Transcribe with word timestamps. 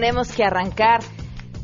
tenemos 0.00 0.32
que 0.32 0.44
arrancar. 0.44 1.00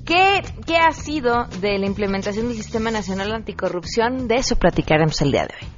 ¿Qué, 0.04 0.42
¿Qué 0.66 0.76
ha 0.76 0.92
sido 0.92 1.46
de 1.60 1.78
la 1.78 1.86
implementación 1.86 2.48
del 2.48 2.56
Sistema 2.56 2.90
Nacional 2.90 3.32
Anticorrupción? 3.32 4.28
De 4.28 4.36
eso 4.36 4.56
platicaremos 4.56 5.20
el 5.22 5.32
día 5.32 5.46
de 5.46 5.54
hoy 5.60 5.68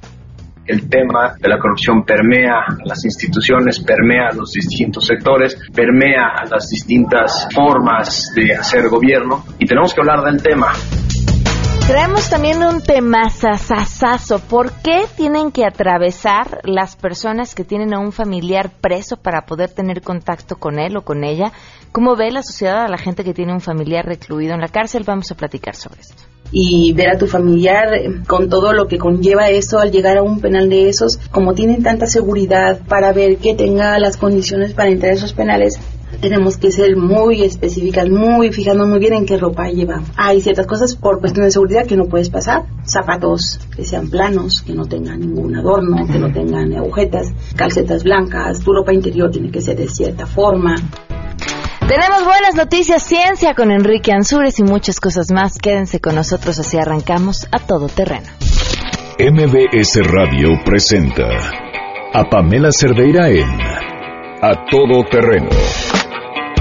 el 0.67 0.87
tema 0.87 1.33
de 1.39 1.49
la 1.49 1.57
corrupción 1.57 2.03
permea 2.03 2.59
a 2.59 2.85
las 2.85 3.03
instituciones, 3.03 3.79
permea 3.79 4.27
a 4.31 4.35
los 4.35 4.51
distintos 4.51 5.07
sectores, 5.07 5.57
permea 5.73 6.27
a 6.37 6.45
las 6.45 6.69
distintas 6.69 7.47
formas 7.51 8.31
de 8.35 8.53
hacer 8.53 8.87
gobierno 8.87 9.45
y 9.57 9.65
tenemos 9.65 9.95
que 9.95 10.01
hablar 10.01 10.23
del 10.23 10.43
tema. 10.43 10.67
Traemos 11.89 12.29
también 12.29 12.61
un 12.61 12.83
tema 12.83 13.31
sasasazo. 13.31 14.37
¿Por 14.37 14.71
qué 14.83 15.05
tienen 15.17 15.51
que 15.51 15.65
atravesar 15.65 16.61
las 16.63 16.95
personas 16.95 17.55
que 17.55 17.63
tienen 17.63 17.95
a 17.95 17.99
un 17.99 18.11
familiar 18.11 18.69
preso 18.79 19.17
para 19.17 19.47
poder 19.47 19.71
tener 19.71 20.03
contacto 20.03 20.57
con 20.57 20.77
él 20.77 20.95
o 20.97 21.01
con 21.01 21.23
ella? 21.23 21.51
¿Cómo 21.91 22.15
ve 22.15 22.29
la 22.29 22.43
sociedad 22.43 22.85
a 22.85 22.89
la 22.89 22.99
gente 22.99 23.23
que 23.23 23.33
tiene 23.33 23.53
un 23.53 23.59
familiar 23.59 24.05
recluido 24.05 24.53
en 24.53 24.61
la 24.61 24.67
cárcel? 24.67 25.01
Vamos 25.03 25.31
a 25.31 25.35
platicar 25.35 25.75
sobre 25.75 26.01
esto 26.01 26.21
y 26.51 26.93
ver 26.93 27.09
a 27.09 27.17
tu 27.17 27.25
familiar 27.25 27.89
con 28.27 28.49
todo 28.49 28.73
lo 28.73 28.87
que 28.87 28.97
conlleva 28.97 29.49
eso 29.49 29.79
al 29.79 29.91
llegar 29.91 30.17
a 30.17 30.23
un 30.23 30.41
penal 30.41 30.69
de 30.69 30.89
esos, 30.89 31.17
como 31.31 31.53
tienen 31.53 31.83
tanta 31.83 32.05
seguridad 32.05 32.81
para 32.87 33.13
ver 33.13 33.37
que 33.37 33.55
tenga 33.55 33.97
las 33.99 34.17
condiciones 34.17 34.73
para 34.73 34.89
entrar 34.89 35.11
a 35.11 35.15
esos 35.15 35.33
penales, 35.33 35.79
tenemos 36.21 36.57
que 36.57 36.71
ser 36.71 36.97
muy 36.97 37.43
específicas, 37.43 38.09
muy 38.09 38.51
fijando 38.51 38.85
muy 38.85 38.99
bien 38.99 39.13
en 39.13 39.25
qué 39.25 39.37
ropa 39.37 39.69
lleva. 39.69 40.01
Hay 40.17 40.41
ciertas 40.41 40.67
cosas 40.67 40.95
por 40.95 41.19
cuestión 41.19 41.45
de 41.45 41.51
seguridad 41.51 41.85
que 41.85 41.95
no 41.95 42.05
puedes 42.05 42.29
pasar, 42.29 42.65
zapatos 42.83 43.59
que 43.75 43.85
sean 43.85 44.09
planos, 44.09 44.61
que 44.61 44.73
no 44.73 44.85
tengan 44.85 45.19
ningún 45.19 45.55
adorno, 45.55 46.05
que 46.07 46.19
no 46.19 46.31
tengan 46.31 46.73
agujetas, 46.73 47.27
calcetas 47.55 48.03
blancas, 48.03 48.59
tu 48.59 48.73
ropa 48.73 48.93
interior 48.93 49.31
tiene 49.31 49.51
que 49.51 49.61
ser 49.61 49.77
de 49.77 49.87
cierta 49.87 50.25
forma. 50.25 50.75
Tenemos 51.87 52.23
buenas 52.23 52.55
noticias, 52.55 53.01
ciencia 53.01 53.55
con 53.55 53.71
Enrique 53.71 54.11
Ansures 54.11 54.59
y 54.59 54.63
muchas 54.63 54.99
cosas 54.99 55.31
más. 55.31 55.57
Quédense 55.57 55.99
con 55.99 56.15
nosotros 56.15 56.59
así 56.59 56.77
arrancamos 56.77 57.47
a 57.51 57.59
todo 57.59 57.87
terreno. 57.87 58.27
MBS 59.19 59.99
Radio 60.03 60.49
presenta 60.63 61.27
a 62.13 62.23
Pamela 62.29 62.71
Cerdeira 62.71 63.29
en 63.29 63.49
A 64.41 64.65
Todo 64.69 65.03
Terreno 65.09 65.49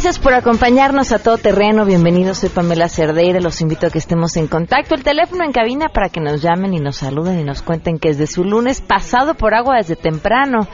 Gracias 0.00 0.20
por 0.20 0.32
acompañarnos 0.32 1.10
a 1.10 1.18
todo 1.18 1.38
terreno. 1.38 1.84
Bienvenidos, 1.84 2.38
soy 2.38 2.50
Pamela 2.50 2.88
Cerdeira. 2.88 3.40
Los 3.40 3.60
invito 3.60 3.88
a 3.88 3.90
que 3.90 3.98
estemos 3.98 4.36
en 4.36 4.46
contacto. 4.46 4.94
El 4.94 5.02
teléfono 5.02 5.42
en 5.42 5.50
cabina 5.50 5.88
para 5.88 6.08
que 6.08 6.20
nos 6.20 6.40
llamen 6.40 6.72
y 6.72 6.78
nos 6.78 6.98
saluden 6.98 7.40
y 7.40 7.42
nos 7.42 7.62
cuenten 7.62 7.98
que 7.98 8.10
es 8.10 8.16
de 8.16 8.28
su 8.28 8.44
lunes 8.44 8.80
pasado 8.80 9.34
por 9.34 9.54
agua 9.54 9.78
desde 9.78 9.96
temprano. 9.96 10.68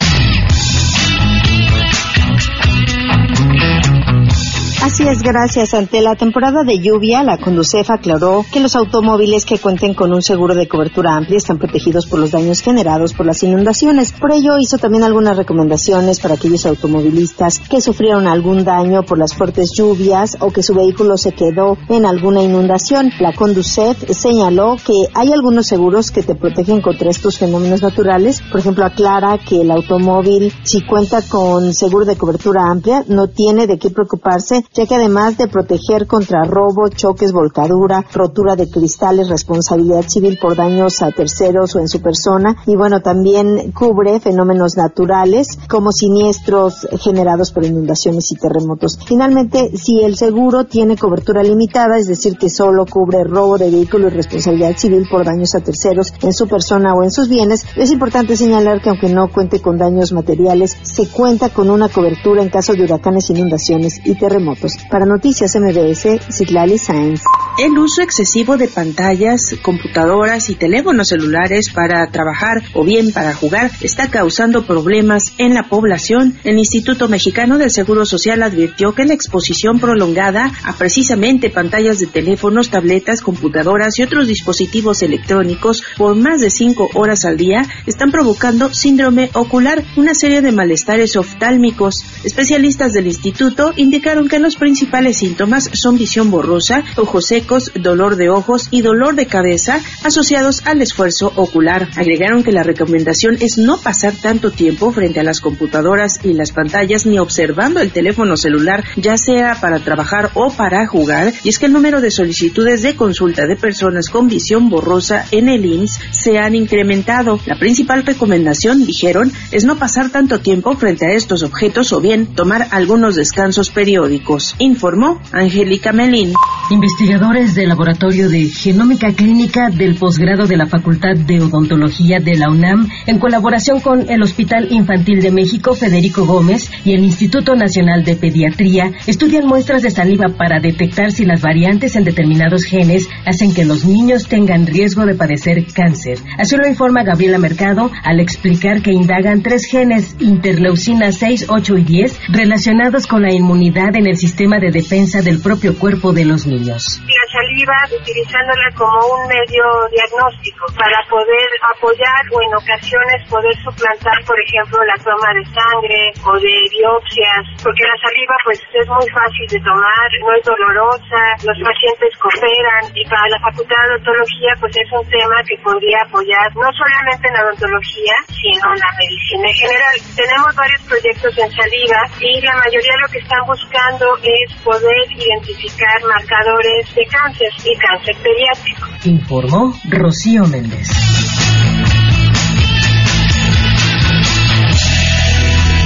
Así 4.82 5.06
es, 5.06 5.22
gracias. 5.22 5.74
Ante 5.74 6.00
la 6.00 6.16
temporada 6.16 6.64
de 6.64 6.78
lluvia, 6.78 7.22
la 7.22 7.36
Conducef 7.36 7.90
aclaró 7.90 8.46
que 8.50 8.60
los 8.60 8.74
automóviles 8.74 9.44
que 9.44 9.58
cuenten 9.58 9.92
con 9.92 10.10
un 10.10 10.22
seguro 10.22 10.54
de 10.54 10.68
cobertura 10.68 11.16
amplia 11.16 11.36
están 11.36 11.58
protegidos 11.58 12.06
por 12.06 12.18
los 12.18 12.30
daños 12.30 12.62
generados 12.62 13.12
por 13.12 13.26
las 13.26 13.42
inundaciones. 13.42 14.12
Por 14.12 14.32
ello, 14.32 14.58
hizo 14.58 14.78
también 14.78 15.04
algunas 15.04 15.36
recomendaciones 15.36 16.18
para 16.18 16.36
aquellos 16.36 16.64
automovilistas 16.64 17.58
que 17.58 17.82
sufrieron 17.82 18.26
algún 18.26 18.64
daño 18.64 19.02
por 19.02 19.18
las 19.18 19.34
fuertes 19.34 19.72
lluvias 19.76 20.38
o 20.40 20.50
que 20.50 20.62
su 20.62 20.72
vehículo 20.72 21.18
se 21.18 21.32
quedó 21.32 21.76
en 21.90 22.06
alguna 22.06 22.42
inundación. 22.42 23.12
La 23.20 23.34
Conducef 23.34 24.10
señaló 24.10 24.76
que 24.76 25.08
hay 25.12 25.30
algunos 25.30 25.66
seguros 25.66 26.10
que 26.10 26.22
te 26.22 26.34
protegen 26.34 26.80
contra 26.80 27.10
estos 27.10 27.36
fenómenos 27.36 27.82
naturales. 27.82 28.40
Por 28.50 28.60
ejemplo, 28.60 28.86
aclara 28.86 29.36
que 29.46 29.60
el 29.60 29.70
automóvil, 29.70 30.50
si 30.62 30.80
cuenta 30.86 31.20
con 31.20 31.74
seguro 31.74 32.06
de 32.06 32.16
cobertura 32.16 32.62
amplia, 32.70 33.04
no 33.08 33.28
tiene 33.28 33.66
de 33.66 33.78
qué 33.78 33.90
preocuparse 33.90 34.64
ya 34.72 34.86
que 34.86 34.94
además 34.94 35.36
de 35.36 35.48
proteger 35.48 36.06
contra 36.06 36.44
robo, 36.44 36.88
choques, 36.88 37.32
volcadura, 37.32 38.04
rotura 38.12 38.54
de 38.54 38.70
cristales, 38.70 39.28
responsabilidad 39.28 40.04
civil 40.06 40.38
por 40.40 40.56
daños 40.56 41.02
a 41.02 41.10
terceros 41.10 41.74
o 41.74 41.80
en 41.80 41.88
su 41.88 42.00
persona, 42.00 42.56
y 42.66 42.76
bueno, 42.76 43.00
también 43.00 43.72
cubre 43.72 44.20
fenómenos 44.20 44.76
naturales 44.76 45.58
como 45.68 45.90
siniestros 45.90 46.86
generados 47.00 47.50
por 47.50 47.64
inundaciones 47.64 48.30
y 48.30 48.36
terremotos. 48.36 48.98
Finalmente, 49.06 49.76
si 49.76 50.02
el 50.02 50.16
seguro 50.16 50.64
tiene 50.64 50.96
cobertura 50.96 51.42
limitada, 51.42 51.98
es 51.98 52.06
decir, 52.06 52.36
que 52.38 52.48
solo 52.48 52.86
cubre 52.86 53.24
robo 53.24 53.58
de 53.58 53.70
vehículo 53.70 54.06
y 54.06 54.10
responsabilidad 54.10 54.76
civil 54.76 55.06
por 55.10 55.24
daños 55.24 55.54
a 55.56 55.60
terceros 55.60 56.12
en 56.22 56.32
su 56.32 56.46
persona 56.46 56.94
o 56.94 57.02
en 57.02 57.10
sus 57.10 57.28
bienes, 57.28 57.66
es 57.76 57.90
importante 57.90 58.36
señalar 58.36 58.80
que 58.80 58.90
aunque 58.90 59.08
no 59.08 59.28
cuente 59.32 59.60
con 59.60 59.78
daños 59.78 60.12
materiales, 60.12 60.76
se 60.82 61.08
cuenta 61.08 61.48
con 61.48 61.70
una 61.70 61.88
cobertura 61.88 62.42
en 62.42 62.50
caso 62.50 62.74
de 62.74 62.84
huracanes, 62.84 63.30
inundaciones 63.30 64.00
y 64.04 64.14
terremotos. 64.14 64.59
Para 64.90 65.06
Noticias 65.06 65.56
MBS, 65.56 66.20
Citlali 66.30 66.76
Sáenz. 66.76 67.22
El 67.58 67.78
uso 67.78 68.00
excesivo 68.02 68.56
de 68.56 68.68
pantallas, 68.68 69.54
computadoras 69.62 70.48
y 70.50 70.54
teléfonos 70.54 71.08
celulares 71.08 71.70
para 71.70 72.06
trabajar 72.10 72.62
o 72.74 72.84
bien 72.84 73.12
para 73.12 73.34
jugar 73.34 73.70
está 73.82 74.08
causando 74.10 74.66
problemas 74.66 75.34
en 75.36 75.52
la 75.54 75.64
población. 75.68 76.38
El 76.44 76.58
Instituto 76.58 77.08
Mexicano 77.08 77.58
del 77.58 77.70
Seguro 77.70 78.06
Social 78.06 78.42
advirtió 78.42 78.94
que 78.94 79.04
la 79.04 79.14
exposición 79.14 79.78
prolongada 79.78 80.52
a 80.64 80.72
precisamente 80.74 81.50
pantallas 81.50 81.98
de 81.98 82.06
teléfonos, 82.06 82.70
tabletas, 82.70 83.20
computadoras 83.20 83.98
y 83.98 84.02
otros 84.02 84.26
dispositivos 84.26 85.02
electrónicos 85.02 85.82
por 85.98 86.16
más 86.16 86.40
de 86.40 86.50
cinco 86.50 86.88
horas 86.94 87.24
al 87.24 87.36
día 87.36 87.66
están 87.86 88.10
provocando 88.10 88.72
síndrome 88.72 89.30
ocular, 89.34 89.84
una 89.96 90.14
serie 90.14 90.40
de 90.40 90.52
malestares 90.52 91.16
oftálmicos. 91.16 92.04
Especialistas 92.24 92.92
del 92.92 93.06
instituto 93.06 93.72
indicaron 93.76 94.28
que 94.28 94.38
los 94.38 94.49
principales 94.56 95.18
síntomas 95.18 95.70
son 95.72 95.96
visión 95.96 96.30
borrosa, 96.30 96.84
ojos 96.96 97.26
secos, 97.26 97.72
dolor 97.74 98.16
de 98.16 98.28
ojos 98.28 98.68
y 98.70 98.82
dolor 98.82 99.14
de 99.14 99.26
cabeza 99.26 99.80
asociados 100.04 100.62
al 100.66 100.82
esfuerzo 100.82 101.32
ocular. 101.36 101.88
Agregaron 101.96 102.42
que 102.42 102.52
la 102.52 102.62
recomendación 102.62 103.36
es 103.40 103.58
no 103.58 103.78
pasar 103.78 104.14
tanto 104.14 104.50
tiempo 104.50 104.92
frente 104.92 105.20
a 105.20 105.24
las 105.24 105.40
computadoras 105.40 106.20
y 106.24 106.32
las 106.32 106.52
pantallas 106.52 107.06
ni 107.06 107.18
observando 107.18 107.80
el 107.80 107.92
teléfono 107.92 108.36
celular, 108.36 108.84
ya 108.96 109.16
sea 109.16 109.58
para 109.60 109.80
trabajar 109.80 110.30
o 110.34 110.52
para 110.52 110.86
jugar, 110.86 111.32
y 111.44 111.48
es 111.48 111.58
que 111.58 111.66
el 111.66 111.72
número 111.72 112.00
de 112.00 112.10
solicitudes 112.10 112.82
de 112.82 112.96
consulta 112.96 113.46
de 113.46 113.56
personas 113.56 114.08
con 114.08 114.28
visión 114.28 114.68
borrosa 114.68 115.24
en 115.30 115.48
el 115.48 115.64
IMSS 115.64 116.00
se 116.10 116.38
han 116.38 116.54
incrementado. 116.54 117.38
La 117.46 117.58
principal 117.58 118.04
recomendación, 118.04 118.86
dijeron, 118.86 119.32
es 119.50 119.64
no 119.64 119.76
pasar 119.76 120.10
tanto 120.10 120.40
tiempo 120.40 120.76
frente 120.76 121.06
a 121.06 121.14
estos 121.14 121.42
objetos 121.42 121.92
o 121.92 122.00
bien 122.00 122.26
tomar 122.34 122.68
algunos 122.70 123.16
descansos 123.16 123.70
periódicos, 123.70 124.39
informó 124.58 125.20
Angélica 125.32 125.92
Melín. 125.92 126.32
Investigador 126.70 127.00
investigadores 127.10 127.54
del 127.54 127.68
Laboratorio 127.68 128.28
de 128.28 128.44
Genómica 128.48 129.12
Clínica 129.12 129.70
del 129.70 129.96
posgrado 129.96 130.46
de 130.46 130.56
la 130.56 130.66
Facultad 130.66 131.16
de 131.16 131.40
Odontología 131.40 132.20
de 132.20 132.36
la 132.36 132.48
UNAM, 132.50 132.88
en 133.06 133.18
colaboración 133.18 133.80
con 133.80 134.08
el 134.08 134.22
Hospital 134.22 134.68
Infantil 134.70 135.20
de 135.20 135.30
México 135.30 135.74
Federico 135.74 136.24
Gómez 136.24 136.70
y 136.84 136.92
el 136.92 137.04
Instituto 137.04 137.56
Nacional 137.56 138.04
de 138.04 138.16
Pediatría, 138.16 138.92
estudian 139.06 139.46
muestras 139.46 139.82
de 139.82 139.90
saliva 139.90 140.28
para 140.28 140.60
detectar 140.60 141.10
si 141.10 141.24
las 141.24 141.42
variantes 141.42 141.96
en 141.96 142.04
determinados 142.04 142.64
genes 142.64 143.08
hacen 143.26 143.52
que 143.52 143.64
los 143.64 143.84
niños 143.84 144.28
tengan 144.28 144.66
riesgo 144.66 145.04
de 145.04 145.14
padecer 145.14 145.66
cáncer. 145.72 146.18
Así 146.38 146.56
lo 146.56 146.68
informa 146.68 147.02
Gabriela 147.02 147.38
Mercado 147.38 147.90
al 148.04 148.20
explicar 148.20 148.82
que 148.82 148.92
indagan 148.92 149.42
tres 149.42 149.66
genes 149.66 150.16
interleucina 150.20 151.12
6, 151.12 151.46
8 151.48 151.78
y 151.78 151.84
10 151.84 152.20
relacionados 152.28 153.06
con 153.06 153.22
la 153.22 153.32
inmunidad 153.32 153.96
en 153.96 154.06
el 154.06 154.16
sistema 154.16 154.29
de 154.36 154.70
defensa 154.70 155.20
del 155.22 155.40
propio 155.42 155.76
cuerpo 155.78 156.12
de 156.12 156.24
los 156.24 156.46
niños. 156.46 157.00
La 157.04 157.26
saliva, 157.28 157.76
utilizándola 157.92 158.68
como 158.72 159.20
un 159.20 159.28
medio 159.28 159.64
diagnóstico 159.90 160.64
para 160.76 160.96
poder 161.10 161.48
apoyar 161.76 162.22
o 162.32 162.36
en 162.40 162.52
ocasiones 162.56 163.20
poder 163.28 163.54
suplantar, 163.60 164.16
por 164.24 164.38
ejemplo, 164.40 164.78
la 164.86 164.96
toma 165.02 165.30
de 165.34 165.44
sangre 165.52 166.00
o 166.24 166.32
de 166.40 166.56
biopsias, 166.72 167.42
porque 167.62 167.84
la 167.84 167.96
saliva 168.00 168.34
pues 168.44 168.58
es 168.60 168.86
muy 168.88 169.06
fácil 169.12 169.46
de 169.50 169.60
tomar, 169.60 170.08
no 170.24 170.30
es 170.32 170.42
dolorosa, 170.46 171.22
los 171.44 171.58
pacientes 171.60 172.10
cooperan 172.16 172.84
y 172.96 173.02
para 173.08 173.28
la 173.28 173.40
Facultad 173.44 173.76
de 173.76 174.00
Odontología 174.00 174.52
pues 174.60 174.72
es 174.76 174.88
un 174.92 175.06
tema 175.10 175.36
que 175.44 175.56
podría 175.60 176.00
apoyar 176.06 176.48
no 176.56 176.68
solamente 176.72 177.28
en 177.28 177.34
la 177.34 177.44
odontología, 177.44 178.16
sino 178.30 178.66
en 178.72 178.80
la 178.80 178.92
medicina 178.96 179.46
en 179.52 179.58
general. 179.58 179.96
Tenemos 180.16 180.50
varios 180.56 180.82
proyectos 180.88 181.32
en 181.38 181.50
saliva 181.52 182.00
y 182.20 182.40
la 182.40 182.56
mayoría 182.56 182.94
lo 183.04 183.08
que 183.12 183.20
están 183.20 183.44
buscando 183.44 184.19
es 184.22 184.54
poder 184.62 185.10
identificar 185.10 186.02
marcadores 186.06 186.94
de 186.94 187.06
cáncer 187.06 187.48
y 187.64 187.76
cáncer 187.78 188.16
pediátrico. 188.22 188.88
Informó 189.04 189.74
Rocío 189.88 190.46
Méndez. 190.46 190.88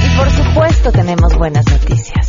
Y 0.04 0.16
por 0.16 0.30
supuesto 0.30 0.92
tenemos 0.92 1.34
buenas 1.36 1.64
noticias. 1.70 2.28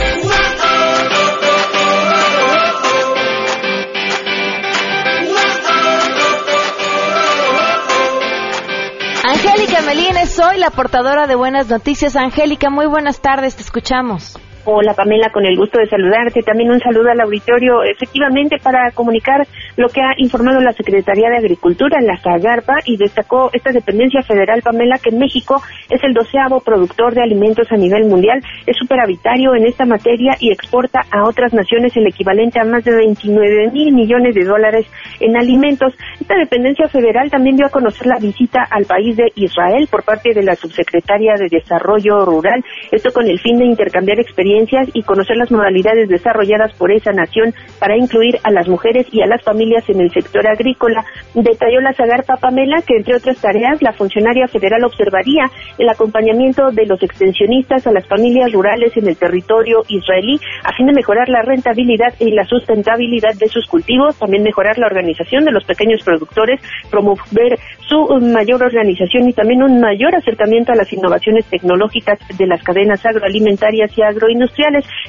Angélica 9.27 9.81
Melines, 9.81 10.29
soy 10.29 10.59
la 10.59 10.69
portadora 10.69 11.25
de 11.25 11.35
buenas 11.35 11.67
noticias. 11.67 12.15
Angélica, 12.15 12.69
muy 12.69 12.85
buenas 12.85 13.21
tardes, 13.21 13.55
te 13.55 13.63
escuchamos. 13.63 14.37
Hola 14.67 14.95
Pamela, 14.95 15.29
con 15.29 15.45
el 15.45 15.55
gusto 15.55 15.77
de 15.77 15.85
saludarte. 15.85 16.41
También 16.41 16.71
un 16.71 16.79
saludo 16.79 17.11
al 17.11 17.21
auditorio, 17.21 17.83
efectivamente, 17.83 18.57
para 18.57 18.89
comunicar 18.89 19.45
lo 19.77 19.89
que 19.89 20.01
ha 20.01 20.15
informado 20.17 20.59
la 20.59 20.71
Secretaría 20.71 21.29
de 21.29 21.37
Agricultura, 21.37 22.01
la 22.01 22.17
SAGARPA, 22.17 22.77
y 22.83 22.97
destacó 22.97 23.51
esta 23.53 23.71
dependencia 23.71 24.23
federal, 24.23 24.63
Pamela, 24.63 24.97
que 24.97 25.11
México 25.11 25.61
es 25.87 26.03
el 26.03 26.13
doceavo 26.13 26.61
productor 26.61 27.13
de 27.13 27.21
alimentos 27.21 27.71
a 27.71 27.77
nivel 27.77 28.05
mundial, 28.05 28.41
es 28.65 28.75
superavitario 28.75 29.53
en 29.53 29.67
esta 29.67 29.85
materia 29.85 30.35
y 30.39 30.51
exporta 30.51 31.01
a 31.11 31.29
otras 31.29 31.53
naciones 31.53 31.95
el 31.95 32.07
equivalente 32.07 32.59
a 32.59 32.63
más 32.63 32.83
de 32.83 32.95
29 32.95 33.69
mil 33.71 33.93
millones 33.93 34.33
de 34.33 34.45
dólares 34.45 34.87
en 35.19 35.37
alimentos. 35.37 35.93
Esta 36.19 36.39
dependencia 36.39 36.87
federal 36.87 37.29
también 37.29 37.55
dio 37.55 37.67
a 37.67 37.69
conocer 37.69 38.07
la 38.07 38.17
visita 38.17 38.63
al 38.71 38.85
país 38.85 39.15
de 39.15 39.31
Israel 39.35 39.87
por 39.91 40.03
parte 40.03 40.33
de 40.33 40.41
la 40.41 40.55
subsecretaria 40.55 41.35
de 41.37 41.49
Desarrollo 41.55 42.25
Rural, 42.25 42.65
esto 42.91 43.11
con 43.13 43.27
el 43.27 43.39
fin 43.39 43.59
de 43.59 43.65
intercambiar 43.65 44.19
experiencias 44.19 44.54
y 44.93 45.03
conocer 45.03 45.37
las 45.37 45.51
modalidades 45.51 46.07
desarrolladas 46.07 46.73
por 46.77 46.91
esa 46.91 47.11
nación 47.11 47.53
para 47.79 47.97
incluir 47.97 48.37
a 48.43 48.51
las 48.51 48.67
mujeres 48.67 49.05
y 49.11 49.21
a 49.21 49.27
las 49.27 49.43
familias 49.43 49.87
en 49.89 49.99
el 49.99 50.11
sector 50.11 50.47
agrícola. 50.47 51.03
Detalló 51.33 51.81
la 51.81 51.93
Zagarpa 51.93 52.37
Pamela 52.37 52.81
que, 52.81 52.95
entre 52.95 53.15
otras 53.15 53.37
tareas, 53.37 53.81
la 53.81 53.93
funcionaria 53.93 54.47
federal 54.47 54.83
observaría 54.85 55.45
el 55.77 55.89
acompañamiento 55.89 56.71
de 56.71 56.85
los 56.85 57.01
extensionistas 57.03 57.85
a 57.85 57.91
las 57.91 58.07
familias 58.07 58.51
rurales 58.53 58.95
en 58.95 59.07
el 59.07 59.17
territorio 59.17 59.83
israelí 59.89 60.39
a 60.63 60.73
fin 60.73 60.87
de 60.87 60.93
mejorar 60.93 61.27
la 61.29 61.41
rentabilidad 61.41 62.13
y 62.19 62.31
la 62.31 62.45
sustentabilidad 62.45 63.35
de 63.35 63.49
sus 63.49 63.67
cultivos, 63.67 64.17
también 64.17 64.43
mejorar 64.43 64.77
la 64.77 64.87
organización 64.87 65.43
de 65.43 65.51
los 65.51 65.65
pequeños 65.65 66.01
productores, 66.03 66.61
promover 66.89 67.59
su 67.87 68.07
mayor 68.21 68.63
organización 68.63 69.27
y 69.27 69.33
también 69.33 69.63
un 69.63 69.79
mayor 69.79 70.15
acercamiento 70.15 70.71
a 70.71 70.75
las 70.75 70.91
innovaciones 70.91 71.45
tecnológicas 71.45 72.19
de 72.37 72.47
las 72.47 72.63
cadenas 72.63 73.05
agroalimentarias 73.05 73.91
y 73.97 74.01
agroindustriales 74.01 74.44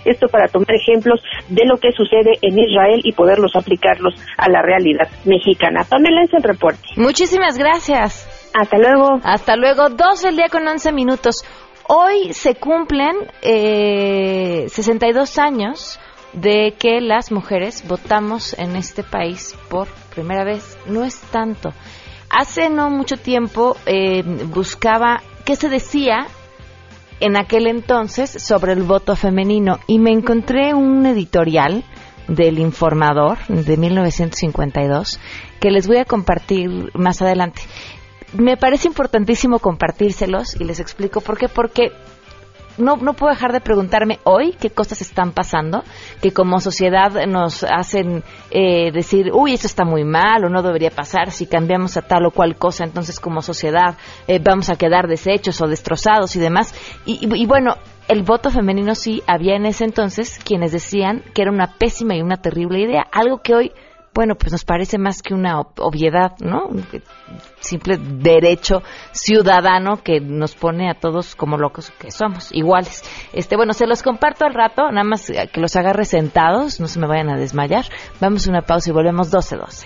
esto 0.04 0.28
para 0.28 0.48
tomar 0.48 0.74
ejemplos 0.74 1.20
de 1.48 1.64
lo 1.66 1.78
que 1.78 1.92
sucede 1.92 2.38
en 2.42 2.58
Israel 2.58 3.00
y 3.04 3.12
poderlos 3.12 3.54
aplicarlos 3.56 4.14
a 4.36 4.48
la 4.48 4.62
realidad 4.62 5.08
mexicana. 5.24 5.84
Pamela 5.88 6.22
es 6.22 6.34
el 6.34 6.42
reporte. 6.42 6.82
Muchísimas 6.96 7.58
gracias. 7.58 8.50
Hasta 8.54 8.78
luego. 8.78 9.20
Hasta 9.22 9.56
luego. 9.56 9.88
12 9.88 10.28
el 10.28 10.36
día 10.36 10.48
con 10.50 10.66
11 10.66 10.92
minutos. 10.92 11.44
Hoy 11.88 12.32
se 12.32 12.56
cumplen 12.56 13.14
eh, 13.42 14.66
62 14.68 15.38
años 15.38 16.00
de 16.32 16.74
que 16.78 17.00
las 17.00 17.30
mujeres 17.30 17.86
votamos 17.86 18.58
en 18.58 18.76
este 18.76 19.02
país 19.02 19.56
por 19.68 19.88
primera 20.14 20.44
vez. 20.44 20.76
No 20.86 21.04
es 21.04 21.20
tanto. 21.30 21.72
Hace 22.28 22.68
no 22.70 22.90
mucho 22.90 23.16
tiempo 23.16 23.76
eh, 23.86 24.22
buscaba 24.46 25.22
qué 25.44 25.54
se 25.54 25.68
decía 25.68 26.26
en 27.20 27.36
aquel 27.36 27.66
entonces 27.66 28.30
sobre 28.30 28.72
el 28.72 28.82
voto 28.82 29.16
femenino 29.16 29.78
y 29.86 29.98
me 29.98 30.12
encontré 30.12 30.74
un 30.74 31.06
editorial 31.06 31.84
del 32.28 32.58
Informador 32.58 33.38
de 33.48 33.76
1952 33.76 35.20
que 35.60 35.70
les 35.70 35.86
voy 35.86 35.98
a 35.98 36.04
compartir 36.04 36.90
más 36.94 37.22
adelante. 37.22 37.62
Me 38.32 38.56
parece 38.56 38.88
importantísimo 38.88 39.60
compartírselos 39.60 40.60
y 40.60 40.64
les 40.64 40.80
explico 40.80 41.20
por 41.20 41.38
qué. 41.38 41.48
Porque 41.48 41.92
no, 42.78 42.96
no 42.96 43.14
puedo 43.14 43.32
dejar 43.32 43.52
de 43.52 43.60
preguntarme 43.60 44.18
hoy 44.24 44.54
qué 44.58 44.70
cosas 44.70 45.00
están 45.00 45.32
pasando 45.32 45.84
que 46.20 46.32
como 46.32 46.60
sociedad 46.60 47.26
nos 47.26 47.64
hacen 47.64 48.22
eh, 48.50 48.90
decir, 48.92 49.30
uy, 49.32 49.54
esto 49.54 49.66
está 49.66 49.84
muy 49.84 50.04
mal 50.04 50.44
o 50.44 50.48
no 50.48 50.62
debería 50.62 50.90
pasar, 50.90 51.30
si 51.30 51.46
cambiamos 51.46 51.96
a 51.96 52.02
tal 52.02 52.26
o 52.26 52.30
cual 52.30 52.56
cosa, 52.56 52.84
entonces 52.84 53.20
como 53.20 53.42
sociedad 53.42 53.96
eh, 54.26 54.40
vamos 54.42 54.70
a 54.70 54.76
quedar 54.76 55.08
deshechos 55.08 55.60
o 55.60 55.66
destrozados 55.66 56.36
y 56.36 56.40
demás. 56.40 56.74
Y, 57.04 57.26
y, 57.26 57.42
y 57.42 57.46
bueno, 57.46 57.76
el 58.08 58.22
voto 58.22 58.50
femenino 58.50 58.94
sí 58.94 59.22
había 59.26 59.56
en 59.56 59.66
ese 59.66 59.84
entonces 59.84 60.38
quienes 60.44 60.72
decían 60.72 61.22
que 61.34 61.42
era 61.42 61.50
una 61.50 61.74
pésima 61.78 62.16
y 62.16 62.22
una 62.22 62.36
terrible 62.36 62.80
idea, 62.80 63.06
algo 63.12 63.42
que 63.42 63.54
hoy 63.54 63.72
bueno, 64.16 64.34
pues 64.34 64.50
nos 64.50 64.64
parece 64.64 64.96
más 64.96 65.20
que 65.20 65.34
una 65.34 65.60
obviedad, 65.60 66.32
¿no? 66.40 66.68
Un 66.68 66.86
simple 67.60 67.98
derecho 67.98 68.82
ciudadano 69.12 70.02
que 70.02 70.20
nos 70.20 70.54
pone 70.54 70.88
a 70.90 70.94
todos 70.94 71.36
como 71.36 71.58
locos 71.58 71.92
que 71.98 72.10
somos, 72.10 72.48
iguales. 72.50 73.02
Este, 73.34 73.56
bueno, 73.56 73.74
se 73.74 73.86
los 73.86 74.02
comparto 74.02 74.46
al 74.46 74.54
rato, 74.54 74.90
nada 74.90 75.04
más 75.04 75.30
que 75.52 75.60
los 75.60 75.76
agarre 75.76 76.06
sentados, 76.06 76.80
no 76.80 76.88
se 76.88 76.98
me 76.98 77.06
vayan 77.06 77.28
a 77.28 77.36
desmayar. 77.36 77.84
Vamos 78.18 78.46
a 78.46 78.50
una 78.50 78.62
pausa 78.62 78.88
y 78.88 78.94
volvemos 78.94 79.30
12-12. 79.30 79.84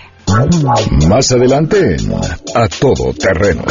Más 1.09 1.31
adelante, 1.33 1.97
a 2.55 2.67
todo 2.69 3.13
terreno. 3.13 3.63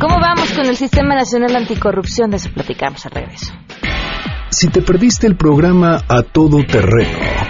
¿Cómo 0.00 0.18
vamos 0.18 0.50
con 0.52 0.64
el 0.64 0.76
Sistema 0.76 1.14
Nacional 1.14 1.54
Anticorrupción? 1.56 2.30
De 2.30 2.38
eso 2.38 2.48
platicamos 2.54 3.04
al 3.04 3.12
regreso. 3.12 3.52
Si 4.48 4.68
te 4.68 4.80
perdiste 4.80 5.26
el 5.26 5.36
programa 5.36 6.02
A 6.08 6.22
Todo 6.22 6.64
Terreno 6.64 7.29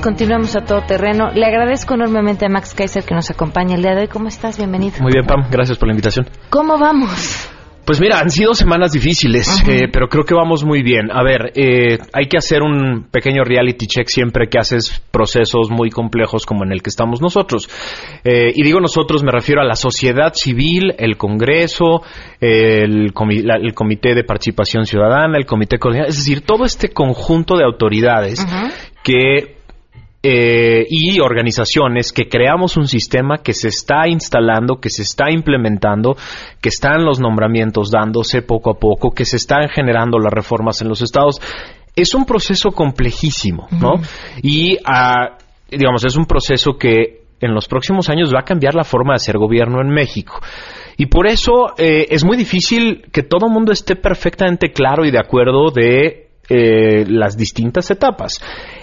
Continuamos 0.00 0.54
a 0.56 0.64
todo 0.64 0.82
terreno. 0.86 1.30
Le 1.34 1.44
agradezco 1.44 1.94
enormemente 1.94 2.46
a 2.46 2.48
Max 2.48 2.74
Kaiser 2.74 3.04
que 3.04 3.14
nos 3.14 3.30
acompaña 3.30 3.74
el 3.74 3.82
día 3.82 3.94
de 3.94 4.02
hoy. 4.02 4.08
¿Cómo 4.08 4.28
estás? 4.28 4.56
Bienvenido. 4.56 4.96
Muy 5.00 5.12
bien, 5.12 5.26
Pam. 5.26 5.44
Gracias 5.50 5.76
por 5.76 5.88
la 5.88 5.92
invitación. 5.92 6.26
¿Cómo 6.50 6.78
vamos? 6.78 7.48
Pues 7.84 8.00
mira, 8.00 8.20
han 8.20 8.30
sido 8.30 8.54
semanas 8.54 8.92
difíciles, 8.92 9.60
eh, 9.68 9.88
pero 9.92 10.06
creo 10.08 10.22
que 10.24 10.34
vamos 10.34 10.62
muy 10.64 10.82
bien. 10.84 11.10
A 11.10 11.24
ver, 11.24 11.50
eh, 11.56 11.98
hay 12.12 12.26
que 12.28 12.38
hacer 12.38 12.62
un 12.62 13.08
pequeño 13.10 13.42
reality 13.42 13.86
check 13.88 14.06
siempre 14.06 14.46
que 14.48 14.56
haces 14.58 15.02
procesos 15.10 15.68
muy 15.68 15.90
complejos 15.90 16.46
como 16.46 16.62
en 16.64 16.70
el 16.70 16.80
que 16.80 16.90
estamos 16.90 17.20
nosotros. 17.20 17.68
Eh, 18.22 18.52
y 18.54 18.62
digo 18.62 18.78
nosotros, 18.78 19.24
me 19.24 19.32
refiero 19.32 19.60
a 19.60 19.64
la 19.64 19.74
sociedad 19.74 20.32
civil, 20.32 20.94
el 20.96 21.16
Congreso, 21.16 22.02
el, 22.40 23.12
comi- 23.12 23.42
la- 23.42 23.56
el 23.56 23.74
Comité 23.74 24.14
de 24.14 24.22
Participación 24.22 24.86
Ciudadana, 24.86 25.36
el 25.36 25.44
Comité 25.44 25.78
Coordinador, 25.78 26.10
es 26.10 26.18
decir, 26.18 26.42
todo 26.42 26.64
este 26.64 26.90
conjunto 26.90 27.56
de 27.56 27.64
autoridades 27.64 28.46
que 29.02 29.56
eh, 30.24 30.86
y 30.88 31.18
organizaciones 31.18 32.12
que 32.12 32.28
creamos 32.28 32.76
un 32.76 32.86
sistema 32.86 33.38
que 33.38 33.52
se 33.52 33.68
está 33.68 34.06
instalando, 34.06 34.76
que 34.76 34.88
se 34.88 35.02
está 35.02 35.32
implementando, 35.32 36.16
que 36.60 36.68
están 36.68 37.04
los 37.04 37.18
nombramientos 37.18 37.90
dándose 37.90 38.42
poco 38.42 38.70
a 38.70 38.78
poco, 38.78 39.10
que 39.10 39.24
se 39.24 39.36
están 39.36 39.68
generando 39.68 40.18
las 40.18 40.32
reformas 40.32 40.80
en 40.80 40.88
los 40.88 41.02
estados. 41.02 41.40
Es 41.96 42.14
un 42.14 42.24
proceso 42.24 42.70
complejísimo, 42.70 43.66
¿no? 43.72 43.94
Y, 44.42 44.78
ah, 44.84 45.38
digamos, 45.68 46.04
es 46.04 46.16
un 46.16 46.26
proceso 46.26 46.78
que 46.78 47.22
en 47.40 47.52
los 47.52 47.66
próximos 47.66 48.08
años 48.08 48.32
va 48.32 48.40
a 48.40 48.44
cambiar 48.44 48.74
la 48.74 48.84
forma 48.84 49.14
de 49.14 49.16
hacer 49.16 49.36
gobierno 49.36 49.80
en 49.80 49.88
México. 49.88 50.40
Y 50.96 51.06
por 51.06 51.26
eso 51.26 51.74
eh, 51.76 52.06
es 52.10 52.24
muy 52.24 52.36
difícil 52.36 53.06
que 53.12 53.22
todo 53.22 53.46
el 53.46 53.52
mundo 53.52 53.72
esté 53.72 53.96
perfectamente 53.96 54.72
claro 54.72 55.04
y 55.04 55.10
de 55.10 55.18
acuerdo 55.18 55.70
de 55.70 56.28
eh, 56.54 57.06
las 57.08 57.38
distintas 57.38 57.90
etapas. 57.90 58.38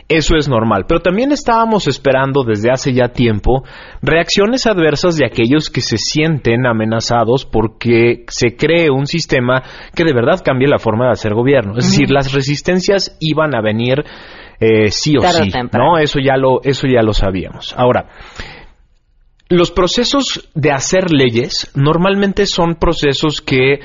Eso 0.07 0.35
es 0.37 0.49
normal. 0.49 0.85
Pero 0.87 1.01
también 1.01 1.31
estábamos 1.31 1.87
esperando 1.87 2.43
desde 2.43 2.71
hace 2.71 2.93
ya 2.93 3.09
tiempo 3.09 3.63
reacciones 4.01 4.65
adversas 4.65 5.17
de 5.17 5.27
aquellos 5.27 5.69
que 5.69 5.81
se 5.81 5.97
sienten 5.97 6.65
amenazados 6.65 7.45
porque 7.45 8.25
se 8.27 8.55
cree 8.55 8.89
un 8.89 9.05
sistema 9.05 9.61
que 9.93 10.03
de 10.03 10.13
verdad 10.13 10.41
cambie 10.43 10.67
la 10.67 10.79
forma 10.79 11.05
de 11.05 11.11
hacer 11.11 11.35
gobierno. 11.35 11.77
Es 11.77 11.85
decir, 11.85 12.09
las 12.09 12.33
resistencias 12.33 13.15
iban 13.19 13.55
a 13.55 13.61
venir 13.61 14.03
eh, 14.59 14.89
sí 14.89 15.15
o 15.15 15.21
Tarde 15.21 15.41
o 15.41 15.43
sí. 15.43 15.51
temprano. 15.51 15.91
¿no? 15.91 15.97
Eso 15.99 16.17
ya 16.19 16.37
lo, 16.37 16.63
eso 16.63 16.87
ya 16.87 17.03
lo 17.03 17.13
sabíamos. 17.13 17.75
Ahora, 17.77 18.09
los 19.47 19.69
procesos 19.69 20.49
de 20.55 20.71
hacer 20.71 21.11
leyes 21.11 21.69
normalmente 21.75 22.47
son 22.47 22.75
procesos 22.75 23.41
que 23.41 23.81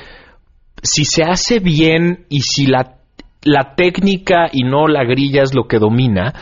si 0.83 1.05
se 1.05 1.23
hace 1.23 1.61
bien 1.61 2.25
y 2.31 2.41
si 2.41 2.67
la, 2.67 2.99
la 3.45 3.75
técnica 3.75 4.49
y 4.53 4.65
no 4.65 4.89
la 4.89 5.05
grilla 5.05 5.43
es 5.43 5.55
lo 5.55 5.69
que 5.69 5.79
domina, 5.79 6.35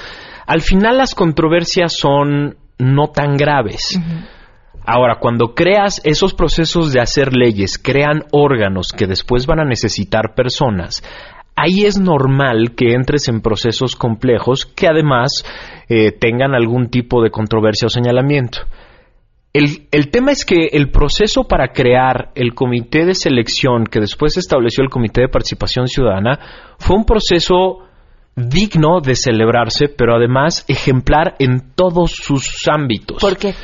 al 0.47 0.61
final 0.61 0.99
las 0.99 1.15
controversias 1.15 1.93
son 1.93 2.57
no 2.79 3.09
tan 3.09 3.37
graves. 3.37 4.01
Ahora, 4.85 5.19
cuando 5.21 5.55
creas 5.55 6.01
esos 6.05 6.35
procesos 6.35 6.93
de 6.93 7.01
hacer 7.01 7.37
leyes, 7.37 7.79
crean 7.79 8.25
órganos 8.33 8.89
que 8.89 9.07
después 9.07 9.47
van 9.47 9.61
a 9.61 9.65
necesitar 9.65 10.35
personas, 10.35 11.03
ahí 11.55 11.85
es 11.85 11.99
normal 11.99 12.75
que 12.77 12.95
entres 12.95 13.29
en 13.29 13.41
procesos 13.41 13.95
complejos 13.95 14.67
que 14.67 14.89
además 14.89 15.45
eh, 15.89 16.13
tengan 16.13 16.55
algún 16.55 16.89
tipo 16.89 17.23
de 17.23 17.31
controversia 17.31 17.87
o 17.87 17.91
señalamiento. 17.91 18.61
El, 19.53 19.87
el 19.91 20.11
tema 20.11 20.33
es 20.33 20.45
que 20.47 20.69
el 20.73 20.91
proceso 20.91 21.45
para 21.45 21.73
crear 21.73 22.31
el 22.35 22.55
comité 22.55 23.05
de 23.05 23.15
selección 23.15 23.85
que 23.85 24.01
después 24.01 24.37
estableció 24.39 24.83
el 24.83 24.89
Comité 24.89 25.23
de 25.23 25.29
Participación 25.29 25.89
Ciudadana 25.89 26.39
fue 26.79 26.97
un 26.97 27.05
proceso 27.05 27.81
digno 28.35 29.01
de 29.01 29.15
celebrarse, 29.15 29.89
pero 29.89 30.17
además 30.17 30.65
ejemplar 30.69 31.35
en 31.39 31.75
todos 31.75 32.13
sus 32.13 32.67
ámbitos. 32.67 33.21
¿Por 33.21 33.37
qué? 33.37 33.55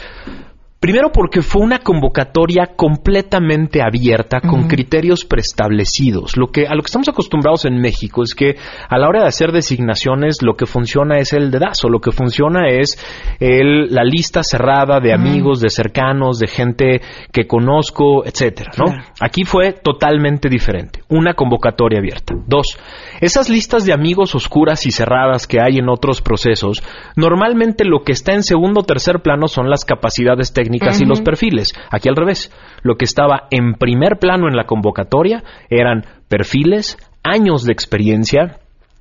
Primero 0.80 1.10
porque 1.10 1.42
fue 1.42 1.62
una 1.62 1.80
convocatoria 1.80 2.76
completamente 2.76 3.82
abierta 3.82 4.40
con 4.40 4.68
criterios 4.68 5.24
preestablecidos. 5.24 6.36
Lo 6.36 6.52
que 6.52 6.68
a 6.68 6.74
lo 6.76 6.82
que 6.82 6.86
estamos 6.86 7.08
acostumbrados 7.08 7.64
en 7.64 7.80
México 7.80 8.22
es 8.22 8.32
que 8.32 8.54
a 8.88 8.96
la 8.96 9.08
hora 9.08 9.22
de 9.22 9.26
hacer 9.26 9.50
designaciones 9.50 10.36
lo 10.40 10.54
que 10.54 10.66
funciona 10.66 11.18
es 11.18 11.32
el 11.32 11.50
dedazo, 11.50 11.88
lo 11.88 11.98
que 11.98 12.12
funciona 12.12 12.68
es 12.68 12.96
el, 13.40 13.92
la 13.92 14.04
lista 14.04 14.44
cerrada 14.44 15.00
de 15.00 15.12
amigos, 15.12 15.60
de 15.60 15.68
cercanos, 15.68 16.38
de 16.38 16.46
gente 16.46 17.00
que 17.32 17.48
conozco, 17.48 18.24
etcétera, 18.24 18.70
¿no? 18.78 18.84
Aquí 19.20 19.42
fue 19.42 19.72
totalmente 19.72 20.48
diferente. 20.48 21.00
Una 21.08 21.34
convocatoria 21.34 21.98
abierta. 21.98 22.36
Dos, 22.46 22.78
esas 23.20 23.48
listas 23.48 23.84
de 23.84 23.92
amigos 23.92 24.36
oscuras 24.36 24.86
y 24.86 24.92
cerradas 24.92 25.48
que 25.48 25.60
hay 25.60 25.78
en 25.78 25.88
otros 25.88 26.22
procesos, 26.22 26.84
normalmente 27.16 27.84
lo 27.84 28.04
que 28.04 28.12
está 28.12 28.34
en 28.34 28.44
segundo 28.44 28.82
o 28.82 28.84
tercer 28.84 29.22
plano 29.22 29.48
son 29.48 29.68
las 29.68 29.84
capacidades 29.84 30.52
técnicas 30.52 30.67
y 30.74 31.04
los 31.04 31.20
perfiles. 31.20 31.72
Aquí 31.90 32.08
al 32.08 32.16
revés. 32.16 32.52
Lo 32.82 32.96
que 32.96 33.04
estaba 33.04 33.48
en 33.50 33.74
primer 33.74 34.18
plano 34.18 34.48
en 34.48 34.56
la 34.56 34.64
convocatoria 34.64 35.42
eran 35.68 36.04
perfiles, 36.28 36.96
años 37.22 37.64
de 37.64 37.72
experiencia, 37.72 38.58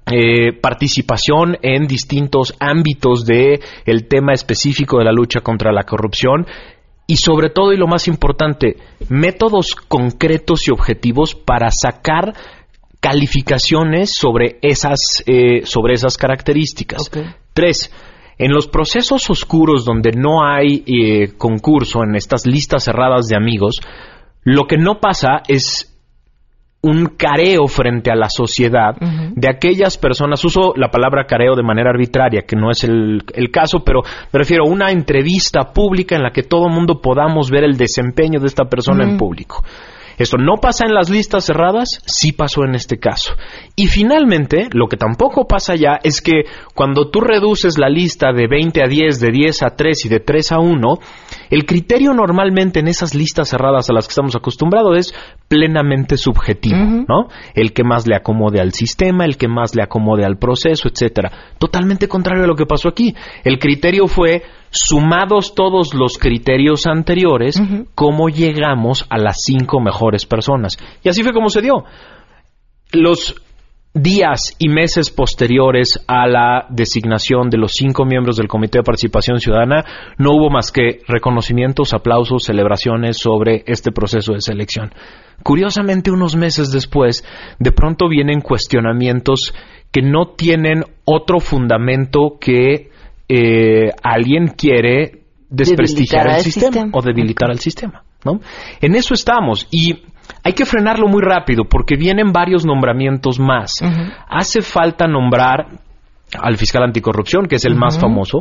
eh, 0.09 0.53
participación 0.53 1.57
en 1.61 1.85
distintos 1.85 2.55
ámbitos 2.59 3.25
de 3.25 3.59
el 3.85 4.07
tema 4.07 4.31
específico 4.31 4.99
de 4.99 5.03
la 5.03 5.11
lucha 5.11 5.41
contra 5.41 5.73
la 5.73 5.83
corrupción 5.83 6.47
y 7.07 7.17
sobre 7.17 7.49
todo 7.49 7.73
y 7.73 7.77
lo 7.77 7.87
más 7.87 8.07
importante 8.07 8.77
métodos 9.09 9.75
concretos 9.75 10.65
y 10.67 10.71
objetivos 10.71 11.35
para 11.35 11.71
sacar 11.71 12.33
calificaciones 13.01 14.13
sobre 14.13 14.59
esas 14.61 15.23
eh, 15.25 15.65
sobre 15.65 15.95
esas 15.95 16.17
características 16.17 17.11
tres 17.53 17.91
en 18.37 18.51
los 18.51 18.67
procesos 18.67 19.29
oscuros 19.29 19.85
donde 19.85 20.11
no 20.11 20.45
hay 20.45 20.83
eh, 20.85 21.33
concurso 21.37 22.03
en 22.03 22.15
estas 22.15 22.45
listas 22.45 22.83
cerradas 22.83 23.27
de 23.27 23.35
amigos 23.35 23.81
lo 24.43 24.65
que 24.65 24.77
no 24.77 24.99
pasa 24.99 25.41
es 25.47 25.93
un 26.81 27.07
careo 27.17 27.67
frente 27.67 28.11
a 28.11 28.15
la 28.15 28.29
sociedad 28.29 28.95
de 28.99 29.49
aquellas 29.49 29.97
personas, 29.97 30.43
uso 30.45 30.73
la 30.75 30.89
palabra 30.89 31.25
careo 31.25 31.55
de 31.55 31.63
manera 31.63 31.89
arbitraria, 31.89 32.43
que 32.47 32.55
no 32.55 32.71
es 32.71 32.83
el, 32.83 33.23
el 33.33 33.51
caso, 33.51 33.83
pero 33.83 34.01
me 34.31 34.39
refiero 34.39 34.63
a 34.65 34.69
una 34.69 34.91
entrevista 34.91 35.73
pública 35.73 36.15
en 36.15 36.23
la 36.23 36.31
que 36.31 36.43
todo 36.43 36.67
el 36.67 36.73
mundo 36.73 37.01
podamos 37.01 37.49
ver 37.49 37.63
el 37.63 37.75
desempeño 37.75 38.39
de 38.39 38.45
esta 38.45 38.65
persona 38.65 39.03
en 39.03 39.17
público. 39.17 39.63
Esto 40.17 40.37
no 40.37 40.55
pasa 40.61 40.85
en 40.85 40.93
las 40.93 41.09
listas 41.09 41.45
cerradas, 41.45 42.01
sí 42.05 42.31
pasó 42.31 42.63
en 42.63 42.75
este 42.75 42.97
caso. 42.97 43.33
Y 43.75 43.87
finalmente, 43.87 44.67
lo 44.73 44.87
que 44.87 44.97
tampoco 44.97 45.47
pasa 45.47 45.75
ya 45.75 45.99
es 46.03 46.21
que 46.21 46.45
cuando 46.73 47.09
tú 47.09 47.21
reduces 47.21 47.77
la 47.77 47.89
lista 47.89 48.33
de 48.33 48.47
20 48.47 48.83
a 48.83 48.87
10, 48.87 49.19
de 49.19 49.31
10 49.31 49.63
a 49.63 49.75
3 49.75 50.05
y 50.05 50.09
de 50.09 50.19
3 50.19 50.51
a 50.53 50.59
1, 50.59 50.93
el 51.49 51.65
criterio 51.65 52.13
normalmente 52.13 52.79
en 52.79 52.87
esas 52.87 53.15
listas 53.15 53.49
cerradas 53.49 53.89
a 53.89 53.93
las 53.93 54.07
que 54.07 54.11
estamos 54.11 54.35
acostumbrados 54.35 54.97
es 54.97 55.13
plenamente 55.47 56.17
subjetivo, 56.17 56.77
¿no? 57.07 57.27
El 57.53 57.73
que 57.73 57.83
más 57.83 58.07
le 58.07 58.15
acomode 58.15 58.59
al 58.59 58.73
sistema, 58.73 59.25
el 59.25 59.37
que 59.37 59.47
más 59.47 59.75
le 59.75 59.83
acomode 59.83 60.25
al 60.25 60.37
proceso, 60.37 60.89
etcétera. 60.89 61.31
Totalmente 61.57 62.07
contrario 62.07 62.43
a 62.43 62.47
lo 62.47 62.55
que 62.55 62.65
pasó 62.65 62.89
aquí. 62.89 63.15
El 63.43 63.59
criterio 63.59 64.07
fue 64.07 64.43
sumados 64.69 65.55
todos 65.55 65.93
los 65.93 66.17
criterios 66.17 66.85
anteriores, 66.87 67.61
cómo 67.95 68.29
llegamos 68.29 69.05
a 69.09 69.17
las 69.17 69.37
cinco 69.43 69.79
mejores 69.79 70.25
personas. 70.25 70.77
Y 71.03 71.09
así 71.09 71.23
fue 71.23 71.33
como 71.33 71.49
se 71.49 71.61
dio. 71.61 71.85
Los 72.91 73.35
días 74.01 74.55
y 74.59 74.69
meses 74.69 75.09
posteriores 75.09 75.99
a 76.07 76.27
la 76.27 76.65
designación 76.69 77.49
de 77.49 77.57
los 77.57 77.73
cinco 77.73 78.05
miembros 78.05 78.37
del 78.37 78.47
Comité 78.47 78.79
de 78.79 78.83
Participación 78.83 79.39
Ciudadana, 79.39 79.83
no 80.17 80.31
hubo 80.31 80.49
más 80.49 80.71
que 80.71 80.99
reconocimientos, 81.07 81.93
aplausos, 81.93 82.43
celebraciones 82.43 83.17
sobre 83.17 83.63
este 83.65 83.91
proceso 83.91 84.33
de 84.33 84.41
selección. 84.41 84.93
Curiosamente, 85.43 86.11
unos 86.11 86.35
meses 86.35 86.71
después, 86.71 87.23
de 87.59 87.71
pronto 87.71 88.07
vienen 88.07 88.41
cuestionamientos 88.41 89.53
que 89.91 90.01
no 90.01 90.33
tienen 90.35 90.83
otro 91.05 91.39
fundamento 91.39 92.37
que 92.39 92.89
eh, 93.29 93.89
alguien 94.03 94.47
quiere 94.49 95.23
desprestigiar 95.49 96.27
el 96.27 96.41
sistema. 96.41 96.89
o 96.93 97.01
debilitar 97.01 97.49
al 97.49 97.59
sistema, 97.59 98.03
¿no? 98.25 98.41
En 98.81 98.95
eso 98.95 99.13
estamos 99.13 99.67
y 99.71 100.01
hay 100.43 100.53
que 100.53 100.65
frenarlo 100.65 101.07
muy 101.07 101.21
rápido 101.21 101.63
porque 101.69 101.95
vienen 101.95 102.31
varios 102.31 102.65
nombramientos 102.65 103.39
más. 103.39 103.71
Hace 104.29 104.61
falta 104.61 105.07
nombrar 105.07 105.67
al 106.41 106.57
fiscal 106.57 106.83
anticorrupción, 106.83 107.45
que 107.47 107.55
es 107.55 107.63
el 107.63 107.75
más 107.75 107.97
famoso, 108.01 108.39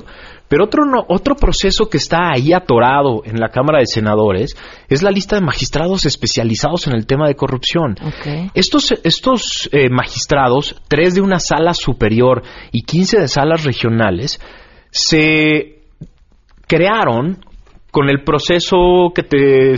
pero 0.48 0.64
otro 0.64 0.84
no- 0.84 1.04
otro 1.08 1.36
proceso 1.36 1.88
que 1.88 1.98
está 1.98 2.32
ahí 2.32 2.52
atorado 2.52 3.22
en 3.24 3.38
la 3.38 3.50
Cámara 3.50 3.78
de 3.78 3.86
Senadores 3.86 4.56
es 4.88 5.04
la 5.04 5.12
lista 5.12 5.36
de 5.36 5.42
magistrados 5.42 6.04
especializados 6.04 6.88
en 6.88 6.94
el 6.94 7.06
tema 7.06 7.28
de 7.28 7.36
corrupción. 7.36 7.94
Estos, 8.54 8.90
estos 9.04 9.68
eh, 9.72 9.88
magistrados, 9.88 10.74
tres 10.88 11.14
de 11.14 11.20
una 11.20 11.38
sala 11.38 11.74
superior 11.74 12.42
y 12.72 12.82
15 12.82 13.20
de 13.20 13.28
salas 13.28 13.62
regionales, 13.64 14.40
se 14.90 15.82
crearon 16.66 17.38
con 17.90 18.08
el 18.10 18.24
proceso 18.24 19.12
que 19.14 19.22
te, 19.22 19.74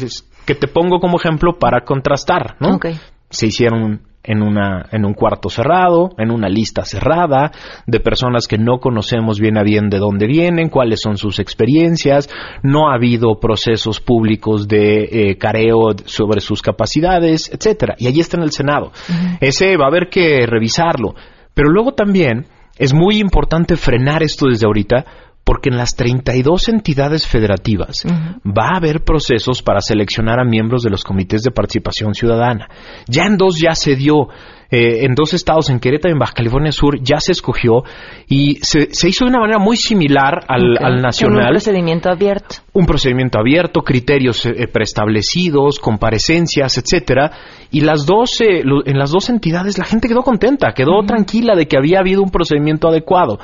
que 0.48 0.54
te 0.54 0.66
pongo 0.66 0.98
como 0.98 1.18
ejemplo 1.18 1.58
para 1.58 1.82
contrastar, 1.82 2.56
¿no? 2.58 2.76
Ok. 2.76 2.86
Se 3.28 3.48
hicieron 3.48 4.00
en, 4.22 4.40
una, 4.40 4.86
en 4.92 5.04
un 5.04 5.12
cuarto 5.12 5.50
cerrado, 5.50 6.12
en 6.16 6.30
una 6.30 6.48
lista 6.48 6.86
cerrada, 6.86 7.52
de 7.86 8.00
personas 8.00 8.48
que 8.48 8.56
no 8.56 8.78
conocemos 8.78 9.38
bien 9.40 9.58
a 9.58 9.62
bien 9.62 9.90
de 9.90 9.98
dónde 9.98 10.26
vienen, 10.26 10.70
cuáles 10.70 11.02
son 11.02 11.18
sus 11.18 11.38
experiencias, 11.38 12.30
no 12.62 12.88
ha 12.88 12.94
habido 12.94 13.38
procesos 13.38 14.00
públicos 14.00 14.66
de 14.68 15.02
eh, 15.02 15.36
careo 15.36 15.94
sobre 16.06 16.40
sus 16.40 16.62
capacidades, 16.62 17.50
etcétera. 17.52 17.94
Y 17.98 18.06
allí 18.06 18.20
está 18.20 18.38
en 18.38 18.44
el 18.44 18.52
Senado. 18.52 18.90
Ese 19.40 19.76
va 19.76 19.84
a 19.84 19.88
haber 19.88 20.08
que 20.08 20.46
revisarlo. 20.46 21.14
Pero 21.52 21.68
luego 21.68 21.92
también 21.92 22.46
es 22.78 22.94
muy 22.94 23.18
importante 23.18 23.76
frenar 23.76 24.22
esto 24.22 24.46
desde 24.48 24.66
ahorita 24.66 25.04
porque 25.48 25.70
en 25.70 25.78
las 25.78 25.96
32 25.96 26.68
entidades 26.68 27.26
federativas 27.26 28.04
va 28.44 28.74
a 28.74 28.76
haber 28.76 29.02
procesos 29.02 29.62
para 29.62 29.80
seleccionar 29.80 30.38
a 30.38 30.44
miembros 30.44 30.82
de 30.82 30.90
los 30.90 31.04
comités 31.04 31.42
de 31.42 31.50
participación 31.50 32.12
ciudadana. 32.12 32.68
Ya 33.06 33.24
en 33.24 33.38
dos 33.38 33.58
ya 33.58 33.74
se 33.74 33.96
dio, 33.96 34.28
eh, 34.70 35.06
en 35.06 35.14
dos 35.14 35.32
estados, 35.32 35.70
en 35.70 35.80
Querétaro 35.80 36.12
y 36.12 36.16
en 36.16 36.18
Baja 36.18 36.34
California 36.34 36.70
Sur, 36.70 37.02
ya 37.02 37.18
se 37.18 37.32
escogió 37.32 37.82
y 38.28 38.56
se, 38.56 38.90
hizo 39.08 39.24
de 39.24 39.30
una 39.30 39.40
manera 39.40 39.58
muy 39.58 39.78
similar 39.78 40.44
al, 40.48 41.00
nacional. 41.00 41.46
un 41.46 41.52
procedimiento 41.52 42.10
abierto. 42.10 42.56
Un 42.74 42.84
procedimiento 42.84 43.38
abierto, 43.38 43.80
criterios 43.80 44.44
eh, 44.44 44.68
preestablecidos, 44.70 45.78
comparecencias, 45.78 46.76
etcétera. 46.76 47.32
Y 47.70 47.80
las 47.80 48.04
dos, 48.04 48.38
eh, 48.42 48.64
en 48.84 48.98
las 48.98 49.12
dos 49.12 49.30
entidades 49.30 49.78
la 49.78 49.86
gente 49.86 50.08
quedó 50.08 50.20
contenta, 50.20 50.74
quedó 50.74 51.02
tranquila 51.06 51.56
de 51.56 51.66
que 51.66 51.78
había 51.78 52.00
habido 52.00 52.22
un 52.22 52.30
procedimiento 52.30 52.86
adecuado 52.88 53.38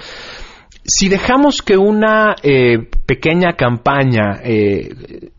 si 0.85 1.09
dejamos 1.09 1.63
que 1.63 1.77
una 1.77 2.35
eh, 2.43 2.89
pequeña 3.07 3.55
campaña, 3.55 4.41
eh, 4.43 5.31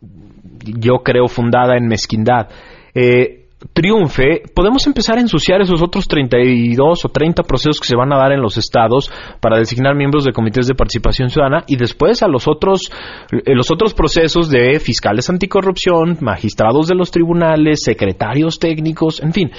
yo 0.64 1.04
creo 1.04 1.28
fundada 1.28 1.78
en 1.78 1.88
mezquindad, 1.88 2.50
eh, 2.96 3.46
triunfe, 3.74 4.44
podemos 4.54 4.86
empezar 4.88 5.18
a 5.18 5.22
ensuciar 5.22 5.62
esos 5.62 5.82
otros 5.82 6.08
32 6.08 7.06
o 7.06 7.10
30 7.10 7.44
procesos 7.44 7.80
que 7.80 7.88
se 7.88 7.96
van 7.96 8.12
a 8.14 8.18
dar 8.18 8.32
en 8.32 8.42
los 8.42 8.58
estados 8.58 9.12
para 9.40 9.58
designar 9.58 9.96
miembros 9.96 10.24
de 10.24 10.34
comités 10.34 10.68
de 10.68 10.76
participación 10.76 11.30
ciudadana 11.30 11.64
y 11.68 11.76
después 11.76 12.22
a 12.22 12.28
los 12.28 12.48
otros 12.48 12.92
los 13.32 13.72
otros 13.72 13.94
procesos 13.96 14.50
de 14.50 14.80
fiscales 14.80 15.30
anticorrupción, 15.30 16.18
magistrados 16.22 16.88
de 16.88 16.96
los 16.96 17.10
tribunales, 17.10 17.82
secretarios 17.84 18.60
técnicos, 18.60 19.22
en 19.22 19.34
fin, 19.34 19.52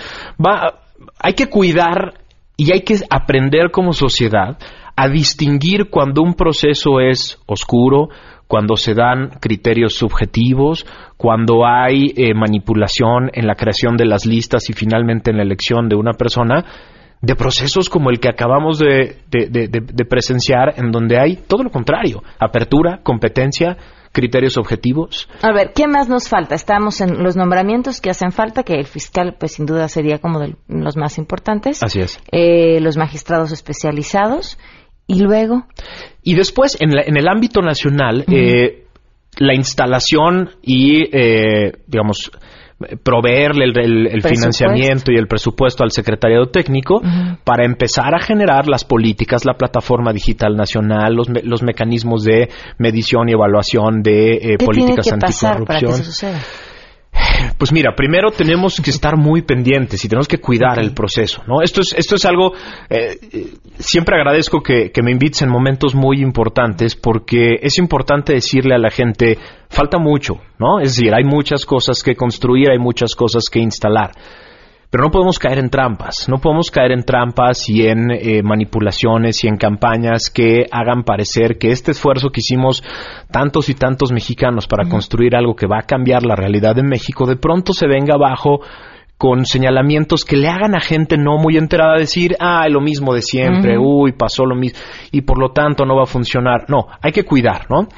va 0.44 0.82
hay 1.18 1.34
que 1.34 1.48
cuidar 1.48 2.14
y 2.56 2.72
hay 2.72 2.82
que 2.82 2.96
aprender 3.10 3.70
como 3.70 3.92
sociedad 3.92 4.56
a 4.96 5.08
distinguir 5.08 5.90
cuando 5.90 6.22
un 6.22 6.34
proceso 6.34 7.00
es 7.00 7.38
oscuro, 7.46 8.08
cuando 8.48 8.76
se 8.76 8.94
dan 8.94 9.30
criterios 9.40 9.94
subjetivos, 9.94 10.86
cuando 11.16 11.66
hay 11.66 12.12
eh, 12.16 12.34
manipulación 12.34 13.30
en 13.34 13.46
la 13.46 13.54
creación 13.54 13.96
de 13.96 14.06
las 14.06 14.24
listas 14.24 14.70
y 14.70 14.72
finalmente 14.72 15.30
en 15.30 15.36
la 15.36 15.42
elección 15.42 15.88
de 15.88 15.96
una 15.96 16.12
persona, 16.12 16.64
de 17.20 17.34
procesos 17.34 17.88
como 17.88 18.10
el 18.10 18.20
que 18.20 18.28
acabamos 18.28 18.78
de, 18.78 19.16
presenciar, 20.08 20.74
en 20.76 20.92
donde 20.92 21.18
hay 21.18 21.36
todo 21.36 21.62
lo 21.62 21.70
contrario, 21.70 22.22
apertura, 22.38 23.00
competencia, 23.02 23.76
criterios 24.12 24.56
objetivos. 24.56 25.28
A 25.42 25.52
ver, 25.52 25.72
¿qué 25.74 25.86
más 25.88 26.08
nos 26.08 26.28
falta? 26.28 26.54
Estamos 26.54 27.00
en 27.00 27.22
los 27.22 27.36
nombramientos 27.36 28.00
que 28.00 28.10
hacen 28.10 28.32
falta, 28.32 28.62
que 28.62 28.74
el 28.74 28.86
fiscal, 28.86 29.36
pues 29.38 29.52
sin 29.54 29.66
duda 29.66 29.88
sería 29.88 30.18
como 30.18 30.40
de 30.40 30.56
los 30.68 30.96
más 30.96 31.18
importantes. 31.18 31.82
Así 31.82 32.00
es. 32.00 32.20
Eh, 32.30 32.80
los 32.80 32.96
magistrados 32.96 33.50
especializados 33.50 34.58
¿Y 35.06 35.20
luego? 35.20 35.66
Y 36.22 36.34
después, 36.34 36.76
en, 36.80 36.90
en 36.98 37.16
el 37.16 37.28
ámbito 37.28 37.62
nacional, 37.62 38.24
eh, 38.30 38.86
la 39.38 39.54
instalación 39.54 40.50
y, 40.62 41.04
eh, 41.16 41.72
digamos, 41.86 42.30
proveerle 43.02 43.64
el, 43.64 44.22
financiamiento 44.22 45.10
y 45.10 45.16
el 45.16 45.26
presupuesto 45.26 45.82
al 45.82 45.92
secretariado 45.92 46.46
técnico 46.46 47.00
para 47.42 47.64
empezar 47.64 48.14
a 48.14 48.18
generar 48.18 48.68
las 48.68 48.84
políticas, 48.84 49.46
la 49.46 49.54
plataforma 49.54 50.12
digital 50.12 50.56
nacional, 50.56 51.14
los, 51.14 51.28
los 51.42 51.62
mecanismos 51.62 52.24
de 52.24 52.50
medición 52.78 53.30
y 53.30 53.32
evaluación 53.32 54.02
de 54.02 54.32
eh, 54.34 54.58
políticas 54.58 55.10
anticorrupción. 55.10 55.64
Para 55.64 55.80
que 55.80 55.86
eso 55.86 56.04
suceda? 56.04 56.38
Pues 57.58 57.72
mira, 57.72 57.94
primero 57.96 58.30
tenemos 58.30 58.80
que 58.80 58.90
estar 58.90 59.16
muy 59.16 59.42
pendientes 59.42 60.04
y 60.04 60.08
tenemos 60.08 60.28
que 60.28 60.38
cuidar 60.38 60.78
el 60.78 60.92
proceso, 60.92 61.42
¿no? 61.46 61.62
Esto 61.62 61.80
es, 61.80 61.94
esto 61.96 62.16
es 62.16 62.24
algo, 62.24 62.52
eh, 62.90 63.18
siempre 63.78 64.16
agradezco 64.16 64.62
que, 64.62 64.90
que, 64.90 65.02
me 65.02 65.10
invites 65.10 65.42
en 65.42 65.48
momentos 65.48 65.94
muy 65.94 66.20
importantes 66.20 66.96
porque 66.96 67.56
es 67.60 67.78
importante 67.78 68.34
decirle 68.34 68.74
a 68.74 68.78
la 68.78 68.90
gente, 68.90 69.38
falta 69.68 69.98
mucho, 69.98 70.34
¿no? 70.58 70.80
Es 70.80 70.96
decir, 70.96 71.14
hay 71.14 71.24
muchas 71.24 71.64
cosas 71.64 72.02
que 72.02 72.14
construir, 72.14 72.70
hay 72.70 72.78
muchas 72.78 73.14
cosas 73.14 73.44
que 73.50 73.60
instalar. 73.60 74.12
Pero 74.90 75.04
no 75.04 75.10
podemos 75.10 75.38
caer 75.38 75.58
en 75.58 75.68
trampas, 75.68 76.28
no 76.28 76.38
podemos 76.38 76.70
caer 76.70 76.92
en 76.92 77.02
trampas 77.02 77.68
y 77.68 77.86
en 77.86 78.10
eh, 78.10 78.42
manipulaciones 78.42 79.42
y 79.42 79.48
en 79.48 79.56
campañas 79.56 80.30
que 80.30 80.66
hagan 80.70 81.02
parecer 81.02 81.58
que 81.58 81.70
este 81.70 81.90
esfuerzo 81.90 82.30
que 82.30 82.40
hicimos 82.40 82.84
tantos 83.30 83.68
y 83.68 83.74
tantos 83.74 84.12
mexicanos 84.12 84.66
para 84.66 84.88
construir 84.88 85.34
algo 85.34 85.56
que 85.56 85.66
va 85.66 85.80
a 85.80 85.86
cambiar 85.86 86.24
la 86.24 86.36
realidad 86.36 86.74
de 86.74 86.82
México, 86.82 87.26
de 87.26 87.36
pronto 87.36 87.72
se 87.72 87.86
venga 87.86 88.14
abajo 88.14 88.60
con 89.18 89.46
señalamientos 89.46 90.24
que 90.24 90.36
le 90.36 90.48
hagan 90.48 90.76
a 90.76 90.80
gente 90.80 91.16
no 91.16 91.38
muy 91.38 91.56
enterada 91.56 91.98
decir, 91.98 92.36
ah, 92.38 92.68
lo 92.68 92.80
mismo 92.80 93.14
de 93.14 93.22
siempre, 93.22 93.78
uy, 93.78 94.12
pasó 94.12 94.44
lo 94.44 94.54
mismo, 94.54 94.78
y 95.10 95.22
por 95.22 95.38
lo 95.38 95.50
tanto 95.50 95.84
no 95.86 95.96
va 95.96 96.02
a 96.02 96.06
funcionar. 96.06 96.66
No, 96.68 96.86
hay 97.00 97.12
que 97.12 97.24
cuidar, 97.24 97.66
¿no? 97.70 97.88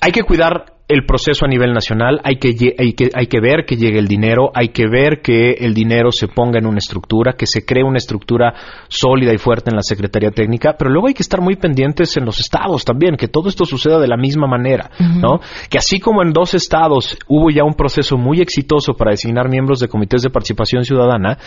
Hay 0.00 0.12
que 0.12 0.22
cuidar 0.22 0.73
el 0.86 1.06
proceso 1.06 1.46
a 1.46 1.48
nivel 1.48 1.72
nacional, 1.72 2.20
hay 2.24 2.36
que, 2.36 2.54
hay, 2.78 2.92
que, 2.92 3.08
hay 3.14 3.26
que 3.26 3.40
ver 3.40 3.64
que 3.64 3.76
llegue 3.76 3.98
el 3.98 4.06
dinero, 4.06 4.50
hay 4.54 4.68
que 4.68 4.86
ver 4.86 5.22
que 5.22 5.52
el 5.52 5.72
dinero 5.72 6.12
se 6.12 6.28
ponga 6.28 6.58
en 6.58 6.66
una 6.66 6.76
estructura, 6.76 7.36
que 7.38 7.46
se 7.46 7.64
cree 7.64 7.82
una 7.82 7.96
estructura 7.96 8.52
sólida 8.88 9.32
y 9.32 9.38
fuerte 9.38 9.70
en 9.70 9.76
la 9.76 9.82
Secretaría 9.82 10.30
Técnica, 10.30 10.74
pero 10.78 10.90
luego 10.90 11.08
hay 11.08 11.14
que 11.14 11.22
estar 11.22 11.40
muy 11.40 11.56
pendientes 11.56 12.14
en 12.18 12.26
los 12.26 12.38
estados 12.38 12.84
también, 12.84 13.16
que 13.16 13.28
todo 13.28 13.48
esto 13.48 13.64
suceda 13.64 13.98
de 13.98 14.08
la 14.08 14.18
misma 14.18 14.46
manera, 14.46 14.90
¿no? 14.98 15.40
Que 15.70 15.78
así 15.78 16.00
como 16.00 16.22
en 16.22 16.32
dos 16.32 16.52
estados 16.52 17.16
hubo 17.28 17.48
ya 17.50 17.64
un 17.64 17.74
proceso 17.74 18.18
muy 18.18 18.40
exitoso 18.40 18.92
para 18.92 19.12
designar 19.12 19.48
miembros 19.48 19.80
de 19.80 19.88
comités 19.88 20.20
de 20.20 20.28
participación 20.28 20.84
ciudadana, 20.84 21.38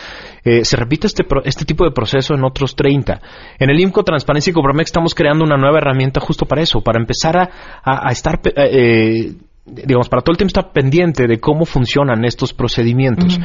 eh, 0.43 0.65
se 0.65 0.77
repite 0.77 1.05
este, 1.05 1.23
este 1.45 1.63
tipo 1.63 1.85
de 1.85 1.91
proceso 1.91 2.33
en 2.33 2.43
otros 2.43 2.75
30. 2.75 3.21
En 3.59 3.69
el 3.69 3.79
IMCO 3.79 4.03
Transparencia 4.03 4.49
y 4.49 4.53
Cobramex 4.53 4.87
estamos 4.87 5.13
creando 5.13 5.45
una 5.45 5.57
nueva 5.57 5.77
herramienta 5.77 6.19
justo 6.19 6.47
para 6.47 6.63
eso, 6.63 6.81
para 6.81 6.99
empezar 6.99 7.37
a, 7.37 7.49
a, 7.83 8.11
estar... 8.11 8.39
Eh, 8.55 9.27
digamos, 9.67 10.09
para 10.09 10.21
todo 10.21 10.31
el 10.33 10.37
tiempo 10.37 10.49
estar 10.49 10.71
pendiente 10.71 11.27
de 11.27 11.39
cómo 11.39 11.65
funcionan 11.65 12.25
estos 12.25 12.53
procedimientos. 12.53 13.39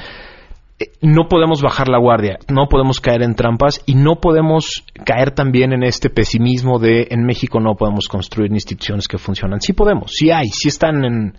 Eh, 0.79 0.93
no 1.01 1.29
podemos 1.29 1.61
bajar 1.63 1.89
la 1.89 1.99
guardia, 1.99 2.39
no 2.49 2.69
podemos 2.69 3.01
caer 3.01 3.23
en 3.23 3.35
trampas 3.35 3.83
y 3.87 3.95
no 3.95 4.17
podemos 4.21 4.85
caer 5.05 5.33
también 5.33 5.73
en 5.73 5.83
este 5.83 6.11
pesimismo 6.11 6.79
de 6.79 7.09
en 7.11 7.25
México 7.25 7.61
no 7.61 7.75
podemos 7.75 8.09
construir 8.09 8.51
instituciones 8.53 9.09
que 9.09 9.19
funcionan. 9.19 9.61
Sí 9.61 9.73
podemos, 9.73 10.13
sí 10.13 10.31
hay, 10.31 10.49
sí 10.49 10.69
están 10.69 11.05
en, 11.05 11.35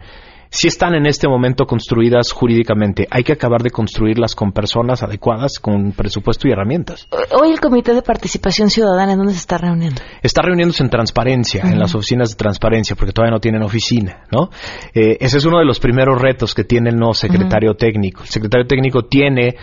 si 0.54 0.68
están 0.68 0.94
en 0.94 1.08
este 1.08 1.28
momento 1.28 1.66
construidas 1.66 2.32
jurídicamente. 2.32 3.08
Hay 3.10 3.24
que 3.24 3.34
acabar 3.34 3.64
de 3.64 3.72
construirlas 3.72 4.36
con 4.36 4.52
personas 4.52 5.02
adecuadas, 5.02 5.58
con 5.60 5.94
presupuesto 5.94 6.48
y 6.48 6.52
herramientas. 6.52 7.08
Hoy 7.32 7.50
el 7.50 7.60
Comité 7.60 7.96
de 7.96 8.04
Participación 8.04 8.70
Ciudadana, 8.70 9.14
¿en 9.14 9.18
dónde 9.18 9.34
se 9.34 9.40
está 9.40 9.58
reuniendo? 9.58 10.00
Está 10.22 10.44
reuniéndose 10.44 10.84
en 10.84 10.92
transparencia, 10.92 11.64
en 11.64 11.80
las 11.80 11.96
oficinas 11.96 12.30
de 12.30 12.36
transparencia, 12.36 12.96
porque 12.96 13.14
todavía 13.14 13.34
no 13.34 13.40
tienen 13.40 13.64
oficina, 13.64 14.26
¿no? 14.32 14.52
Eh, 14.94 15.18
ese 15.20 15.40
es 15.40 15.46
uno 15.46 15.58
de 15.58 15.66
los 15.66 15.80
primeros 15.80 16.22
retos 16.22 16.54
que 16.54 16.64
tiene 16.64 16.92
el 16.92 16.98
nuevo 16.98 17.16
secretario 17.16 17.74
técnico. 17.74 18.22
El 18.22 18.30
secretario 18.30 18.68
técnico 18.68 19.06
tiene 19.06 19.56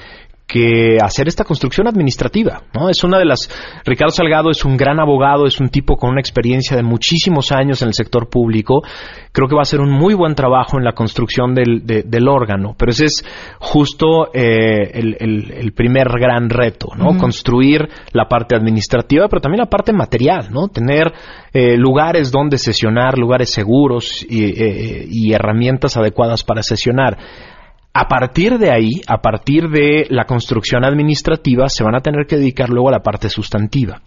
que 0.51 0.99
hacer 1.01 1.29
esta 1.29 1.45
construcción 1.45 1.87
administrativa, 1.87 2.63
¿no? 2.75 2.89
Es 2.89 3.05
una 3.05 3.19
de 3.19 3.25
las 3.25 3.49
Ricardo 3.85 4.11
Salgado 4.11 4.51
es 4.51 4.65
un 4.65 4.77
gran 4.77 4.99
abogado, 4.99 5.47
es 5.47 5.61
un 5.61 5.69
tipo 5.69 5.97
con 5.97 6.11
una 6.11 6.21
experiencia 6.21 6.77
de 6.77 6.83
muchísimos 6.83 7.53
años 7.53 7.83
en 7.83 7.89
el 7.89 7.95
sector 7.95 8.29
público. 8.29 8.83
Creo 9.33 9.47
que 9.47 9.55
va 9.55 9.61
a 9.61 9.63
hacer 9.63 9.81
un 9.81 9.91
muy 9.91 10.15
buen 10.15 10.35
trabajo 10.35 10.77
en 10.77 10.85
la 10.85 10.93
construcción 10.93 11.55
del, 11.55 11.85
del 11.87 12.29
órgano, 12.29 12.75
pero 12.77 12.91
ese 12.91 13.05
es 13.05 13.25
justo 13.61 14.35
eh, 14.35 14.91
el, 14.93 15.73
primer 15.73 16.09
gran 16.09 16.51
reto, 16.51 16.89
¿no? 16.97 17.17
Construir 17.17 17.89
la 18.13 18.27
parte 18.27 18.57
administrativa, 18.57 19.29
pero 19.29 19.41
también 19.41 19.61
la 19.61 19.71
parte 19.71 19.93
material, 19.93 20.49
¿no? 20.51 20.67
Tener 20.67 21.13
eh, 21.53 21.77
lugares 21.77 22.33
donde 22.33 22.59
sesionar, 22.59 23.19
lugares 23.19 23.51
seguros 23.53 24.27
y, 24.29 24.47
eh, 24.47 25.07
y 25.09 25.33
herramientas 25.33 25.97
adecuadas 25.97 26.43
para 26.43 26.63
sesionar 26.65 27.17
a 27.93 28.07
partir 28.07 28.59
de 28.59 28.71
ahí, 28.71 29.01
a 29.07 29.21
partir 29.21 29.69
de 29.69 30.07
la 30.11 30.25
construcción 30.25 30.85
administrativa, 30.85 31.69
se 31.69 31.83
van 31.83 31.97
a 31.97 32.01
tener 32.01 32.27
que 32.27 32.37
dedicar 32.37 32.69
luego 32.69 32.89
a 32.89 32.93
la 32.93 33.03
parte 33.03 33.29
sustantiva. 33.29 34.01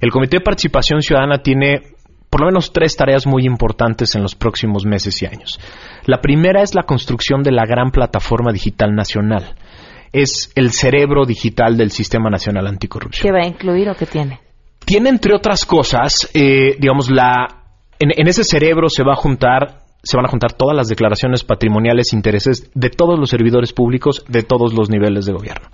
El 0.00 0.10
Comité 0.10 0.38
de 0.38 0.44
Participación 0.44 1.00
Ciudadana 1.00 1.38
tiene 1.38 1.94
por 2.28 2.40
lo 2.40 2.46
menos 2.48 2.72
tres 2.72 2.96
tareas 2.96 3.28
muy 3.28 3.46
importantes 3.46 4.16
en 4.16 4.22
los 4.22 4.34
próximos 4.34 4.84
meses 4.84 5.22
y 5.22 5.26
años. 5.26 5.60
La 6.04 6.20
primera 6.20 6.62
es 6.62 6.74
la 6.74 6.82
construcción 6.82 7.44
de 7.44 7.52
la 7.52 7.64
gran 7.64 7.92
plataforma 7.92 8.50
digital 8.52 8.92
nacional. 8.92 9.54
Es 10.12 10.50
el 10.56 10.72
cerebro 10.72 11.26
digital 11.26 11.76
del 11.76 11.92
Sistema 11.92 12.30
Nacional 12.30 12.66
Anticorrupción. 12.66 13.22
¿Qué 13.22 13.32
va 13.32 13.44
a 13.44 13.48
incluir 13.48 13.88
o 13.88 13.94
qué 13.94 14.06
tiene? 14.06 14.40
Tiene, 14.84 15.10
entre 15.10 15.32
otras 15.32 15.64
cosas, 15.64 16.28
eh, 16.34 16.76
digamos, 16.78 17.08
la, 17.08 17.46
en, 18.00 18.26
ese 18.26 18.42
cerebro 18.42 18.88
se 18.88 19.04
va 19.04 19.12
a 19.12 19.16
juntar 19.16 19.83
se 20.04 20.16
van 20.16 20.26
a 20.26 20.28
juntar 20.28 20.52
todas 20.52 20.76
las 20.76 20.88
declaraciones 20.88 21.44
patrimoniales 21.44 22.12
intereses 22.12 22.70
de 22.74 22.90
todos 22.90 23.18
los 23.18 23.30
servidores 23.30 23.72
públicos 23.72 24.24
de 24.28 24.42
todos 24.42 24.74
los 24.74 24.90
niveles 24.90 25.26
de 25.26 25.32
gobierno. 25.32 25.68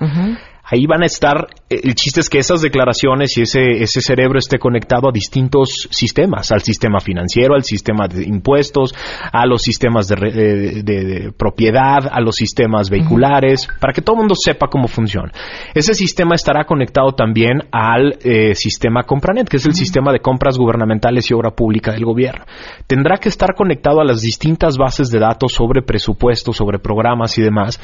Ahí 0.70 0.86
van 0.86 1.02
a 1.02 1.06
estar, 1.06 1.48
eh, 1.68 1.80
el 1.82 1.94
chiste 1.94 2.20
es 2.20 2.28
que 2.28 2.38
esas 2.38 2.62
declaraciones 2.62 3.36
y 3.36 3.42
ese, 3.42 3.82
ese 3.82 4.00
cerebro 4.00 4.38
esté 4.38 4.58
conectado 4.58 5.08
a 5.08 5.12
distintos 5.12 5.88
sistemas, 5.90 6.52
al 6.52 6.60
sistema 6.62 7.00
financiero, 7.00 7.54
al 7.54 7.64
sistema 7.64 8.06
de 8.06 8.22
impuestos, 8.22 8.94
a 9.32 9.46
los 9.46 9.62
sistemas 9.62 10.06
de, 10.08 10.14
eh, 10.28 10.82
de- 10.82 11.04
de 11.04 11.32
propiedad, 11.32 12.08
a 12.10 12.20
los 12.20 12.36
sistemas 12.36 12.88
vehiculares, 12.90 13.68
para 13.80 13.92
que 13.92 14.00
todo 14.02 14.14
el 14.16 14.20
mundo 14.20 14.34
sepa 14.36 14.68
cómo 14.68 14.86
funciona. 14.86 15.32
Ese 15.74 15.94
sistema 15.94 16.34
estará 16.34 16.64
conectado 16.64 17.12
también 17.12 17.62
al 17.72 18.18
eh, 18.22 18.54
sistema 18.54 19.02
Compranet, 19.04 19.48
que 19.48 19.56
es 19.56 19.66
el 19.66 19.74
sistema 19.74 20.12
de 20.12 20.20
compras 20.20 20.56
gubernamentales 20.56 21.30
y 21.30 21.34
obra 21.34 21.50
pública 21.50 21.92
del 21.92 22.04
gobierno. 22.04 22.44
Tendrá 22.86 23.16
que 23.18 23.28
estar 23.28 23.54
conectado 23.54 24.00
a 24.00 24.04
las 24.04 24.20
distintas 24.20 24.76
bases 24.76 25.08
de 25.10 25.18
datos 25.18 25.52
sobre 25.52 25.82
presupuestos, 25.82 26.56
sobre 26.56 26.78
programas 26.78 27.36
y 27.38 27.42
demás, 27.42 27.80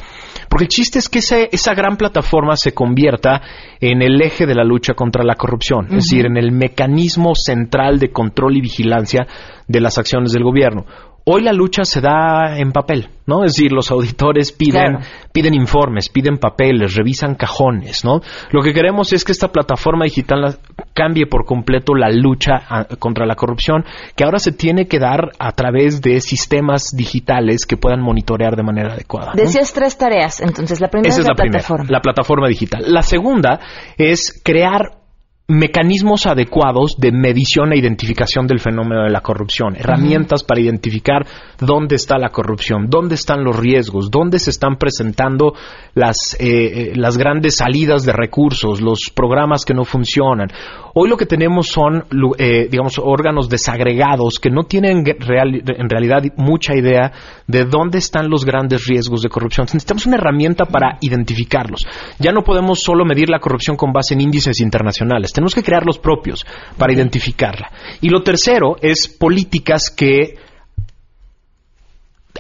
porque 0.49 0.65
el 0.65 0.69
chiste 0.69 0.99
es 0.99 1.09
que 1.09 1.19
ese- 1.19 1.49
esa 1.53 1.75
gran 1.75 1.97
plataforma 1.97 2.55
se 2.57 2.73
convierta 2.77 3.43
en 3.81 4.03
el 4.03 4.23
eje 4.23 4.47
de 4.47 4.55
la 4.55 4.63
lucha 4.63 4.95
contra 4.95 5.25
la 5.25 5.35
corrupción, 5.35 5.87
es 5.87 5.95
decir, 5.95 6.27
en 6.27 6.37
el 6.37 6.53
mecanismo 6.53 7.33
central 7.35 7.99
de 7.99 8.13
control 8.13 8.57
y 8.57 8.61
vigilancia 8.61 9.27
de 9.67 9.81
las 9.81 9.99
acciones 9.99 10.33
del 10.33 10.45
gobierno. 10.45 10.85
Hoy 11.29 11.43
la 11.43 11.53
lucha 11.53 11.85
se 11.85 12.01
da 12.01 12.57
en 12.57 12.71
papel, 12.71 13.09
¿no? 13.27 13.45
Es 13.45 13.55
decir, 13.57 13.73
los 13.73 13.91
auditores 13.91 14.53
piden, 14.53 14.99
Claro. 14.99 15.05
piden 15.33 15.55
informes, 15.55 16.09
piden 16.09 16.39
papeles, 16.39 16.95
revisan 16.95 17.35
cajones, 17.35 18.05
¿no? 18.05 18.21
Lo 18.53 18.63
que 18.63 18.73
queremos 18.73 19.13
es 19.13 19.25
que 19.25 19.33
esta 19.33 19.49
plataforma 19.49 20.05
digital 20.05 20.41
la- 20.41 20.55
cambie 20.95 21.27
por 21.27 21.45
completo 21.45 21.97
la 21.97 22.11
lucha 22.11 22.63
a- 22.69 22.85
contra 23.01 23.27
la 23.27 23.35
corrupción, 23.35 23.85
que 24.15 24.23
ahora 24.23 24.39
se 24.39 24.53
tiene 24.53 24.87
que 24.87 25.01
dar 25.01 25.33
a 25.41 25.51
través 25.51 26.01
de 26.01 26.21
sistemas 26.21 26.91
digitales 26.97 27.67
que 27.67 27.77
puedan 27.77 28.01
monitorear 28.03 28.55
de 28.55 28.63
manera 28.63 28.93
adecuada. 28.93 29.33
¿no? 29.35 29.43
Decías 29.43 29.73
tres 29.73 29.99
tareas, 29.99 30.41
entonces 30.41 30.81
la 30.81 30.87
primera 30.89 31.09
Esa 31.09 31.23
es 31.23 31.27
la, 31.27 31.35
primera, 31.35 31.59
plataforma. 31.59 31.87
la 31.91 32.01
plataforma 32.03 32.47
digital. 32.47 32.85
La 32.87 33.03
segunda 33.03 33.59
es 33.99 34.41
crear 34.45 34.93
mecanismos 35.49 36.27
adecuados 36.27 36.97
de 36.99 37.13
medición 37.13 37.73
e 37.73 37.79
identificación 37.79 38.49
del 38.49 38.59
fenómeno 38.59 39.05
de 39.05 39.11
la 39.11 39.21
corrupción, 39.21 39.77
herramientas 39.77 40.43
para 40.43 40.61
identificar 40.61 41.25
dónde 41.61 41.95
está 41.95 42.19
la 42.19 42.31
corrupción, 42.31 42.87
dónde 42.91 43.15
están 43.15 43.45
los 43.45 43.57
riesgos, 43.57 44.11
dónde 44.11 44.41
se 44.41 44.51
están 44.51 44.75
presentando 44.77 45.55
las, 45.95 46.37
eh, 46.41 46.47
eh, 46.91 46.93
las 46.97 47.17
grandes 47.17 47.57
salidas 47.57 48.05
de 48.05 48.13
recursos, 48.13 48.81
los 48.81 49.11
programas 49.15 49.65
que 49.65 49.73
no 49.73 49.85
funcionan. 49.85 50.49
Hoy 50.95 51.09
lo 51.09 51.17
que 51.17 51.27
tenemos 51.27 51.69
son, 51.69 52.05
eh, 52.39 52.69
digamos, 52.71 52.99
órganos 52.99 53.49
desagregados 53.49 54.41
que 54.41 54.51
no 54.51 54.65
tienen 54.65 55.05
real- 55.05 55.63
en 55.65 55.89
realidad 55.89 56.23
mucha 56.37 56.75
idea 56.75 57.13
de 57.47 57.67
dónde 57.67 57.99
están 57.99 58.29
los 58.31 58.45
grandes 58.45 58.87
riesgos 58.87 59.23
de 59.23 59.29
corrupción. 59.29 59.67
Necesitamos 59.67 60.07
una 60.07 60.17
herramienta 60.17 60.65
para 60.65 60.97
identificarlos. 61.03 61.87
Ya 62.19 62.33
no 62.33 62.43
podemos 62.43 62.81
solo 62.81 63.05
medir 63.05 63.29
la 63.29 63.39
corrupción 63.39 63.77
con 63.77 63.93
base 63.93 64.15
en 64.15 64.23
índices 64.23 64.61
internacionales. 64.61 65.33
Tenemos 65.37 65.55
que 65.55 65.63
crear 65.63 65.85
los 65.85 65.99
propios 65.99 66.47
para 66.79 66.95
identificarla. 66.95 67.71
Y 68.01 68.09
lo 68.09 68.23
tercero 68.23 68.79
es 68.81 69.07
políticas 69.07 69.91
que 69.91 70.39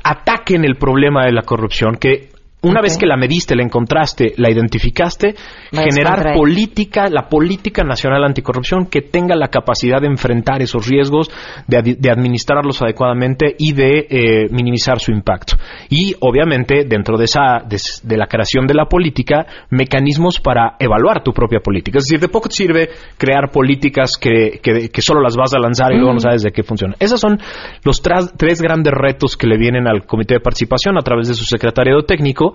ataquen 0.03 0.65
el 0.65 0.77
problema 0.77 1.27
de 1.27 1.33
la 1.33 1.43
corrupción, 1.43 1.97
que 1.97 2.31
una 2.67 2.81
vez 2.81 2.99
que 2.99 3.07
la 3.07 3.17
mediste, 3.17 3.55
la 3.55 3.63
encontraste, 3.63 4.35
la 4.37 4.51
identificaste, 4.51 5.35
generar 5.71 6.35
política, 6.35 7.09
la 7.09 7.29
política 7.29 7.85
nacional 7.85 8.25
anticorrupción 8.25 8.87
que 8.87 9.03
tenga 9.03 9.37
la 9.37 9.49
capacidad 9.49 10.01
de 10.01 10.09
enfrentar 10.09 10.63
esos 10.63 10.89
riesgos, 10.89 11.31
de, 11.67 12.11
administrarlos 12.11 12.83
adecuadamente 12.83 13.55
y 13.59 13.73
de 13.73 14.07
eh, 14.09 14.49
minimizar 14.51 14.99
su 14.99 15.13
impacto. 15.13 15.57
Y 15.89 16.15
obviamente 16.21 16.85
dentro 16.85 17.17
de 17.17 17.25
esa 17.25 17.63
de, 17.65 18.17
la 18.17 18.27
creación 18.27 18.67
de 18.67 18.75
la 18.75 18.87
política, 18.87 19.47
mecanismos 19.71 20.41
para 20.41 20.77
evaluar 20.79 21.23
tu 21.23 21.33
propia 21.33 21.61
política. 21.61 21.99
Es 21.99 22.05
decir, 22.05 22.21
de 22.21 22.29
poco 22.29 22.49
te 22.49 22.57
sirve 22.57 22.91
crear 23.17 23.51
políticas 23.51 24.13
que, 24.21 24.61
que, 24.63 24.89
que 24.89 25.03
solo 25.03 25.21
las 25.21 25.37
vas 25.37 25.55
a 25.55 25.59
lanzar 25.59 25.93
y 25.93 25.99
luego 25.99 26.15
no 26.15 26.21
sabes 26.21 26.43
de 26.43 26.51
qué 26.51 26.63
funcionan. 26.63 26.97
Esos 26.99 27.21
son 27.21 27.39
los 27.85 28.03
tres 28.03 28.61
grandes 28.61 28.93
retos 28.93 29.37
que 29.37 29.47
le 29.47 29.57
vienen 29.57 29.87
al 29.87 30.05
Comité 30.07 30.35
de 30.35 30.41
Participación 30.41 30.99
a 30.99 31.03
través 31.03 31.29
de 31.29 31.35
su 31.35 31.45
secretariado 31.45 32.03
técnico 32.03 32.55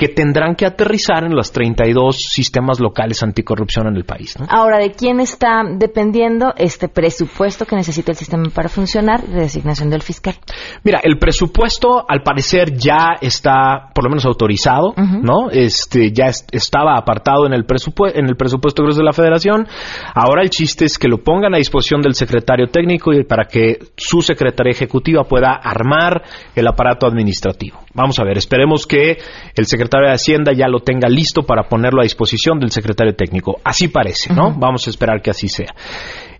que 0.00 0.08
tendrán 0.08 0.54
que 0.54 0.64
aterrizar 0.64 1.24
en 1.24 1.34
los 1.34 1.52
32 1.52 2.16
sistemas 2.16 2.80
locales 2.80 3.22
anticorrupción 3.22 3.86
en 3.86 3.96
el 3.96 4.04
país. 4.06 4.34
¿no? 4.40 4.46
Ahora, 4.48 4.78
¿de 4.78 4.92
quién 4.92 5.20
está 5.20 5.62
dependiendo 5.76 6.54
este 6.56 6.88
presupuesto 6.88 7.66
que 7.66 7.76
necesita 7.76 8.10
el 8.12 8.16
sistema 8.16 8.44
para 8.48 8.70
funcionar 8.70 9.20
de 9.26 9.40
designación 9.42 9.90
del 9.90 10.00
fiscal? 10.00 10.36
Mira, 10.84 11.00
el 11.04 11.18
presupuesto 11.18 12.06
al 12.08 12.22
parecer 12.22 12.78
ya 12.78 13.18
está 13.20 13.90
por 13.94 14.04
lo 14.04 14.08
menos 14.08 14.24
autorizado, 14.24 14.94
¿no? 14.96 15.50
Este 15.50 16.12
ya 16.12 16.28
es- 16.28 16.46
estaba 16.50 16.96
apartado 16.96 17.44
en 17.46 17.52
el 17.52 17.66
presupuesto 17.66 18.18
en 18.18 18.24
el 18.26 18.36
presupuesto 18.36 18.82
grueso 18.82 19.00
de 19.00 19.04
la 19.04 19.12
Federación. 19.12 19.68
Ahora 20.14 20.40
el 20.42 20.48
chiste 20.48 20.86
es 20.86 20.96
que 20.96 21.08
lo 21.08 21.18
pongan 21.18 21.54
a 21.54 21.58
disposición 21.58 22.00
del 22.00 22.14
secretario 22.14 22.68
técnico 22.68 23.12
y 23.12 23.24
para 23.24 23.44
que 23.44 23.76
su 23.98 24.22
secretaria 24.22 24.70
ejecutiva 24.70 25.24
pueda 25.24 25.52
armar 25.62 26.22
el 26.56 26.66
aparato 26.66 27.06
administrativo. 27.06 27.80
Vamos 27.92 28.18
a 28.18 28.24
ver, 28.24 28.38
esperemos 28.38 28.86
que 28.86 29.18
el 29.54 29.66
secretario 29.66 29.89
de 29.98 30.12
Hacienda 30.14 30.52
ya 30.52 30.68
lo 30.68 30.80
tenga 30.80 31.08
listo 31.08 31.42
para 31.42 31.64
ponerlo 31.64 32.00
a 32.00 32.04
disposición 32.04 32.58
del 32.60 32.70
secretario 32.70 33.14
técnico. 33.14 33.58
Así 33.64 33.88
parece, 33.88 34.32
¿no? 34.32 34.54
Vamos 34.56 34.86
a 34.86 34.90
esperar 34.90 35.20
que 35.20 35.30
así 35.30 35.48
sea. 35.48 35.74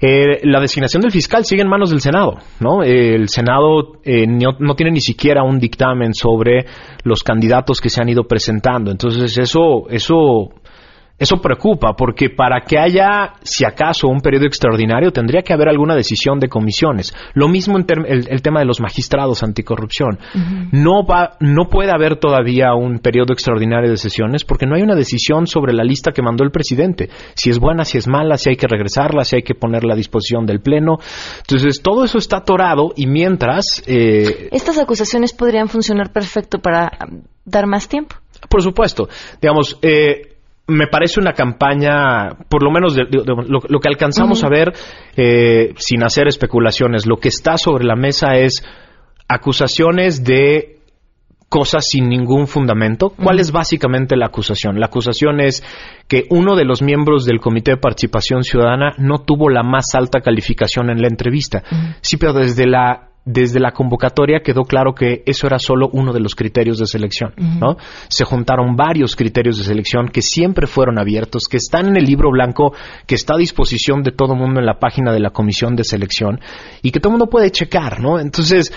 Eh, 0.00 0.40
la 0.44 0.60
designación 0.60 1.02
del 1.02 1.10
fiscal 1.10 1.44
sigue 1.44 1.60
en 1.60 1.68
manos 1.68 1.90
del 1.90 2.00
Senado, 2.00 2.38
¿no? 2.60 2.82
Eh, 2.82 3.14
el 3.14 3.28
Senado 3.28 3.98
eh, 4.02 4.26
no, 4.26 4.52
no 4.58 4.74
tiene 4.74 4.92
ni 4.92 5.00
siquiera 5.00 5.42
un 5.42 5.58
dictamen 5.58 6.14
sobre 6.14 6.64
los 7.04 7.22
candidatos 7.22 7.80
que 7.80 7.90
se 7.90 8.00
han 8.00 8.08
ido 8.08 8.24
presentando. 8.24 8.90
Entonces 8.90 9.36
eso, 9.36 9.88
eso, 9.90 10.50
eso 11.20 11.36
preocupa, 11.36 11.92
porque 11.92 12.30
para 12.30 12.62
que 12.62 12.78
haya, 12.78 13.34
si 13.42 13.66
acaso, 13.66 14.08
un 14.08 14.20
periodo 14.20 14.46
extraordinario, 14.46 15.12
tendría 15.12 15.42
que 15.42 15.52
haber 15.52 15.68
alguna 15.68 15.94
decisión 15.94 16.40
de 16.40 16.48
comisiones. 16.48 17.14
Lo 17.34 17.46
mismo 17.46 17.78
en 17.78 17.84
el, 18.06 18.26
el 18.26 18.40
tema 18.40 18.60
de 18.60 18.66
los 18.66 18.80
magistrados 18.80 19.42
anticorrupción. 19.42 20.18
No 20.72 21.04
va, 21.04 21.36
no 21.40 21.68
puede 21.68 21.92
haber 21.92 22.16
todavía 22.16 22.72
un 22.74 23.00
periodo 23.00 23.34
extraordinario 23.34 23.90
de 23.90 23.98
sesiones 23.98 24.44
porque 24.44 24.64
no 24.64 24.76
hay 24.76 24.82
una 24.82 24.94
decisión 24.94 25.46
sobre 25.46 25.74
la 25.74 25.84
lista 25.84 26.12
que 26.12 26.22
mandó 26.22 26.42
el 26.42 26.50
presidente. 26.50 27.10
Si 27.34 27.50
es 27.50 27.58
buena, 27.58 27.84
si 27.84 27.98
es 27.98 28.08
mala, 28.08 28.38
si 28.38 28.48
hay 28.50 28.56
que 28.56 28.66
regresarla, 28.66 29.24
si 29.24 29.36
hay 29.36 29.42
que 29.42 29.54
ponerla 29.54 29.92
a 29.92 29.96
disposición 29.96 30.46
del 30.46 30.60
pleno. 30.60 30.98
Entonces 31.40 31.82
todo 31.82 32.02
eso 32.04 32.16
está 32.16 32.38
atorado 32.38 32.92
y 32.96 33.06
mientras, 33.06 33.82
eh, 33.86 34.48
Estas 34.52 34.78
acusaciones 34.78 35.34
podrían 35.34 35.68
funcionar 35.68 36.12
perfecto 36.12 36.60
para 36.60 36.90
dar 37.44 37.66
más 37.66 37.88
tiempo. 37.88 38.16
por 38.48 38.62
supuesto, 38.62 39.08
digamos, 39.40 39.78
eh, 39.82 40.29
me 40.70 40.86
parece 40.86 41.20
una 41.20 41.32
campaña, 41.32 42.30
por 42.48 42.62
lo 42.62 42.70
menos 42.70 42.94
de, 42.94 43.04
de- 43.04 43.22
de- 43.24 43.48
lo, 43.48 43.60
lo 43.68 43.80
que 43.80 43.88
alcanzamos 43.88 44.42
a 44.44 44.48
ver, 44.48 44.72
eh, 45.16 45.74
sin 45.76 46.02
hacer 46.04 46.28
especulaciones, 46.28 47.06
lo 47.06 47.16
que 47.16 47.28
está 47.28 47.58
sobre 47.58 47.84
la 47.84 47.96
mesa 47.96 48.36
es 48.36 48.64
acusaciones 49.28 50.24
de 50.24 50.79
cosas 51.50 51.84
sin 51.90 52.08
ningún 52.08 52.46
fundamento. 52.46 53.10
¿Cuál 53.10 53.40
es 53.40 53.50
básicamente 53.50 54.16
la 54.16 54.26
acusación? 54.26 54.78
La 54.78 54.86
acusación 54.86 55.40
es 55.40 55.62
que 56.06 56.24
uno 56.30 56.54
de 56.54 56.64
los 56.64 56.80
miembros 56.80 57.26
del 57.26 57.40
Comité 57.40 57.72
de 57.72 57.76
Participación 57.76 58.44
Ciudadana 58.44 58.94
no 58.98 59.18
tuvo 59.18 59.50
la 59.50 59.64
más 59.64 59.86
alta 59.94 60.20
calificación 60.20 60.90
en 60.90 61.02
la 61.02 61.08
entrevista. 61.08 61.62
Sí, 62.00 62.16
pero 62.16 62.32
desde 62.32 62.66
la 62.66 63.10
desde 63.24 63.60
la 63.60 63.72
convocatoria 63.72 64.40
quedó 64.40 64.62
claro 64.62 64.94
que 64.94 65.22
eso 65.26 65.46
era 65.46 65.58
solo 65.58 65.88
uno 65.92 66.12
de 66.12 66.20
los 66.20 66.34
criterios 66.34 66.78
de 66.78 66.86
selección, 66.86 67.34
¿no? 67.36 67.76
Se 68.08 68.24
juntaron 68.24 68.76
varios 68.76 69.14
criterios 69.14 69.58
de 69.58 69.64
selección 69.64 70.08
que 70.08 70.22
siempre 70.22 70.66
fueron 70.66 70.98
abiertos, 70.98 71.44
que 71.48 71.58
están 71.58 71.86
en 71.88 71.96
el 71.96 72.04
libro 72.04 72.30
blanco, 72.30 72.72
que 73.06 73.14
está 73.14 73.34
a 73.34 73.38
disposición 73.38 74.02
de 74.02 74.12
todo 74.12 74.34
mundo 74.34 74.60
en 74.60 74.66
la 74.66 74.78
página 74.78 75.12
de 75.12 75.20
la 75.20 75.30
comisión 75.30 75.76
de 75.76 75.84
selección 75.84 76.40
y 76.82 76.90
que 76.90 77.00
todo 77.00 77.10
mundo 77.12 77.28
puede 77.28 77.50
checar, 77.50 78.00
¿no? 78.00 78.18
Entonces, 78.18 78.72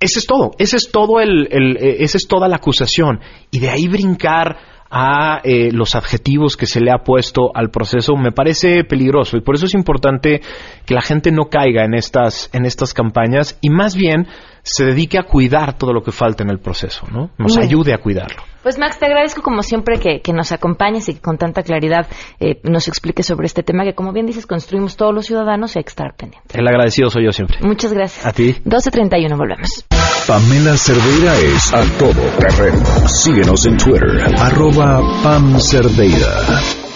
ese 0.00 0.20
es 0.20 0.26
todo, 0.26 0.52
ese 0.58 0.76
es 0.76 0.90
todo 0.92 1.20
el, 1.20 1.48
el- 1.50 1.76
eh, 1.78 1.96
esa 2.00 2.18
es 2.18 2.26
toda 2.28 2.48
la 2.48 2.56
acusación. 2.56 3.20
Y 3.50 3.58
de 3.58 3.70
ahí 3.70 3.88
brincar 3.88 4.56
a 4.90 5.40
eh, 5.44 5.70
los 5.72 5.94
adjetivos 5.94 6.56
que 6.56 6.64
se 6.66 6.80
le 6.80 6.90
ha 6.90 7.04
puesto 7.04 7.50
al 7.54 7.70
proceso 7.70 8.16
me 8.16 8.32
parece 8.32 8.84
peligroso 8.84 9.36
y 9.36 9.42
por 9.42 9.54
eso 9.54 9.66
es 9.66 9.74
importante 9.74 10.40
que 10.86 10.94
la 10.94 11.02
gente 11.02 11.30
no 11.30 11.50
caiga 11.50 11.84
en 11.84 11.92
estas 11.92 12.48
en 12.54 12.64
estas 12.64 12.94
campañas 12.94 13.58
y 13.60 13.68
más 13.68 13.94
bien 13.94 14.26
se 14.70 14.84
dedique 14.84 15.18
a 15.18 15.22
cuidar 15.22 15.78
todo 15.78 15.92
lo 15.92 16.02
que 16.02 16.12
falta 16.12 16.44
en 16.44 16.50
el 16.50 16.58
proceso, 16.58 17.06
¿no? 17.10 17.30
Nos 17.38 17.56
bien. 17.56 17.68
ayude 17.68 17.94
a 17.94 17.98
cuidarlo. 17.98 18.42
Pues 18.62 18.78
Max, 18.78 18.98
te 18.98 19.06
agradezco 19.06 19.40
como 19.40 19.62
siempre 19.62 19.98
que, 19.98 20.20
que 20.20 20.32
nos 20.32 20.52
acompañes 20.52 21.08
y 21.08 21.14
que 21.14 21.20
con 21.20 21.38
tanta 21.38 21.62
claridad 21.62 22.06
eh, 22.38 22.60
nos 22.64 22.86
expliques 22.88 23.24
sobre 23.24 23.46
este 23.46 23.62
tema 23.62 23.84
que, 23.84 23.94
como 23.94 24.12
bien 24.12 24.26
dices, 24.26 24.46
construimos 24.46 24.96
todos 24.96 25.14
los 25.14 25.26
ciudadanos 25.26 25.74
y 25.74 25.78
hay 25.78 25.84
que 25.84 25.90
estar 25.90 26.14
pendientes. 26.16 26.54
El 26.54 26.68
agradecido 26.68 27.08
soy 27.08 27.24
yo 27.24 27.32
siempre. 27.32 27.58
Muchas 27.62 27.92
gracias. 27.94 28.26
A 28.26 28.32
ti. 28.32 28.56
12.31, 28.64 29.38
volvemos. 29.38 29.86
Pamela 30.26 30.76
Cerdeira 30.76 31.34
es 31.38 31.72
a 31.72 31.82
todo 31.98 32.20
terreno. 32.38 32.84
Síguenos 33.08 33.64
en 33.64 33.78
Twitter, 33.78 34.34
arroba 34.36 35.00
Pam 35.22 35.58
Cerdeira. 35.60 36.87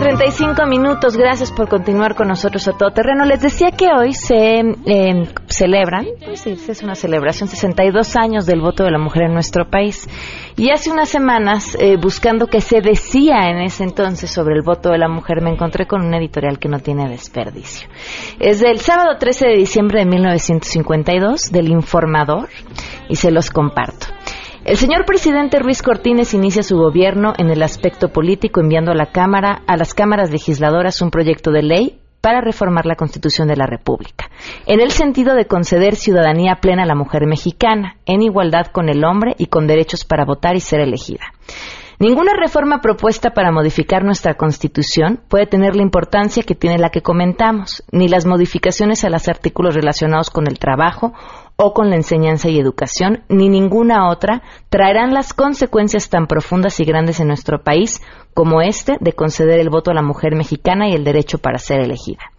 35 0.00 0.66
minutos. 0.66 1.16
Gracias 1.16 1.50
por 1.52 1.68
continuar 1.68 2.14
con 2.14 2.28
nosotros 2.28 2.66
a 2.68 2.72
todo 2.72 2.90
terreno. 2.90 3.24
Les 3.24 3.40
decía 3.40 3.70
que 3.70 3.88
hoy 3.92 4.12
se 4.12 4.60
eh, 4.60 5.28
celebran, 5.46 6.06
pues 6.24 6.46
es 6.46 6.82
una 6.82 6.94
celebración, 6.94 7.48
62 7.48 8.16
años 8.16 8.46
del 8.46 8.60
voto 8.60 8.84
de 8.84 8.90
la 8.90 8.98
mujer 8.98 9.24
en 9.24 9.34
nuestro 9.34 9.68
país. 9.68 10.08
Y 10.56 10.70
hace 10.70 10.90
unas 10.90 11.08
semanas, 11.08 11.76
eh, 11.80 11.96
buscando 11.96 12.46
qué 12.46 12.60
se 12.60 12.80
decía 12.80 13.50
en 13.50 13.58
ese 13.58 13.84
entonces 13.84 14.30
sobre 14.30 14.54
el 14.54 14.62
voto 14.62 14.90
de 14.90 14.98
la 14.98 15.08
mujer, 15.08 15.42
me 15.42 15.50
encontré 15.50 15.86
con 15.86 16.04
una 16.04 16.18
editorial 16.18 16.58
que 16.58 16.68
no 16.68 16.78
tiene 16.78 17.08
desperdicio. 17.08 17.88
Es 18.38 18.60
del 18.60 18.78
sábado 18.78 19.16
13 19.18 19.46
de 19.46 19.56
diciembre 19.56 20.00
de 20.00 20.06
1952, 20.06 21.50
del 21.50 21.68
Informador, 21.68 22.48
y 23.08 23.16
se 23.16 23.30
los 23.30 23.50
comparto. 23.50 24.06
El 24.64 24.76
señor 24.76 25.04
presidente 25.04 25.58
Ruiz 25.58 25.82
Cortines 25.82 26.34
inicia 26.34 26.62
su 26.62 26.76
gobierno 26.76 27.32
en 27.36 27.50
el 27.50 27.64
aspecto 27.64 28.10
político 28.10 28.60
enviando 28.60 28.92
a 28.92 28.94
la 28.94 29.06
Cámara, 29.06 29.62
a 29.66 29.76
las 29.76 29.92
cámaras 29.92 30.30
legisladoras 30.30 31.02
un 31.02 31.10
proyecto 31.10 31.50
de 31.50 31.64
ley 31.64 31.98
para 32.20 32.40
reformar 32.40 32.86
la 32.86 32.94
Constitución 32.94 33.48
de 33.48 33.56
la 33.56 33.66
República, 33.66 34.30
en 34.66 34.80
el 34.80 34.92
sentido 34.92 35.34
de 35.34 35.46
conceder 35.46 35.96
ciudadanía 35.96 36.60
plena 36.62 36.84
a 36.84 36.86
la 36.86 36.94
mujer 36.94 37.26
mexicana, 37.26 37.96
en 38.06 38.22
igualdad 38.22 38.66
con 38.66 38.88
el 38.88 39.04
hombre 39.04 39.34
y 39.36 39.46
con 39.46 39.66
derechos 39.66 40.04
para 40.04 40.24
votar 40.24 40.54
y 40.54 40.60
ser 40.60 40.78
elegida. 40.78 41.24
Ninguna 41.98 42.32
reforma 42.34 42.80
propuesta 42.80 43.30
para 43.30 43.52
modificar 43.52 44.04
nuestra 44.04 44.34
Constitución 44.34 45.20
puede 45.28 45.46
tener 45.46 45.74
la 45.74 45.82
importancia 45.82 46.42
que 46.44 46.54
tiene 46.54 46.78
la 46.78 46.90
que 46.90 47.02
comentamos, 47.02 47.84
ni 47.90 48.08
las 48.08 48.26
modificaciones 48.26 49.04
a 49.04 49.10
los 49.10 49.28
artículos 49.28 49.74
relacionados 49.74 50.30
con 50.30 50.46
el 50.48 50.58
trabajo 50.58 51.12
o 51.64 51.72
con 51.72 51.90
la 51.90 51.96
enseñanza 51.96 52.48
y 52.48 52.58
educación, 52.58 53.22
ni 53.28 53.48
ninguna 53.48 54.10
otra, 54.10 54.42
traerán 54.68 55.14
las 55.14 55.32
consecuencias 55.32 56.10
tan 56.10 56.26
profundas 56.26 56.80
y 56.80 56.84
grandes 56.84 57.20
en 57.20 57.28
nuestro 57.28 57.62
país 57.62 58.02
como 58.34 58.60
este 58.60 58.96
de 59.00 59.12
conceder 59.12 59.60
el 59.60 59.70
voto 59.70 59.92
a 59.92 59.94
la 59.94 60.02
mujer 60.02 60.34
mexicana 60.34 60.88
y 60.88 60.94
el 60.94 61.04
derecho 61.04 61.38
para 61.38 61.58
ser 61.58 61.80
elegida. 61.80 62.32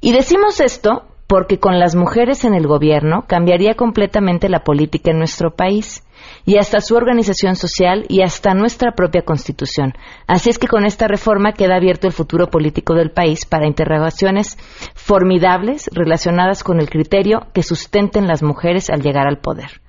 Y 0.00 0.12
decimos 0.12 0.60
esto 0.60 1.02
porque 1.26 1.58
con 1.58 1.78
las 1.78 1.94
mujeres 1.94 2.44
en 2.44 2.54
el 2.54 2.66
gobierno 2.66 3.24
cambiaría 3.26 3.74
completamente 3.74 4.48
la 4.48 4.64
política 4.64 5.10
en 5.10 5.18
nuestro 5.18 5.54
país 5.54 6.02
y 6.44 6.58
hasta 6.58 6.80
su 6.80 6.94
organización 6.96 7.56
social 7.56 8.04
y 8.08 8.22
hasta 8.22 8.54
nuestra 8.54 8.92
propia 8.92 9.22
constitución. 9.22 9.94
Así 10.26 10.50
es 10.50 10.58
que 10.58 10.68
con 10.68 10.84
esta 10.84 11.08
reforma 11.08 11.52
queda 11.52 11.76
abierto 11.76 12.06
el 12.06 12.12
futuro 12.12 12.48
político 12.48 12.94
del 12.94 13.10
país 13.10 13.44
para 13.46 13.66
interrogaciones 13.66 14.58
formidables 14.94 15.88
relacionadas 15.92 16.62
con 16.62 16.80
el 16.80 16.90
criterio 16.90 17.46
que 17.52 17.62
sustenten 17.62 18.26
las 18.26 18.42
mujeres 18.42 18.90
al 18.90 19.02
llegar 19.02 19.26
al 19.26 19.38
poder. 19.38 19.80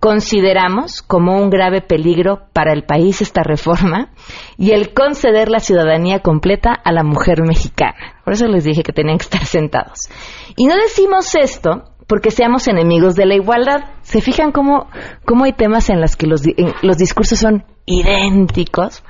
Consideramos 0.00 1.02
como 1.02 1.36
un 1.42 1.50
grave 1.50 1.80
peligro 1.82 2.42
para 2.52 2.72
el 2.72 2.84
país 2.84 3.20
esta 3.20 3.42
reforma 3.42 4.12
y 4.56 4.70
el 4.70 4.94
conceder 4.94 5.48
la 5.48 5.58
ciudadanía 5.58 6.20
completa 6.20 6.72
a 6.72 6.92
la 6.92 7.02
mujer 7.02 7.42
mexicana. 7.42 8.20
Por 8.24 8.34
eso 8.34 8.46
les 8.46 8.62
dije 8.62 8.84
que 8.84 8.92
tenían 8.92 9.18
que 9.18 9.24
estar 9.24 9.44
sentados. 9.44 10.08
Y 10.54 10.66
no 10.66 10.76
decimos 10.76 11.34
esto 11.34 11.82
porque 12.08 12.32
seamos 12.32 12.66
enemigos 12.66 13.14
de 13.14 13.26
la 13.26 13.36
igualdad. 13.36 13.84
¿Se 14.02 14.20
fijan 14.20 14.50
cómo, 14.50 14.88
cómo 15.24 15.44
hay 15.44 15.52
temas 15.52 15.90
en 15.90 16.00
los 16.00 16.16
que 16.16 16.26
los, 16.26 16.42
los 16.82 16.96
discursos 16.96 17.38
son 17.38 17.64
idénticos? 17.86 19.04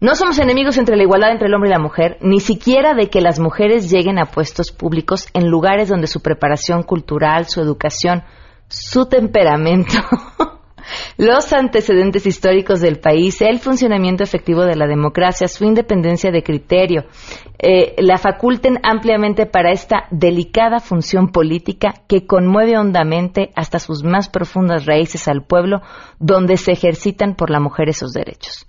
No 0.00 0.14
somos 0.16 0.38
enemigos 0.38 0.78
entre 0.78 0.96
la 0.96 1.04
igualdad 1.04 1.30
entre 1.30 1.46
el 1.46 1.54
hombre 1.54 1.70
y 1.70 1.72
la 1.72 1.78
mujer, 1.78 2.18
ni 2.20 2.40
siquiera 2.40 2.94
de 2.94 3.08
que 3.08 3.20
las 3.20 3.38
mujeres 3.38 3.90
lleguen 3.90 4.18
a 4.18 4.26
puestos 4.26 4.72
públicos 4.72 5.28
en 5.34 5.48
lugares 5.48 5.88
donde 5.88 6.06
su 6.06 6.20
preparación 6.20 6.82
cultural, 6.82 7.46
su 7.46 7.60
educación, 7.60 8.24
su 8.68 9.06
temperamento 9.06 9.98
los 11.16 11.52
antecedentes 11.52 12.26
históricos 12.26 12.80
del 12.80 12.98
país, 12.98 13.40
el 13.42 13.58
funcionamiento 13.58 14.22
efectivo 14.22 14.64
de 14.64 14.76
la 14.76 14.86
democracia, 14.86 15.48
su 15.48 15.64
independencia 15.64 16.30
de 16.30 16.42
criterio, 16.42 17.04
eh, 17.58 17.94
la 17.98 18.18
faculten 18.18 18.78
ampliamente 18.82 19.46
para 19.46 19.70
esta 19.70 20.04
delicada 20.10 20.80
función 20.80 21.28
política 21.28 21.94
que 22.08 22.26
conmueve 22.26 22.78
hondamente 22.78 23.50
hasta 23.54 23.78
sus 23.78 24.02
más 24.02 24.28
profundas 24.28 24.86
raíces 24.86 25.28
al 25.28 25.44
pueblo 25.44 25.82
donde 26.18 26.56
se 26.56 26.72
ejercitan 26.72 27.34
por 27.34 27.50
la 27.50 27.60
mujer 27.60 27.88
esos 27.88 28.12
derechos. 28.12 28.66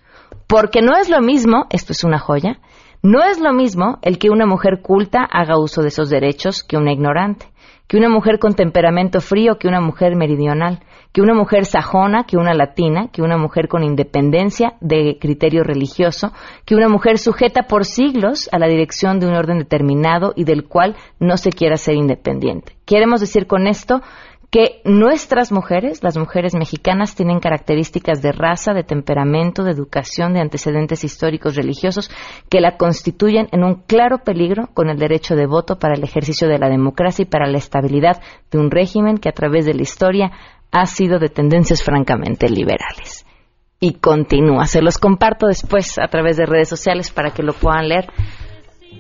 Porque 0.48 0.82
no 0.82 0.98
es 0.98 1.10
lo 1.10 1.22
mismo, 1.22 1.68
esto 1.70 1.94
es 1.94 2.04
una 2.04 2.20
joya, 2.20 2.60
no 3.04 3.24
es 3.24 3.40
lo 3.40 3.54
mismo 3.54 3.98
el 4.02 4.20
que 4.20 4.30
una 4.30 4.46
mujer 4.46 4.82
culta 4.82 5.24
haga 5.24 5.58
uso 5.58 5.82
de 5.82 5.88
esos 5.88 6.10
derechos 6.10 6.64
que 6.64 6.78
una 6.78 6.92
ignorante, 6.92 7.48
que 7.88 7.98
una 7.98 8.10
mujer 8.10 8.38
con 8.38 8.54
temperamento 8.54 9.22
frío 9.22 9.58
que 9.58 9.68
una 9.68 9.82
mujer 9.82 10.16
meridional 10.16 10.82
que 11.12 11.22
una 11.22 11.34
mujer 11.34 11.66
sajona, 11.66 12.24
que 12.24 12.38
una 12.38 12.54
latina, 12.54 13.10
que 13.12 13.22
una 13.22 13.38
mujer 13.38 13.68
con 13.68 13.84
independencia 13.84 14.76
de 14.80 15.18
criterio 15.20 15.64
religioso, 15.64 16.32
que 16.66 16.76
una 16.76 16.90
mujer 16.90 17.18
sujeta 17.18 17.64
por 17.64 17.86
siglos 17.86 18.50
a 18.52 18.60
la 18.60 18.68
dirección 18.68 19.20
de 19.20 19.28
un 19.28 19.34
orden 19.34 19.60
determinado 19.60 20.34
y 20.36 20.46
del 20.46 20.68
cual 20.68 20.96
no 21.20 21.38
se 21.38 21.52
quiera 21.52 21.78
ser 21.78 21.96
independiente. 21.96 22.76
Queremos 22.86 23.20
decir 23.20 23.48
con 23.48 23.68
esto 23.68 24.02
que 24.52 24.82
nuestras 24.84 25.54
mujeres, 25.54 26.04
las 26.04 26.18
mujeres 26.18 26.54
mexicanas, 26.54 27.16
tienen 27.16 27.40
características 27.40 28.22
de 28.22 28.34
raza, 28.34 28.74
de 28.74 28.84
temperamento, 28.84 29.64
de 29.64 29.72
educación, 29.72 30.34
de 30.34 30.42
antecedentes 30.42 31.06
históricos 31.06 31.56
religiosos 31.56 32.12
que 32.50 32.60
la 32.60 32.76
constituyen 32.76 33.48
en 33.54 33.64
un 33.64 33.76
claro 33.76 34.20
peligro 34.26 34.68
con 34.74 34.90
el 34.90 35.00
derecho 35.00 35.38
de 35.38 35.46
voto 35.46 35.80
para 35.80 35.96
el 35.96 36.04
ejercicio 36.04 36.50
de 36.50 36.60
la 36.60 36.68
democracia 36.68 37.24
y 37.24 37.28
para 37.28 37.48
la 37.48 37.58
estabilidad 37.58 38.22
de 38.52 38.60
un 38.60 38.72
régimen 38.72 39.20
que 39.20 39.30
a 39.30 39.34
través 39.34 39.66
de 39.66 39.74
la 39.74 39.84
historia 39.84 40.32
ha 40.72 40.86
sido 40.86 41.20
de 41.20 41.30
tendencias 41.30 41.84
francamente 41.84 42.50
liberales. 42.50 43.26
Y 43.80 43.94
continúa. 43.96 44.68
Se 44.68 44.82
los 44.82 44.98
comparto 44.98 45.48
después 45.48 45.98
a 46.00 46.08
través 46.08 46.38
de 46.38 46.46
redes 46.46 46.70
sociales 46.70 47.12
para 47.12 47.32
que 47.32 47.44
lo 47.44 47.54
puedan 47.54 47.90
leer. 47.90 48.08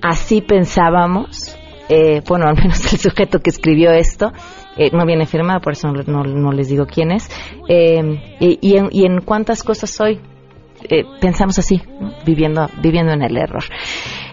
Así 0.01 0.41
pensábamos, 0.41 1.55
eh, 1.87 2.21
bueno, 2.27 2.47
al 2.49 2.55
menos 2.55 2.91
el 2.91 2.99
sujeto 2.99 3.39
que 3.39 3.51
escribió 3.51 3.91
esto, 3.91 4.31
eh, 4.77 4.89
no 4.91 5.05
viene 5.05 5.25
firmado, 5.25 5.61
por 5.61 5.73
eso 5.73 5.91
no, 5.91 6.51
les 6.51 6.69
digo 6.69 6.85
quién 6.87 7.11
es. 7.11 7.29
Eh, 7.67 8.37
y, 8.39 8.77
en, 8.77 8.89
y, 8.91 9.05
en, 9.05 9.21
cuántas 9.21 9.63
cosas 9.63 9.99
hoy 10.01 10.19
pensamos 11.19 11.59
así, 11.59 11.79
viviendo, 12.25 12.67
viviendo 12.81 13.13
en 13.13 13.21
el 13.21 13.37
error. 13.37 13.63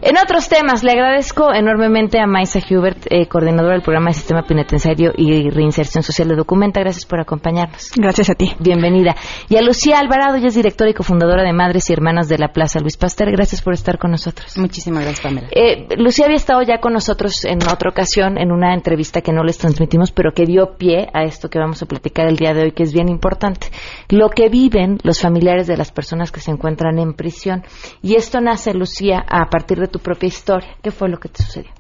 En 0.01 0.17
otros 0.17 0.49
temas, 0.49 0.85
le 0.85 0.93
agradezco 0.93 1.53
enormemente 1.53 2.21
a 2.21 2.27
Maisa 2.27 2.61
Hubert, 2.71 3.07
eh, 3.11 3.27
coordinadora 3.27 3.73
del 3.75 3.83
programa 3.83 4.11
de 4.11 4.15
Sistema 4.15 4.43
Penitenciario 4.45 5.13
y 5.17 5.51
Reinserción 5.51 6.05
Social 6.05 6.29
de 6.29 6.37
Documenta. 6.37 6.81
Gracias 6.81 7.05
por 7.05 7.21
acompañarnos. 7.21 7.91
Gracias 7.97 8.31
a 8.31 8.35
ti. 8.35 8.55
Bienvenida. 8.61 9.17
Y 9.49 9.57
a 9.57 9.63
Lucía 9.63 9.99
Alvarado, 9.99 10.37
ella 10.37 10.47
es 10.47 10.55
directora 10.55 10.91
y 10.91 10.95
cofundadora 10.95 11.43
de 11.43 11.53
Madres 11.53 11.91
y 11.91 11.95
Hermanas 11.95 12.29
de 12.29 12.39
la 12.39 12.53
Plaza 12.53 12.79
Luis 12.79 12.97
Pasteur. 12.97 13.33
Gracias 13.33 13.61
por 13.61 13.75
estar 13.75 13.99
con 13.99 14.13
nosotros. 14.13 14.57
Muchísimas 14.57 15.03
gracias, 15.03 15.21
Pamela. 15.21 15.49
Eh, 15.51 15.89
Lucía 15.97 16.27
había 16.27 16.37
estado 16.37 16.63
ya 16.63 16.79
con 16.79 16.93
nosotros 16.93 17.45
en 17.45 17.59
otra 17.65 17.91
ocasión 17.91 18.39
en 18.39 18.53
una 18.53 18.75
entrevista 18.75 19.21
que 19.21 19.33
no 19.33 19.43
les 19.43 19.59
transmitimos, 19.59 20.13
pero 20.13 20.31
que 20.31 20.45
dio 20.45 20.77
pie 20.77 21.09
a 21.13 21.25
esto 21.25 21.51
que 21.51 21.59
vamos 21.59 21.83
a 21.83 21.87
platicar 21.87 22.29
el 22.29 22.37
día 22.37 22.55
de 22.55 22.63
hoy, 22.63 22.71
que 22.71 22.85
es 22.85 22.93
bien 22.93 23.09
importante. 23.09 23.67
Lo 24.11 24.29
que 24.29 24.49
viven 24.49 24.99
los 25.03 25.21
familiares 25.21 25.67
de 25.67 25.77
las 25.77 25.91
personas 25.91 26.31
que 26.31 26.39
se 26.39 26.53
encuentran 26.53 27.01
en 27.01 27.15
prisión. 27.15 27.65
Y 28.01 28.15
esto 28.15 28.41
nace, 28.41 28.75
Lucía, 28.75 29.25
a 29.29 29.51
partir 29.51 29.79
de 29.79 29.88
tu 29.88 29.98
propia 29.98 30.29
historia. 30.29 30.77
¿Qué 30.83 30.90
fue 30.90 31.09
lo 31.09 31.18
que 31.18 31.29
te 31.29 31.42
sucedió? 31.42 31.70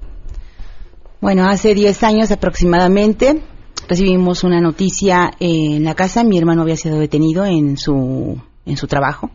Bueno, 1.20 1.48
hace 1.48 1.74
10 1.74 2.02
años 2.04 2.30
aproximadamente 2.30 3.42
recibimos 3.88 4.44
una 4.44 4.60
noticia 4.60 5.32
en 5.40 5.84
la 5.84 5.94
casa. 5.94 6.22
Mi 6.24 6.38
hermano 6.38 6.62
había 6.62 6.76
sido 6.76 6.98
detenido 6.98 7.44
en 7.44 7.76
su, 7.76 8.40
en 8.66 8.76
su 8.76 8.86
trabajo. 8.86 9.30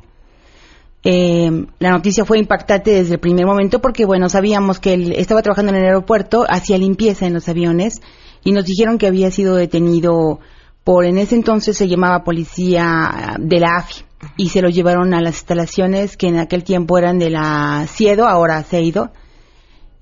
Eh, 1.05 1.65
la 1.79 1.91
noticia 1.91 2.23
fue 2.23 2.39
impactante 2.39 2.91
desde 2.91 3.15
el 3.15 3.19
primer 3.19 3.45
momento 3.45 3.81
porque, 3.81 4.05
bueno, 4.05 4.29
sabíamos 4.29 4.79
que 4.79 4.93
él 4.93 5.13
estaba 5.17 5.41
trabajando 5.41 5.71
en 5.73 5.79
el 5.79 5.85
aeropuerto, 5.85 6.45
hacía 6.47 6.77
limpieza 6.77 7.25
en 7.25 7.33
los 7.33 7.49
aviones 7.49 8.01
y 8.43 8.53
nos 8.53 8.65
dijeron 8.65 8.97
que 8.97 9.07
había 9.07 9.29
sido 9.29 9.55
detenido 9.55 10.39
por, 10.83 11.05
en 11.05 11.17
ese 11.17 11.35
entonces 11.35 11.77
se 11.77 11.87
llamaba 11.87 12.23
policía 12.23 13.37
de 13.39 13.59
la 13.59 13.77
AFI 13.77 14.03
y 14.37 14.49
se 14.49 14.61
lo 14.61 14.69
llevaron 14.69 15.13
a 15.13 15.21
las 15.21 15.35
instalaciones 15.35 16.17
que 16.17 16.27
en 16.27 16.37
aquel 16.37 16.63
tiempo 16.63 16.97
eran 16.97 17.19
de 17.19 17.29
la 17.29 17.85
CIEDO, 17.87 18.27
ahora 18.27 18.65
ido 18.71 19.11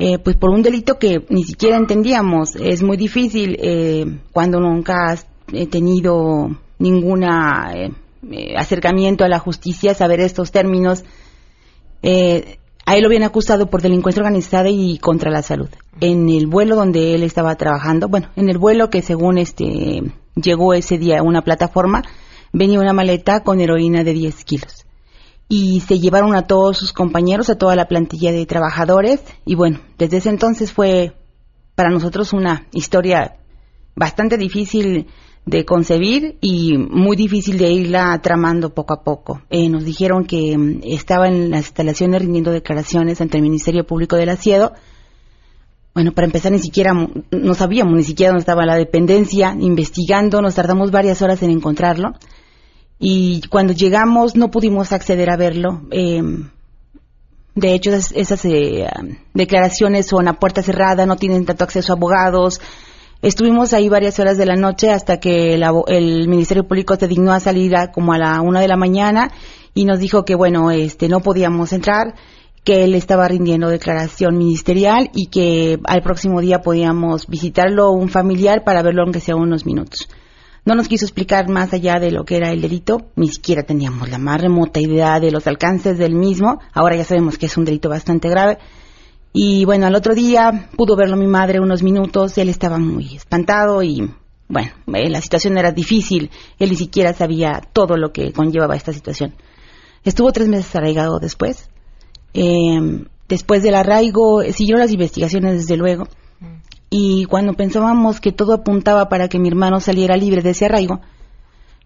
eh, 0.03 0.17
pues 0.17 0.35
por 0.35 0.49
un 0.49 0.63
delito 0.63 0.97
que 0.97 1.23
ni 1.29 1.43
siquiera 1.43 1.77
entendíamos. 1.77 2.55
Es 2.55 2.81
muy 2.81 2.97
difícil 2.97 3.55
eh, 3.61 4.05
cuando 4.31 4.59
nunca 4.59 5.11
has 5.11 5.27
eh, 5.53 5.67
tenido 5.67 6.49
ningún 6.79 7.23
acercamiento 8.57 9.23
a 9.23 9.29
la 9.29 9.37
justicia 9.37 9.93
saber 9.93 10.21
estos 10.21 10.51
términos. 10.51 11.03
a 12.03 12.95
él 12.95 13.01
lo 13.01 13.07
habían 13.07 13.21
acusado 13.21 13.67
por 13.67 13.83
delincuencia 13.83 14.21
organizada 14.21 14.69
y 14.69 14.97
contra 14.97 15.29
la 15.29 15.43
salud. 15.43 15.69
En 15.99 16.27
el 16.29 16.47
vuelo 16.47 16.75
donde 16.75 17.13
él 17.13 17.21
estaba 17.21 17.53
trabajando, 17.55 18.07
bueno, 18.07 18.29
en 18.35 18.49
el 18.49 18.57
vuelo 18.57 18.89
que 18.89 19.03
según 19.03 19.37
este 19.37 20.01
llegó 20.35 20.73
ese 20.73 20.97
día 20.97 21.19
a 21.19 21.23
una 21.23 21.41
plataforma, 21.41 22.03
venía 22.53 22.79
una 22.79 22.93
maleta 22.93 23.43
con 23.43 23.59
heroína 23.59 24.03
de 24.03 24.13
10 24.13 24.43
kilos. 24.45 24.85
Y 25.47 25.81
se 25.81 25.99
llevaron 25.99 26.35
a 26.35 26.47
todos 26.47 26.77
sus 26.77 26.93
compañeros, 26.93 27.49
a 27.49 27.57
toda 27.57 27.75
la 27.75 27.87
plantilla 27.87 28.31
de 28.31 28.45
trabajadores. 28.45 29.21
Y 29.45 29.55
bueno, 29.55 29.81
desde 29.97 30.17
ese 30.17 30.29
entonces 30.29 30.71
fue 30.71 31.13
para 31.75 31.89
nosotros 31.89 32.31
una 32.31 32.67
historia 32.71 33.37
bastante 33.95 34.37
difícil 34.37 35.07
de 35.45 35.65
concebir 35.65 36.37
y 36.39 36.77
muy 36.77 37.15
difícil 37.17 37.57
de 37.57 37.71
irla 37.71 38.19
tramando 38.21 38.73
poco 38.73 38.93
a 38.93 39.03
poco. 39.03 39.41
Eh, 39.49 39.69
nos 39.69 39.83
dijeron 39.83 40.25
que 40.25 40.57
mm, 40.57 40.81
estaba 40.83 41.27
en 41.27 41.49
las 41.49 41.65
instalaciones 41.65 42.21
rindiendo 42.21 42.51
declaraciones 42.51 43.21
ante 43.21 43.37
el 43.37 43.43
Ministerio 43.43 43.85
Público 43.85 44.15
del 44.15 44.29
Asiedo. 44.29 44.73
Bueno, 45.93 46.13
para 46.13 46.25
empezar, 46.25 46.51
ni 46.51 46.59
siquiera 46.59 46.93
no 46.93 47.53
sabíamos, 47.53 47.95
ni 47.95 48.03
siquiera 48.03 48.31
dónde 48.31 48.41
estaba 48.41 48.65
la 48.65 48.75
dependencia, 48.75 49.55
investigando, 49.59 50.41
nos 50.41 50.55
tardamos 50.55 50.91
varias 50.91 51.21
horas 51.21 51.43
en 51.43 51.51
encontrarlo. 51.51 52.13
Y 52.97 53.41
cuando 53.49 53.73
llegamos 53.73 54.35
no 54.35 54.51
pudimos 54.51 54.91
acceder 54.91 55.29
a 55.29 55.37
verlo. 55.37 55.81
Eh, 55.91 56.21
de 57.55 57.73
hecho, 57.73 57.91
esas, 57.91 58.45
eh, 58.45 58.87
declaraciones 59.33 60.07
son 60.07 60.27
a 60.29 60.39
puerta 60.39 60.63
cerrada, 60.63 61.05
no 61.05 61.17
tienen 61.17 61.45
tanto 61.45 61.65
acceso 61.65 61.91
a 61.91 61.95
abogados, 61.95 62.61
Estuvimos 63.21 63.71
ahí 63.73 63.87
varias 63.87 64.19
horas 64.19 64.39
de 64.39 64.47
la 64.47 64.55
noche 64.55 64.89
hasta 64.89 65.19
que 65.19 65.53
el, 65.53 66.27
Ministerio 66.27 66.67
Público 66.67 66.95
se 66.95 67.07
dignó 67.07 67.31
a 67.33 67.39
salir 67.39 67.71
como 67.93 68.13
a 68.13 68.17
la 68.17 68.41
una 68.41 68.61
de 68.61 68.67
la 68.67 68.77
mañana 68.77 69.31
y 69.75 69.85
nos 69.85 69.99
dijo 69.99 70.25
que, 70.25 70.33
bueno, 70.33 70.71
este, 70.71 71.07
no 71.07 71.19
podíamos 71.19 71.71
entrar, 71.71 72.15
que 72.63 72.83
él 72.83 72.93
estaba 72.93 73.27
rindiendo 73.27 73.69
declaración 73.69 74.37
ministerial 74.37 75.09
y 75.13 75.27
que 75.27 75.79
al 75.83 76.01
próximo 76.01 76.41
día 76.41 76.61
podíamos 76.61 77.27
visitarlo 77.27 77.91
un 77.91 78.09
familiar 78.09 78.63
para 78.63 78.83
verlo 78.83 79.03
aunque 79.03 79.19
sea 79.19 79.35
unos 79.35 79.65
minutos. 79.65 80.07
No 80.63 80.75
nos 80.75 80.87
quiso 80.87 81.05
explicar 81.05 81.49
más 81.49 81.73
allá 81.73 81.99
de 81.99 82.11
lo 82.11 82.23
que 82.23 82.37
era 82.37 82.51
el 82.51 82.61
delito, 82.61 83.07
ni 83.15 83.29
siquiera 83.29 83.63
teníamos 83.63 84.09
la 84.09 84.19
más 84.19 84.39
remota 84.39 84.79
idea 84.79 85.19
de 85.19 85.31
los 85.31 85.47
alcances 85.47 85.97
del 85.97 86.13
mismo. 86.13 86.59
Ahora 86.71 86.95
ya 86.95 87.03
sabemos 87.03 87.39
que 87.39 87.47
es 87.47 87.57
un 87.57 87.65
delito 87.65 87.89
bastante 87.89 88.29
grave 88.29 88.59
y 89.33 89.63
bueno, 89.65 89.87
al 89.87 89.95
otro 89.95 90.13
día 90.13 90.69
pudo 90.75 90.95
verlo 90.95 91.15
mi 91.15 91.27
madre 91.27 91.61
unos 91.61 91.83
minutos, 91.83 92.37
él 92.37 92.49
estaba 92.49 92.77
muy 92.77 93.15
espantado 93.15 93.81
y 93.81 94.11
bueno, 94.49 94.71
eh, 94.93 95.09
la 95.09 95.21
situación 95.21 95.57
era 95.57 95.71
difícil, 95.71 96.29
él 96.59 96.69
ni 96.69 96.75
siquiera 96.75 97.13
sabía 97.13 97.61
todo 97.71 97.95
lo 97.95 98.11
que 98.11 98.33
conllevaba 98.33 98.75
esta 98.75 98.91
situación. 98.91 99.33
Estuvo 100.03 100.31
tres 100.33 100.49
meses 100.49 100.75
arraigado 100.75 101.19
después. 101.19 101.69
Eh, 102.33 103.05
después 103.27 103.63
del 103.63 103.75
arraigo, 103.75 104.41
siguieron 104.53 104.81
las 104.81 104.91
investigaciones 104.91 105.53
desde 105.53 105.77
luego. 105.77 106.07
Y 106.89 107.25
cuando 107.25 107.53
pensábamos 107.53 108.19
que 108.19 108.31
todo 108.31 108.53
apuntaba 108.53 109.07
para 109.07 109.29
que 109.29 109.39
mi 109.39 109.47
hermano 109.47 109.79
saliera 109.79 110.17
libre 110.17 110.41
de 110.41 110.49
ese 110.49 110.65
arraigo, 110.65 110.99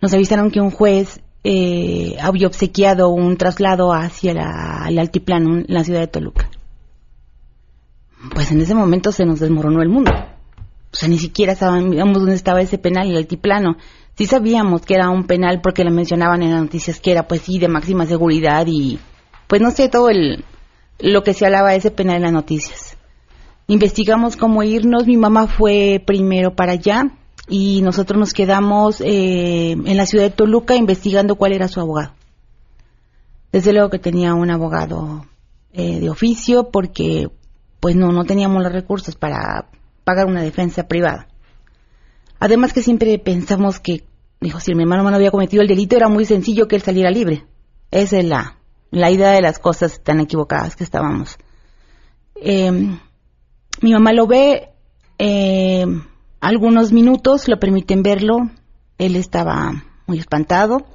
nos 0.01 0.13
avisaron 0.13 0.49
que 0.49 0.61
un 0.61 0.71
juez 0.71 1.21
eh, 1.43 2.15
había 2.19 2.47
obsequiado 2.47 3.09
un 3.09 3.37
traslado 3.37 3.93
hacia 3.93 4.31
el 4.31 4.99
altiplano, 4.99 5.57
en 5.57 5.65
la 5.67 5.83
ciudad 5.83 5.99
de 5.99 6.07
Toluca 6.07 6.49
pues 8.33 8.51
en 8.51 8.61
ese 8.61 8.75
momento 8.75 9.11
se 9.11 9.25
nos 9.25 9.39
desmoronó 9.39 9.81
el 9.81 9.89
mundo. 9.89 10.11
O 10.11 10.97
sea, 10.97 11.09
ni 11.09 11.17
siquiera 11.17 11.55
sabíamos 11.55 12.19
dónde 12.19 12.35
estaba 12.35 12.61
ese 12.61 12.77
penal, 12.77 13.09
el 13.09 13.17
altiplano. 13.17 13.77
Sí 14.17 14.25
sabíamos 14.25 14.81
que 14.81 14.95
era 14.95 15.09
un 15.09 15.25
penal 15.25 15.59
porque 15.61 15.83
lo 15.83 15.91
mencionaban 15.91 16.41
en 16.41 16.51
las 16.51 16.61
noticias 16.61 16.99
que 16.99 17.11
era, 17.11 17.27
pues 17.27 17.41
sí, 17.41 17.59
de 17.59 17.67
máxima 17.67 18.05
seguridad 18.05 18.65
y, 18.67 18.99
pues 19.47 19.61
no 19.61 19.71
sé, 19.71 19.89
todo 19.89 20.09
el, 20.09 20.43
lo 20.99 21.23
que 21.23 21.33
se 21.33 21.45
hablaba 21.45 21.71
de 21.71 21.77
ese 21.77 21.91
penal 21.91 22.17
en 22.17 22.21
las 22.23 22.33
noticias. 22.33 22.97
Investigamos 23.67 24.35
cómo 24.35 24.63
irnos, 24.63 25.07
mi 25.07 25.17
mamá 25.17 25.47
fue 25.47 26.01
primero 26.05 26.55
para 26.55 26.73
allá 26.73 27.11
y 27.47 27.81
nosotros 27.81 28.19
nos 28.19 28.33
quedamos 28.33 29.01
eh, 29.01 29.71
en 29.71 29.97
la 29.97 30.05
ciudad 30.05 30.25
de 30.25 30.31
Toluca 30.31 30.75
investigando 30.75 31.35
cuál 31.35 31.53
era 31.53 31.67
su 31.67 31.79
abogado. 31.79 32.13
Desde 33.51 33.73
luego 33.73 33.89
que 33.89 33.99
tenía 33.99 34.33
un 34.33 34.51
abogado 34.51 35.25
eh, 35.73 35.99
de 35.99 36.09
oficio 36.09 36.69
porque 36.71 37.29
pues 37.79 37.95
no, 37.95 38.11
no 38.11 38.25
teníamos 38.25 38.63
los 38.63 38.71
recursos 38.71 39.15
para 39.15 39.69
pagar 40.03 40.27
una 40.27 40.41
defensa 40.41 40.87
privada. 40.87 41.27
Además 42.39 42.73
que 42.73 42.81
siempre 42.81 43.17
pensamos 43.19 43.79
que, 43.79 44.03
dijo, 44.41 44.59
si 44.59 44.75
mi 44.75 44.83
hermano 44.83 45.09
no 45.09 45.15
había 45.15 45.31
cometido 45.31 45.61
el 45.61 45.67
delito, 45.67 45.95
era 45.95 46.09
muy 46.09 46.25
sencillo 46.25 46.67
que 46.67 46.75
él 46.75 46.81
saliera 46.81 47.09
libre. 47.09 47.45
Esa 47.91 48.17
es 48.17 48.25
la, 48.25 48.54
la 48.91 49.11
idea 49.11 49.31
de 49.31 49.41
las 49.41 49.59
cosas 49.59 50.01
tan 50.03 50.19
equivocadas 50.19 50.75
que 50.75 50.83
estábamos. 50.83 51.37
Em, 52.35 52.99
mi 53.81 53.93
mamá 53.93 54.13
lo 54.13 54.27
ve 54.27 54.69
em, 55.17 56.03
algunos 56.39 56.91
minutos, 56.91 57.47
lo 57.47 57.59
permiten 57.59 58.03
verlo. 58.03 58.49
Él 58.97 59.15
estaba 59.15 59.83
muy 60.07 60.19
espantado 60.19 60.85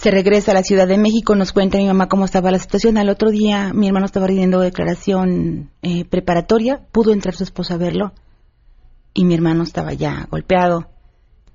se 0.00 0.10
regresa 0.10 0.52
a 0.52 0.54
la 0.54 0.62
Ciudad 0.62 0.88
de 0.88 0.96
México, 0.96 1.34
nos 1.34 1.52
cuenta 1.52 1.76
mi 1.76 1.86
mamá 1.86 2.08
cómo 2.08 2.24
estaba 2.24 2.50
la 2.50 2.58
situación. 2.58 2.96
Al 2.96 3.10
otro 3.10 3.30
día 3.30 3.72
mi 3.74 3.86
hermano 3.86 4.06
estaba 4.06 4.28
rindiendo 4.28 4.60
declaración 4.60 5.70
eh, 5.82 6.06
preparatoria, 6.06 6.80
pudo 6.90 7.12
entrar 7.12 7.34
su 7.34 7.44
esposa 7.44 7.74
a 7.74 7.76
verlo 7.76 8.14
y 9.12 9.26
mi 9.26 9.34
hermano 9.34 9.62
estaba 9.62 9.92
ya 9.92 10.26
golpeado, 10.30 10.88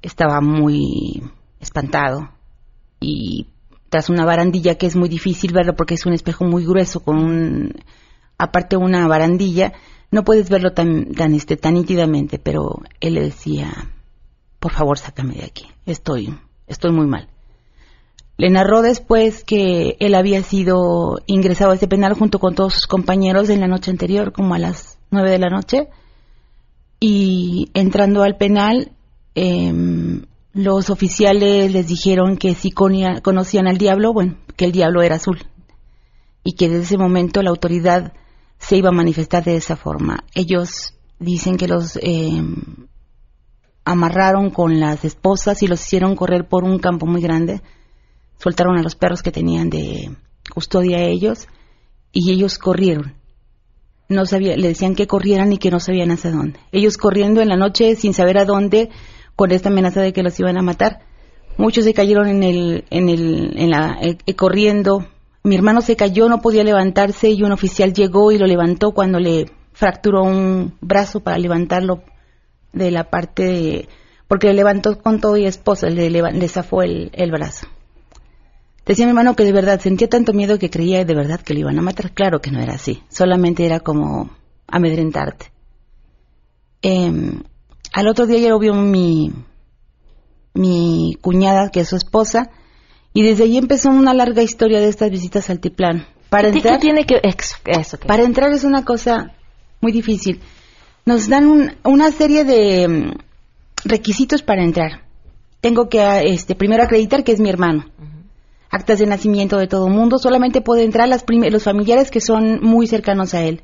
estaba 0.03 0.41
muy 0.41 1.23
espantado 1.59 2.29
y 2.99 3.47
tras 3.95 4.09
una 4.09 4.25
barandilla 4.25 4.75
que 4.75 4.87
es 4.87 4.97
muy 4.97 5.07
difícil 5.07 5.53
verlo 5.53 5.73
porque 5.73 5.93
es 5.93 6.05
un 6.05 6.11
espejo 6.11 6.43
muy 6.43 6.65
grueso 6.65 6.99
con 6.99 7.17
un 7.17 7.71
aparte 8.37 8.75
una 8.75 9.07
barandilla 9.07 9.71
no 10.11 10.25
puedes 10.25 10.49
verlo 10.49 10.73
tan 10.73 11.13
tan 11.13 11.33
este 11.33 11.55
tan 11.55 11.75
nítidamente 11.75 12.37
pero 12.37 12.81
él 12.99 13.13
le 13.13 13.21
decía 13.21 13.89
por 14.59 14.73
favor 14.73 14.97
sácame 14.97 15.35
de 15.35 15.45
aquí 15.45 15.67
estoy 15.85 16.37
estoy 16.67 16.91
muy 16.91 17.07
mal 17.07 17.29
le 18.35 18.49
narró 18.49 18.81
después 18.81 19.45
que 19.45 19.95
él 20.01 20.13
había 20.13 20.43
sido 20.43 21.21
ingresado 21.25 21.71
a 21.71 21.75
este 21.75 21.87
penal 21.87 22.15
junto 22.15 22.39
con 22.39 22.53
todos 22.53 22.73
sus 22.73 22.87
compañeros 22.87 23.49
en 23.49 23.61
la 23.61 23.67
noche 23.67 23.91
anterior, 23.91 24.33
como 24.33 24.55
a 24.55 24.59
las 24.59 24.97
nueve 25.09 25.29
de 25.29 25.39
la 25.39 25.47
noche, 25.47 25.87
y 26.99 27.71
entrando 27.73 28.23
al 28.23 28.35
penal, 28.35 28.91
em, 29.35 30.25
los 30.55 30.89
oficiales 30.89 31.71
les 31.71 31.87
dijeron 31.87 32.37
que 32.37 32.55
si 32.55 32.71
conocían 32.71 33.67
al 33.67 33.77
diablo, 33.77 34.11
bueno, 34.11 34.37
que 34.55 34.65
el 34.65 34.71
diablo 34.71 35.03
era 35.03 35.17
azul, 35.17 35.37
y 36.43 36.53
que 36.53 36.67
desde 36.67 36.85
ese 36.85 36.97
momento 36.97 37.43
la 37.43 37.51
autoridad 37.51 38.13
se 38.57 38.77
iba 38.77 38.89
a 38.89 38.93
manifestar 38.93 39.43
de 39.43 39.57
esa 39.57 39.75
forma. 39.75 40.23
Ellos 40.33 40.95
dicen 41.19 41.57
que 41.57 41.67
los 41.67 41.99
em, 42.01 42.87
amarraron 43.83 44.49
con 44.49 44.79
las 44.79 45.05
esposas 45.05 45.61
y 45.61 45.67
los 45.67 45.81
hicieron 45.81 46.15
correr 46.15 46.47
por 46.47 46.63
un 46.63 46.79
campo 46.79 47.05
muy 47.05 47.21
grande 47.21 47.61
soltaron 48.37 48.77
a 48.77 48.83
los 48.83 48.95
perros 48.95 49.21
que 49.21 49.31
tenían 49.31 49.69
de 49.69 50.11
custodia 50.53 50.97
a 50.97 51.03
ellos 51.03 51.47
y 52.11 52.31
ellos 52.31 52.57
corrieron. 52.57 53.15
No 54.07 54.25
sabía, 54.25 54.55
le 54.55 54.67
decían 54.67 54.95
que 54.95 55.07
corrieran 55.07 55.51
y 55.51 55.57
que 55.57 55.71
no 55.71 55.79
sabían 55.79 56.11
hacia 56.11 56.31
dónde. 56.31 56.59
Ellos 56.71 56.97
corriendo 56.97 57.41
en 57.41 57.49
la 57.49 57.57
noche 57.57 57.95
sin 57.95 58.13
saber 58.13 58.37
a 58.37 58.45
dónde, 58.45 58.89
con 59.35 59.51
esta 59.51 59.69
amenaza 59.69 60.01
de 60.01 60.13
que 60.13 60.23
los 60.23 60.39
iban 60.39 60.57
a 60.57 60.61
matar. 60.61 60.99
Muchos 61.57 61.85
se 61.85 61.93
cayeron 61.93 62.27
en 62.27 62.43
el, 62.43 62.85
en 62.89 63.09
el, 63.09 63.53
en 63.57 63.69
la, 63.69 63.97
eh, 64.01 64.17
eh, 64.25 64.35
corriendo. 64.35 65.05
Mi 65.43 65.55
hermano 65.55 65.81
se 65.81 65.95
cayó, 65.95 66.27
no 66.27 66.41
podía 66.41 66.63
levantarse 66.63 67.29
y 67.29 67.43
un 67.43 67.51
oficial 67.51 67.93
llegó 67.93 68.31
y 68.31 68.37
lo 68.37 68.45
levantó 68.45 68.91
cuando 68.91 69.19
le 69.19 69.45
fracturó 69.73 70.23
un 70.23 70.75
brazo 70.81 71.19
para 71.19 71.37
levantarlo 71.37 72.03
de 72.73 72.91
la 72.91 73.09
parte 73.09 73.43
de, 73.43 73.89
porque 74.27 74.47
le 74.47 74.53
levantó 74.53 74.97
con 74.99 75.21
todo 75.21 75.37
y 75.37 75.45
esposa, 75.45 75.87
le, 75.87 76.09
le 76.09 76.47
zafó 76.47 76.81
el, 76.81 77.11
el 77.13 77.31
brazo. 77.31 77.67
Decía 78.85 79.05
mi 79.05 79.11
hermano 79.11 79.35
que 79.35 79.43
de 79.43 79.51
verdad 79.51 79.79
sentía 79.79 80.07
tanto 80.07 80.33
miedo 80.33 80.59
que 80.59 80.69
creía 80.69 81.03
de 81.03 81.15
verdad 81.15 81.41
que 81.41 81.53
lo 81.53 81.61
iban 81.61 81.79
a 81.79 81.81
matar. 81.81 82.11
Claro 82.11 82.39
que 82.39 82.51
no 82.51 82.59
era 82.59 82.73
así, 82.73 83.01
solamente 83.09 83.65
era 83.65 83.79
como 83.79 84.29
amedrentarte. 84.67 85.51
Em, 86.81 87.41
al 87.95 88.09
otro 88.09 88.27
día 88.27 88.39
ya 88.39 88.49
lo 88.49 88.59
vio 88.59 88.73
mi, 88.73 89.31
mi 90.53 91.17
cuñada, 91.21 91.69
que 91.69 91.79
es 91.79 91.87
su 91.87 91.95
esposa, 91.95 92.49
y 93.13 93.23
desde 93.23 93.45
ahí 93.45 93.57
empezó 93.57 93.89
una 93.89 94.13
larga 94.13 94.43
historia 94.43 94.81
de 94.81 94.89
estas 94.89 95.09
visitas 95.09 95.49
al 95.49 95.55
altiplano. 95.55 96.05
Para 96.29 96.49
entrar, 96.49 96.81
tiene 96.81 97.05
que 97.05 97.21
eso, 97.23 97.97
Para 98.05 98.23
entrar 98.23 98.51
es 98.51 98.65
una 98.65 98.83
cosa 98.83 99.31
muy 99.79 99.93
difícil. 99.93 100.41
Nos 101.05 101.29
dan 101.29 101.77
una 101.85 102.11
serie 102.11 102.43
de 102.43 102.83
em, 102.83 103.13
requisitos 103.85 104.41
para 104.41 104.65
entrar. 104.65 105.05
Tengo 105.61 105.87
que 105.87 106.03
este, 106.25 106.53
primero 106.53 106.83
acreditar 106.83 107.23
que 107.23 107.31
es 107.31 107.39
mi 107.39 107.49
hermano 107.49 107.85
actas 108.69 108.99
de 108.99 109.05
nacimiento 109.05 109.57
de 109.57 109.67
todo 109.67 109.87
mundo, 109.87 110.17
solamente 110.17 110.59
puede 110.59 110.83
entrar 110.83 111.07
las 111.07 111.23
los 111.29 111.63
familiares 111.63 112.11
que 112.11 112.19
son 112.19 112.59
muy 112.61 112.87
cercanos 112.87 113.33
a 113.33 113.41
él. 113.41 113.61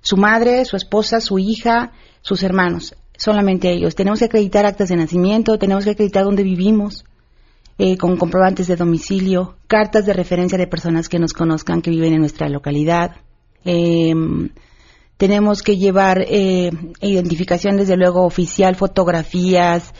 Su 0.00 0.16
madre, 0.16 0.64
su 0.64 0.76
esposa, 0.76 1.20
su 1.20 1.38
hija, 1.38 1.92
sus 2.20 2.42
hermanos, 2.42 2.96
solamente 3.20 3.70
ellos. 3.70 3.94
Tenemos 3.94 4.18
que 4.18 4.24
acreditar 4.24 4.64
actas 4.66 4.88
de 4.88 4.96
nacimiento, 4.96 5.58
tenemos 5.58 5.84
que 5.84 5.90
acreditar 5.90 6.24
dónde 6.24 6.42
vivimos, 6.42 7.04
eh, 7.78 7.96
con 7.96 8.16
comprobantes 8.16 8.66
de 8.66 8.76
domicilio, 8.76 9.56
cartas 9.66 10.06
de 10.06 10.12
referencia 10.14 10.58
de 10.58 10.66
personas 10.66 11.08
que 11.08 11.18
nos 11.18 11.32
conozcan 11.32 11.82
que 11.82 11.90
viven 11.90 12.14
en 12.14 12.20
nuestra 12.20 12.48
localidad. 12.48 13.16
Em, 13.64 14.50
tenemos 15.18 15.62
que 15.62 15.76
llevar 15.76 16.24
eh, 16.26 16.70
identificación, 17.02 17.76
desde 17.76 17.96
luego, 17.96 18.24
oficial, 18.24 18.74
fotografías, 18.74 19.94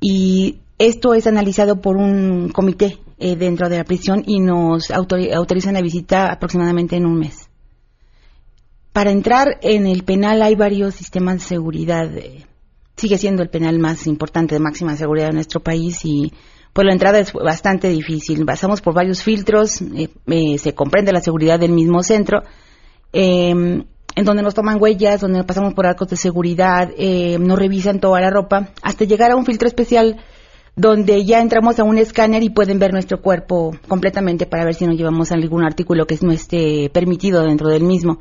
y 0.00 0.58
esto 0.78 1.14
es 1.14 1.28
analizado 1.28 1.80
por 1.80 1.96
un 1.96 2.48
comité 2.48 2.98
eh, 3.18 3.36
dentro 3.36 3.68
de 3.68 3.78
la 3.78 3.84
prisión 3.84 4.24
y 4.26 4.40
nos 4.40 4.90
autorizan 4.90 5.74
la 5.74 5.80
visita 5.80 6.32
aproximadamente 6.32 6.96
en 6.96 7.06
un 7.06 7.18
mes. 7.18 7.48
Para 8.92 9.12
entrar 9.12 9.58
en 9.62 9.86
el 9.86 10.02
penal 10.02 10.42
hay 10.42 10.56
varios 10.56 10.94
sistemas 10.94 11.34
de 11.34 11.40
seguridad. 11.40 12.10
Sigue 12.96 13.18
siendo 13.18 13.42
el 13.42 13.50
penal 13.50 13.78
más 13.78 14.06
importante 14.06 14.54
de 14.54 14.60
máxima 14.60 14.96
seguridad 14.96 15.28
de 15.28 15.34
nuestro 15.34 15.60
país 15.60 16.04
y 16.04 16.32
pues 16.72 16.86
la 16.86 16.92
entrada 16.92 17.20
es 17.20 17.32
bastante 17.32 17.88
difícil. 17.88 18.44
Pasamos 18.44 18.80
por 18.80 18.94
varios 18.94 19.22
filtros, 19.22 19.80
eh, 19.80 20.08
eh, 20.26 20.58
se 20.58 20.74
comprende 20.74 21.12
la 21.12 21.20
seguridad 21.20 21.58
del 21.58 21.72
mismo 21.72 22.02
centro, 22.02 22.42
eh, 23.12 23.84
en 24.16 24.24
donde 24.24 24.42
nos 24.42 24.54
toman 24.54 24.80
huellas, 24.80 25.20
donde 25.20 25.42
pasamos 25.44 25.74
por 25.74 25.86
arcos 25.86 26.08
de 26.08 26.16
seguridad, 26.16 26.90
eh, 26.96 27.38
nos 27.38 27.58
revisan 27.58 28.00
toda 28.00 28.20
la 28.20 28.30
ropa, 28.30 28.68
hasta 28.82 29.04
llegar 29.04 29.30
a 29.30 29.36
un 29.36 29.44
filtro 29.44 29.66
especial 29.66 30.20
donde 30.76 31.24
ya 31.24 31.40
entramos 31.40 31.78
a 31.78 31.84
un 31.84 31.98
escáner 31.98 32.42
y 32.42 32.50
pueden 32.50 32.78
ver 32.78 32.92
nuestro 32.92 33.20
cuerpo 33.20 33.76
completamente 33.86 34.46
para 34.46 34.64
ver 34.64 34.74
si 34.74 34.86
nos 34.86 34.96
llevamos 34.96 35.30
algún 35.30 35.64
artículo 35.64 36.06
que 36.06 36.18
no 36.22 36.32
esté 36.32 36.90
permitido 36.92 37.42
dentro 37.42 37.68
del 37.68 37.84
mismo. 37.84 38.18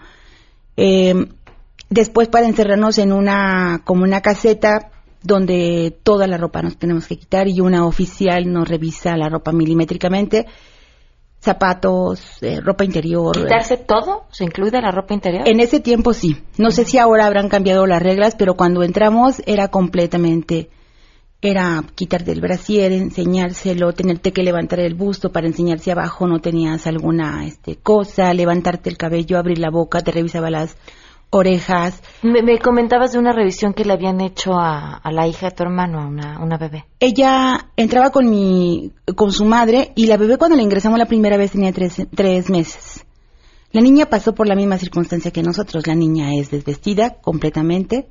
Eh, 1.84 1.88
después 1.90 2.28
para 2.28 2.48
encerrarnos 2.48 2.98
en 2.98 3.12
una 3.12 3.82
como 3.84 4.04
una 4.04 4.22
caseta 4.22 4.92
donde 5.22 5.98
toda 6.04 6.28
la 6.28 6.38
ropa 6.38 6.62
nos 6.62 6.78
tenemos 6.78 7.08
que 7.08 7.18
quitar 7.18 7.48
y 7.48 7.62
una 7.62 7.86
oficial 7.86 8.52
nos 8.52 8.68
revisa 8.68 9.16
la 9.16 9.30
ropa 9.30 9.54
milimétricamente, 9.54 10.46
zapatos, 11.40 12.42
eh, 12.42 12.60
ropa 12.62 12.84
interior. 12.84 13.36
¿Quitarse 13.36 13.78
todo? 13.78 14.26
¿Se 14.32 14.44
incluye 14.44 14.82
la 14.82 14.92
ropa 14.92 15.14
interior? 15.14 15.48
En 15.48 15.60
ese 15.60 15.80
tiempo 15.80 16.14
sí. 16.14 16.44
No 16.58 16.72
sé 16.72 16.84
si 16.86 16.98
ahora 16.98 17.26
habrán 17.26 17.50
cambiado 17.50 17.86
las 17.86 18.04
reglas, 18.04 18.36
pero 18.38 18.56
cuando 18.56 18.84
entramos 18.84 19.42
era 19.46 19.70
completamente 19.70 20.70
era 21.44 21.84
quitarte 21.96 22.32
el 22.32 22.40
brasier, 22.40 22.94
enseñárselo, 22.94 23.92
tenerte 23.92 24.32
que 24.32 24.44
levantar 24.44 24.80
el 24.80 24.96
busto 24.96 25.34
para 25.34 25.46
enseñar 25.46 25.80
si 25.80 25.92
abajo 25.92 26.26
no 26.26 26.40
tenías 26.40 26.88
alguna 26.88 27.46
este, 27.46 27.76
cosa, 27.76 28.34
levantarte 28.34 28.90
el 28.90 28.98
cabello, 28.98 29.38
abrir 29.38 29.60
la 29.60 29.70
boca, 29.70 30.02
te 30.02 30.12
revisaba 30.12 30.50
las 30.50 30.78
orejas. 31.34 32.02
Me, 32.22 32.42
me 32.42 32.60
comentabas 32.60 33.12
de 33.12 33.20
una 33.20 33.34
revisión 33.34 33.74
que 33.74 33.86
le 33.86 33.94
habían 33.94 34.22
hecho 34.22 34.54
a, 34.54 34.96
a 34.96 35.12
la 35.12 35.28
hija 35.28 35.50
de 35.50 35.56
tu 35.56 35.64
hermano, 35.64 36.00
a 36.00 36.08
una, 36.08 36.40
una 36.40 36.58
bebé. 36.58 36.86
Ella 37.00 37.70
entraba 37.76 38.12
con 38.12 38.30
mi, 38.30 38.92
con 39.16 39.32
su 39.32 39.46
madre 39.46 39.92
y 39.96 40.06
la 40.06 40.18
bebé 40.18 40.38
cuando 40.38 40.56
la 40.56 40.64
ingresamos 40.64 41.00
la 41.00 41.06
primera 41.06 41.38
vez 41.38 41.52
tenía 41.52 41.74
tres, 41.74 42.02
tres 42.16 42.50
meses. 42.50 43.06
La 43.72 43.82
niña 43.82 44.06
pasó 44.06 44.36
por 44.36 44.48
la 44.48 44.56
misma 44.56 44.78
circunstancia 44.78 45.32
que 45.32 45.42
nosotros. 45.42 45.88
La 45.88 45.96
niña 45.96 46.36
es 46.36 46.52
desvestida 46.52 47.16
completamente. 47.22 48.08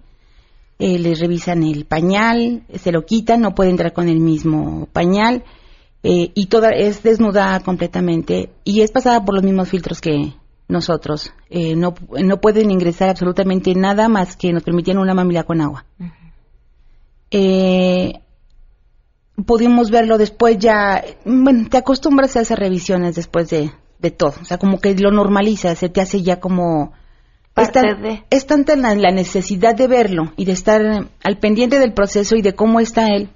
Eh, 0.78 0.98
le 0.98 1.14
revisan 1.14 1.62
el 1.62 1.84
pañal, 1.84 2.64
se 2.74 2.90
lo 2.90 3.04
quitan, 3.06 3.40
no 3.40 3.54
puede 3.54 3.70
entrar 3.70 3.92
con 3.92 4.08
el 4.08 4.18
mismo 4.18 4.88
pañal 4.92 5.44
eh, 6.02 6.32
y 6.34 6.46
toda 6.46 6.70
es 6.70 7.04
desnuda 7.04 7.60
completamente 7.60 8.50
y 8.64 8.80
es 8.80 8.90
pasada 8.90 9.24
por 9.24 9.36
los 9.36 9.44
mismos 9.44 9.68
filtros 9.68 10.00
que 10.00 10.32
nosotros. 10.68 11.32
Eh, 11.50 11.76
no, 11.76 11.94
no 12.24 12.40
pueden 12.40 12.70
ingresar 12.70 13.08
absolutamente 13.10 13.74
nada 13.74 14.08
más 14.08 14.36
que 14.36 14.52
nos 14.52 14.62
permitían 14.62 14.98
una 14.98 15.14
mamila 15.14 15.44
con 15.44 15.60
agua. 15.60 15.84
Eh, 17.30 18.20
pudimos 19.46 19.90
verlo 19.90 20.18
después 20.18 20.58
ya, 20.58 21.02
bueno, 21.24 21.68
te 21.68 21.78
acostumbras 21.78 22.36
a 22.36 22.40
esas 22.42 22.58
revisiones 22.58 23.14
después 23.16 23.48
de, 23.50 23.70
de 23.98 24.10
todo, 24.10 24.34
o 24.40 24.44
sea, 24.44 24.58
como 24.58 24.78
que 24.78 24.94
lo 24.94 25.10
normalizas, 25.10 25.78
se 25.78 25.88
te 25.88 26.00
hace 26.00 26.22
ya 26.22 26.40
como... 26.40 26.92
Es, 27.54 27.70
Parte 27.70 27.80
tan- 27.80 28.02
de- 28.02 28.24
es 28.30 28.46
tanta 28.46 28.76
la, 28.76 28.94
la 28.94 29.10
necesidad 29.10 29.74
de 29.74 29.86
verlo 29.86 30.32
y 30.36 30.44
de 30.46 30.52
estar 30.52 31.08
al 31.22 31.38
pendiente 31.38 31.78
del 31.78 31.92
proceso 31.92 32.34
y 32.36 32.40
de 32.42 32.54
cómo 32.54 32.80
está 32.80 33.08
él, 33.08 33.28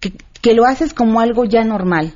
que, 0.00 0.12
que 0.42 0.54
lo 0.54 0.66
haces 0.66 0.92
como 0.92 1.20
algo 1.20 1.44
ya 1.44 1.64
normal. 1.64 2.14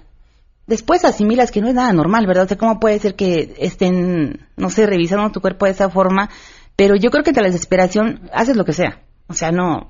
Después 0.70 1.04
asimilas 1.04 1.50
que 1.50 1.60
no 1.60 1.66
es 1.66 1.74
nada 1.74 1.92
normal, 1.92 2.28
¿verdad? 2.28 2.44
O 2.44 2.46
sea, 2.46 2.56
¿cómo 2.56 2.78
puede 2.78 3.00
ser 3.00 3.16
que 3.16 3.56
estén, 3.58 4.46
no 4.56 4.70
sé, 4.70 4.86
revisando 4.86 5.32
tu 5.32 5.40
cuerpo 5.40 5.64
de 5.64 5.72
esa 5.72 5.90
forma? 5.90 6.30
Pero 6.76 6.94
yo 6.94 7.10
creo 7.10 7.24
que 7.24 7.30
ante 7.30 7.40
la 7.40 7.48
desesperación 7.48 8.30
haces 8.32 8.56
lo 8.56 8.64
que 8.64 8.72
sea. 8.72 9.02
O 9.26 9.34
sea, 9.34 9.50
no, 9.50 9.88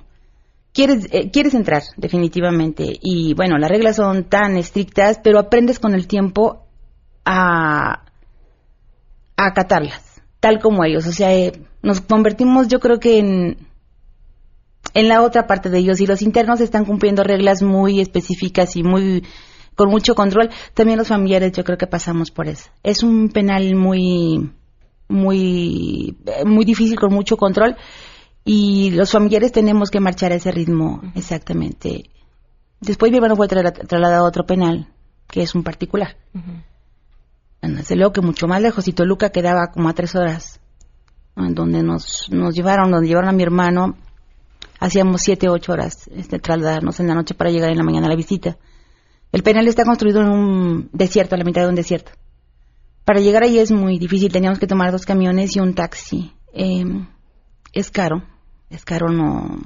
quieres, 0.73 1.07
eh, 1.11 1.29
quieres 1.29 1.53
entrar, 1.53 1.83
definitivamente. 1.97 2.97
Y 2.99 3.35
bueno, 3.35 3.59
las 3.59 3.69
reglas 3.69 3.97
son 3.97 4.23
tan 4.23 4.57
estrictas, 4.57 5.19
pero 5.23 5.37
aprendes 5.37 5.77
con 5.77 5.93
el 5.93 6.07
tiempo 6.07 6.65
a, 7.25 8.01
a 9.37 9.45
acatarlas, 9.45 10.23
tal 10.39 10.57
como 10.57 10.83
ellos. 10.83 11.05
O 11.05 11.11
sea, 11.11 11.31
eh, 11.31 11.61
nos 11.83 12.01
convertimos, 12.01 12.69
yo 12.69 12.79
creo 12.79 12.99
que 12.99 13.19
en, 13.19 13.57
en 14.95 15.07
la 15.07 15.21
otra 15.21 15.45
parte 15.45 15.69
de 15.69 15.77
ellos. 15.77 16.01
Y 16.01 16.07
los 16.07 16.23
internos 16.23 16.59
están 16.59 16.85
cumpliendo 16.85 17.23
reglas 17.23 17.61
muy 17.61 18.01
específicas 18.01 18.75
y 18.75 18.81
muy 18.81 19.23
con 19.81 19.89
mucho 19.89 20.13
control. 20.13 20.51
También 20.75 20.99
los 20.99 21.07
familiares, 21.07 21.53
yo 21.53 21.63
creo 21.63 21.75
que 21.79 21.87
pasamos 21.87 22.29
por 22.29 22.47
eso. 22.47 22.69
Es 22.83 23.01
un 23.01 23.29
penal 23.29 23.73
muy, 23.75 24.51
muy, 25.07 26.15
eh, 26.27 26.45
muy 26.45 26.65
difícil 26.65 26.99
con 26.99 27.11
mucho 27.11 27.35
control 27.35 27.75
y 28.45 28.91
los 28.91 29.11
familiares 29.11 29.51
tenemos 29.51 29.89
que 29.89 29.99
marchar 29.99 30.33
a 30.33 30.35
ese 30.35 30.51
ritmo 30.51 31.01
exactamente. 31.15 32.11
Después 32.79 33.11
mi 33.11 33.17
hermano 33.17 33.35
fue 33.35 33.47
trasla- 33.47 33.73
trasladado 33.87 34.25
a 34.25 34.27
otro 34.27 34.45
penal, 34.45 34.87
que 35.27 35.41
es 35.41 35.55
un 35.55 35.63
particular. 35.63 36.15
Desde 37.63 37.95
luego 37.95 38.13
que 38.13 38.21
mucho 38.21 38.47
más 38.47 38.61
lejos 38.61 38.87
y 38.87 38.93
Toluca 38.93 39.29
quedaba 39.31 39.71
como 39.71 39.89
a 39.89 39.93
tres 39.93 40.13
horas, 40.15 40.59
en 41.37 41.55
donde 41.55 41.81
nos, 41.81 42.27
nos 42.31 42.53
llevaron, 42.53 42.91
donde 42.91 43.07
llevaron 43.07 43.29
a 43.29 43.33
mi 43.33 43.41
hermano, 43.41 43.95
hacíamos 44.79 45.21
siete, 45.21 45.49
ocho 45.49 45.71
horas 45.73 46.07
este, 46.15 46.37
trasladarnos 46.37 46.99
en 46.99 47.07
la 47.07 47.15
noche 47.15 47.33
para 47.33 47.49
llegar 47.49 47.71
en 47.71 47.77
la 47.77 47.83
mañana 47.83 48.05
a 48.05 48.09
la 48.09 48.15
visita. 48.15 48.57
El 49.31 49.43
penal 49.43 49.67
está 49.67 49.83
construido 49.83 50.21
en 50.21 50.29
un 50.29 50.89
desierto, 50.91 51.35
a 51.35 51.37
la 51.37 51.43
mitad 51.43 51.61
de 51.61 51.69
un 51.69 51.75
desierto. 51.75 52.11
Para 53.05 53.19
llegar 53.19 53.43
ahí 53.43 53.59
es 53.59 53.71
muy 53.71 53.97
difícil, 53.97 54.31
teníamos 54.31 54.59
que 54.59 54.67
tomar 54.67 54.91
dos 54.91 55.05
camiones 55.05 55.55
y 55.55 55.59
un 55.59 55.73
taxi. 55.73 56.33
Eh, 56.53 56.83
es 57.73 57.91
caro, 57.91 58.23
es 58.69 58.85
caro 58.85 59.09
no... 59.09 59.57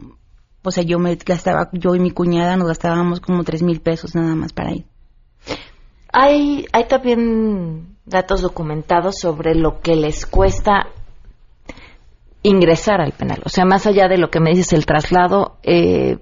O 0.63 0.71
sea, 0.71 0.83
yo 0.83 0.97
me 0.97 1.15
gastaba, 1.15 1.69
yo 1.73 1.93
y 1.93 1.99
mi 1.99 2.09
cuñada 2.09 2.57
nos 2.57 2.67
gastábamos 2.67 3.19
como 3.19 3.43
tres 3.43 3.61
mil 3.61 3.81
pesos 3.81 4.15
nada 4.15 4.33
más 4.33 4.51
para 4.51 4.71
ir. 4.71 4.85
Hay, 6.11 6.65
hay 6.71 6.87
también 6.87 7.97
datos 8.05 8.41
documentados 8.41 9.19
sobre 9.19 9.53
lo 9.53 9.79
que 9.81 9.95
les 9.95 10.25
cuesta 10.25 10.87
ingresar 12.41 13.01
al 13.01 13.11
penal. 13.11 13.41
O 13.45 13.49
sea, 13.49 13.65
más 13.65 13.85
allá 13.85 14.07
de 14.07 14.17
lo 14.17 14.29
que 14.29 14.39
me 14.39 14.51
dices, 14.51 14.73
el 14.73 14.85
traslado, 14.85 15.57
eh, 15.61 16.17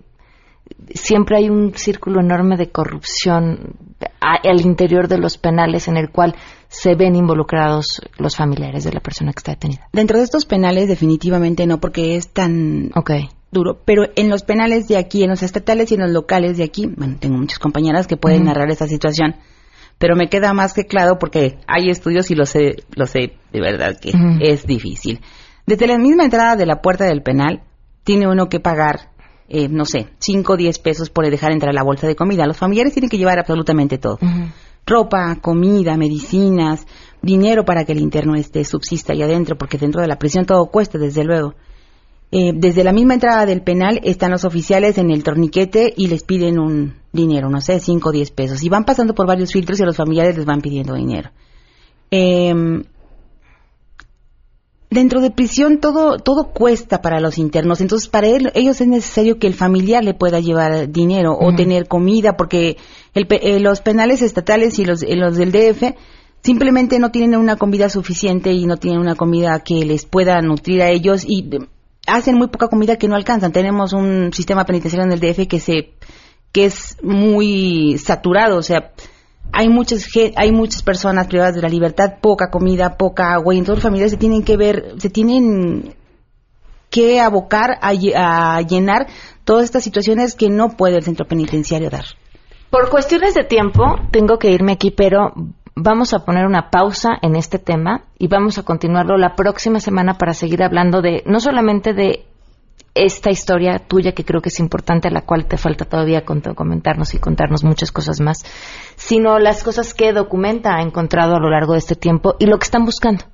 siempre 0.93 1.37
hay 1.37 1.49
un 1.49 1.73
círculo 1.75 2.19
enorme 2.21 2.57
de 2.57 2.69
corrupción 2.71 3.75
a- 4.21 4.47
al 4.49 4.61
interior 4.61 5.07
de 5.07 5.17
los 5.17 5.37
penales 5.37 5.87
en 5.87 5.97
el 5.97 6.09
cual 6.09 6.35
se 6.67 6.95
ven 6.95 7.15
involucrados 7.15 8.01
los 8.17 8.35
familiares 8.35 8.83
de 8.83 8.91
la 8.93 8.99
persona 8.99 9.31
que 9.31 9.39
está 9.39 9.51
detenida. 9.53 9.87
Dentro 9.93 10.17
de 10.17 10.23
estos 10.23 10.45
penales 10.45 10.87
definitivamente 10.87 11.65
no, 11.67 11.79
porque 11.79 12.15
es 12.15 12.29
tan 12.29 12.91
Okay. 12.95 13.29
duro. 13.51 13.79
Pero 13.85 14.03
en 14.15 14.29
los 14.29 14.43
penales 14.43 14.87
de 14.87 14.97
aquí, 14.97 15.23
en 15.23 15.29
los 15.29 15.43
estatales 15.43 15.91
y 15.91 15.95
en 15.95 16.01
los 16.01 16.11
locales 16.11 16.57
de 16.57 16.63
aquí, 16.63 16.87
bueno, 16.87 17.17
tengo 17.19 17.37
muchas 17.37 17.59
compañeras 17.59 18.07
que 18.07 18.17
pueden 18.17 18.45
narrar 18.45 18.69
esta 18.71 18.87
situación, 18.87 19.35
pero 19.99 20.15
me 20.15 20.27
queda 20.29 20.53
más 20.53 20.73
que 20.73 20.85
claro 20.85 21.17
porque 21.19 21.59
hay 21.67 21.89
estudios 21.89 22.31
y 22.31 22.35
lo 22.35 22.45
sé, 22.45 22.77
lo 22.95 23.05
sé 23.05 23.33
de 23.51 23.61
verdad 23.61 23.97
que 24.01 24.11
es 24.41 24.65
difícil. 24.65 25.21
Desde 25.67 25.87
la 25.87 25.97
misma 25.97 26.23
entrada 26.25 26.55
de 26.55 26.65
la 26.65 26.81
puerta 26.81 27.05
del 27.05 27.21
penal, 27.21 27.61
tiene 28.03 28.27
uno 28.27 28.49
que 28.49 28.59
pagar, 28.59 29.11
eh, 29.49 29.67
no 29.67 29.85
sé, 29.85 30.07
5 30.19 30.53
o 30.53 30.57
10 30.57 30.79
pesos 30.79 31.09
por 31.09 31.29
dejar 31.29 31.51
entrar 31.51 31.73
la 31.73 31.83
bolsa 31.83 32.07
de 32.07 32.15
comida. 32.15 32.45
Los 32.47 32.57
familiares 32.57 32.93
tienen 32.93 33.09
que 33.09 33.17
llevar 33.17 33.39
absolutamente 33.39 33.97
todo. 33.97 34.19
Ropa, 34.85 35.37
comida, 35.41 35.95
medicinas, 35.97 36.85
dinero 37.21 37.65
para 37.65 37.85
que 37.85 37.93
el 37.93 37.99
interno 37.99 38.35
esté 38.35 38.63
subsista 38.65 39.13
ahí 39.13 39.21
adentro, 39.21 39.57
porque 39.57 39.77
dentro 39.77 40.01
de 40.01 40.07
la 40.07 40.17
prisión 40.17 40.45
todo 40.45 40.65
cuesta, 40.67 40.97
desde 40.97 41.23
luego. 41.23 41.55
Eh, 42.35 42.51
desde 42.55 42.83
la 42.83 42.93
misma 42.93 43.13
entrada 43.13 43.45
del 43.45 43.61
penal 43.61 43.99
están 44.03 44.31
los 44.31 44.43
oficiales 44.43 44.97
en 44.97 45.11
el 45.11 45.23
torniquete 45.23 45.93
y 45.95 46.07
les 46.07 46.23
piden 46.23 46.57
un 46.57 46.95
dinero, 47.11 47.47
no 47.47 47.61
sé, 47.61 47.79
5 47.79 48.09
o 48.09 48.11
10 48.11 48.31
pesos. 48.31 48.63
Y 48.63 48.69
van 48.69 48.85
pasando 48.85 49.13
por 49.13 49.27
varios 49.27 49.51
filtros 49.51 49.79
y 49.79 49.83
a 49.83 49.85
los 49.85 49.95
familiares 49.95 50.35
les 50.35 50.45
van 50.45 50.61
pidiendo 50.61 50.95
dinero. 50.95 51.29
Em, 52.09 52.83
dentro 54.93 55.19
de 55.21 55.31
prisión 55.31 55.79
todo 55.79 56.17
todo 56.17 56.51
cuesta 56.51 57.01
para 57.01 57.19
los 57.19 57.37
internos, 57.37 57.81
entonces 57.81 58.07
para 58.07 58.27
él- 58.27 58.51
ellos 58.55 58.79
es 58.81 58.87
necesario 58.87 59.37
que 59.39 59.47
el 59.47 59.53
familiar 59.53 60.03
le 60.03 60.13
pueda 60.13 60.39
llevar 60.39 60.89
dinero 60.91 61.37
o 61.39 61.53
tener 61.55 61.87
comida, 61.87 62.37
porque 62.37 62.77
el 63.13 63.27
eh, 63.29 63.59
los 63.59 63.81
penales 63.81 64.21
estatales 64.21 64.79
y 64.79 64.85
los, 64.85 65.03
eh, 65.03 65.15
los 65.15 65.35
del 65.35 65.51
DF 65.51 65.95
simplemente 66.41 66.99
no 66.99 67.11
tienen 67.11 67.39
una 67.39 67.55
comida 67.55 67.89
suficiente 67.89 68.51
y 68.51 68.65
no 68.65 68.77
tienen 68.77 68.99
una 68.99 69.15
comida 69.15 69.59
que 69.59 69.85
les 69.85 70.05
pueda 70.05 70.41
nutrir 70.41 70.81
a 70.81 70.89
ellos 70.89 71.23
y 71.27 71.47
eh, 71.55 71.59
hacen 72.07 72.35
muy 72.35 72.47
poca 72.47 72.67
comida 72.67 72.97
que 72.97 73.07
no 73.07 73.15
alcanzan. 73.15 73.51
Tenemos 73.51 73.93
un 73.93 74.31
sistema 74.33 74.65
penitenciario 74.65 75.05
en 75.05 75.13
el 75.13 75.19
DF 75.19 75.47
que 75.47 75.59
se 75.59 75.93
que 76.51 76.65
es 76.65 76.97
muy 77.01 77.97
saturado, 77.97 78.57
o 78.57 78.61
sea, 78.61 78.91
hay 79.51 79.69
muchas 79.69 80.07
hay 80.35 80.51
muchas 80.51 80.81
personas 80.81 81.27
privadas 81.27 81.55
de 81.55 81.61
la 81.61 81.69
libertad, 81.69 82.19
poca 82.21 82.49
comida, 82.49 82.97
poca 82.97 83.33
agua, 83.33 83.53
y 83.53 83.59
entonces 83.59 83.83
las 83.83 83.89
familias 83.89 84.11
se 84.11 84.17
tienen 84.17 84.43
que 84.43 84.57
ver, 84.57 84.95
se 84.97 85.09
tienen 85.09 85.95
que 86.89 87.19
abocar 87.19 87.77
a 87.81 87.93
llenar 88.61 89.07
todas 89.43 89.65
estas 89.65 89.83
situaciones 89.83 90.35
que 90.35 90.49
no 90.49 90.69
puede 90.69 90.97
el 90.97 91.03
centro 91.03 91.25
penitenciario 91.25 91.89
dar. 91.89 92.05
Por 92.69 92.89
cuestiones 92.89 93.35
de 93.35 93.43
tiempo, 93.43 93.83
tengo 94.11 94.39
que 94.39 94.51
irme 94.51 94.71
aquí, 94.71 94.89
pero 94.89 95.33
vamos 95.75 96.13
a 96.13 96.25
poner 96.25 96.45
una 96.45 96.69
pausa 96.69 97.09
en 97.21 97.35
este 97.35 97.59
tema 97.59 98.05
y 98.17 98.27
vamos 98.27 98.57
a 98.57 98.63
continuarlo 98.63 99.17
la 99.17 99.35
próxima 99.35 99.79
semana 99.79 100.17
para 100.17 100.33
seguir 100.33 100.63
hablando 100.63 101.01
de 101.01 101.23
no 101.25 101.39
solamente 101.39 101.93
de 101.93 102.25
esta 102.95 103.31
historia 103.31 103.79
tuya 103.79 104.11
que 104.13 104.23
creo 104.23 104.41
que 104.41 104.49
es 104.49 104.59
importante, 104.59 105.07
a 105.07 105.11
la 105.11 105.21
cual 105.21 105.45
te 105.47 105.57
falta 105.57 105.85
todavía 105.85 106.23
comentarnos 106.25 107.13
y 107.13 107.19
contarnos 107.19 107.63
muchas 107.63 107.91
cosas 107.91 108.19
más, 108.19 108.43
sino 108.95 109.39
las 109.39 109.63
cosas 109.63 109.93
que 109.93 110.13
Documenta 110.13 110.75
ha 110.75 110.81
encontrado 110.81 111.35
a 111.35 111.39
lo 111.39 111.49
largo 111.49 111.73
de 111.73 111.79
este 111.79 111.95
tiempo 111.95 112.35
y 112.39 112.45
lo 112.45 112.57
que 112.59 112.65
están 112.65 112.85
buscando. 112.85 113.25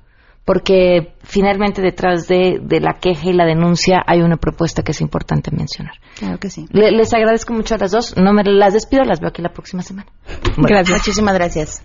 Porque 0.42 1.12
finalmente 1.22 1.82
detrás 1.82 2.26
de, 2.26 2.58
de 2.62 2.80
la 2.80 2.94
queja 2.94 3.28
y 3.28 3.32
la 3.34 3.44
denuncia 3.44 4.02
hay 4.06 4.22
una 4.22 4.36
propuesta 4.38 4.82
que 4.82 4.92
es 4.92 5.00
importante 5.02 5.50
mencionar. 5.54 5.94
Claro 6.18 6.38
que 6.38 6.48
sí. 6.48 6.66
Le- 6.70 6.90
les 6.92 7.12
agradezco 7.12 7.52
mucho 7.52 7.74
a 7.74 7.78
las 7.78 7.90
dos. 7.92 8.16
No 8.16 8.32
me 8.32 8.42
las 8.44 8.72
despido, 8.72 9.04
las 9.04 9.20
veo 9.20 9.28
aquí 9.28 9.42
la 9.42 9.52
próxima 9.52 9.82
semana. 9.82 10.08
Gracias. 10.56 10.98
Muchísimas 10.98 11.34
gracias. 11.34 11.84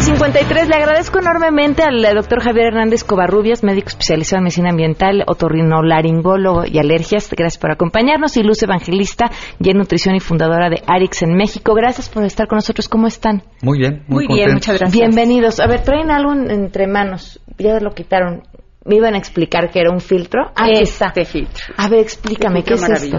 Con 0.00 0.16
53. 0.16 0.68
Le 0.68 0.74
agradezco 0.76 1.18
enormemente 1.18 1.82
al 1.82 2.02
doctor 2.14 2.42
Javier 2.42 2.68
Hernández 2.68 3.04
Covarrubias, 3.04 3.62
médico 3.62 3.88
especializado 3.88 4.38
en 4.38 4.44
medicina 4.44 4.70
ambiental, 4.70 5.24
otorrinolaringólogo 5.26 6.64
y 6.66 6.78
alergias. 6.78 7.28
Gracias 7.30 7.58
por 7.60 7.70
acompañarnos. 7.70 8.36
Y 8.36 8.42
Luz 8.42 8.62
Evangelista, 8.62 9.30
y 9.58 9.68
en 9.70 9.76
nutrición 9.76 10.14
y 10.14 10.20
fundadora 10.20 10.70
de 10.70 10.82
Arix 10.86 11.22
en 11.22 11.34
México. 11.36 11.74
Gracias 11.74 12.08
por 12.08 12.24
estar 12.24 12.46
con 12.48 12.56
nosotros. 12.56 12.88
¿Cómo 12.88 13.06
están? 13.06 13.42
Muy 13.62 13.78
bien, 13.78 14.04
muy, 14.08 14.26
Muy 14.26 14.36
bien, 14.36 14.48
contento. 14.50 14.54
muchas 14.54 14.78
gracias. 14.78 14.98
Bienvenidos. 14.98 15.60
A 15.60 15.66
ver, 15.66 15.82
traen 15.82 16.10
algo 16.10 16.32
en- 16.32 16.50
entre 16.50 16.86
manos. 16.86 17.40
Ya 17.58 17.78
lo 17.80 17.90
quitaron. 17.92 18.42
Me 18.86 18.96
iban 18.96 19.14
a 19.14 19.18
explicar 19.18 19.70
que 19.70 19.80
era 19.80 19.90
un 19.90 20.00
filtro. 20.00 20.50
Está. 20.66 21.06
Este 21.08 21.24
filtro. 21.26 21.74
A 21.76 21.88
ver, 21.88 22.00
explícame, 22.00 22.64
¿qué 22.64 22.74
es 22.74 22.88
esto? 22.88 23.18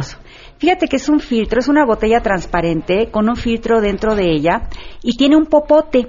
Fíjate 0.62 0.88
que 0.88 0.97
es 0.97 1.09
un 1.09 1.20
filtro, 1.20 1.59
es 1.59 1.68
una 1.68 1.88
botella 1.88 2.22
transparente 2.22 3.09
con 3.09 3.28
un 3.28 3.36
filtro 3.36 3.82
dentro 3.82 4.14
de 4.14 4.32
ella 4.32 4.70
y 5.01 5.18
tiene 5.18 5.36
un 5.36 5.47
popote. 5.47 6.05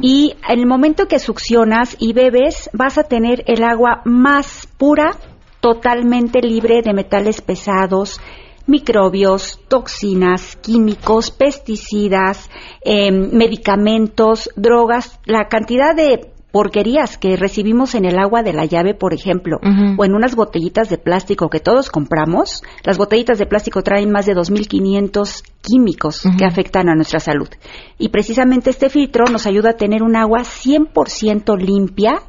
Y 0.00 0.36
en 0.48 0.60
el 0.60 0.66
momento 0.66 1.08
que 1.08 1.18
succionas 1.18 1.96
y 1.98 2.12
bebes, 2.12 2.70
vas 2.72 2.98
a 2.98 3.02
tener 3.02 3.42
el 3.48 3.64
agua 3.64 4.02
más 4.04 4.68
pura, 4.78 5.16
totalmente 5.58 6.40
libre 6.40 6.82
de 6.82 6.94
metales 6.94 7.40
pesados, 7.40 8.20
microbios, 8.68 9.58
toxinas, 9.66 10.54
químicos, 10.62 11.32
pesticidas, 11.32 12.48
em, 12.82 13.30
medicamentos, 13.32 14.50
drogas, 14.54 15.18
la 15.24 15.48
cantidad 15.48 15.96
de 15.96 16.30
porquerías 16.56 17.18
que 17.18 17.36
recibimos 17.36 17.94
en 17.94 18.06
el 18.06 18.18
agua 18.18 18.42
de 18.42 18.54
la 18.54 18.64
llave, 18.64 18.94
por 18.94 19.12
ejemplo, 19.12 19.58
o 19.98 20.04
en 20.06 20.14
unas 20.14 20.34
botellitas 20.34 20.88
de 20.88 20.96
plástico 20.96 21.50
que 21.50 21.60
todos 21.60 21.90
compramos, 21.90 22.62
las 22.82 22.96
botellitas 22.96 23.36
de 23.38 23.44
plástico 23.44 23.82
traen 23.82 24.10
más 24.10 24.24
de 24.24 24.32
2.500 24.32 25.42
químicos 25.60 26.24
Ujú. 26.24 26.38
que 26.38 26.46
afectan 26.46 26.88
a 26.88 26.94
nuestra 26.94 27.20
salud. 27.20 27.50
Y 27.98 28.08
precisamente 28.08 28.70
este 28.70 28.88
filtro 28.88 29.26
nos 29.26 29.46
ayuda 29.46 29.72
a 29.72 29.76
tener 29.76 30.02
un 30.02 30.16
agua 30.16 30.44
100% 30.44 31.58
limpia 31.58 32.22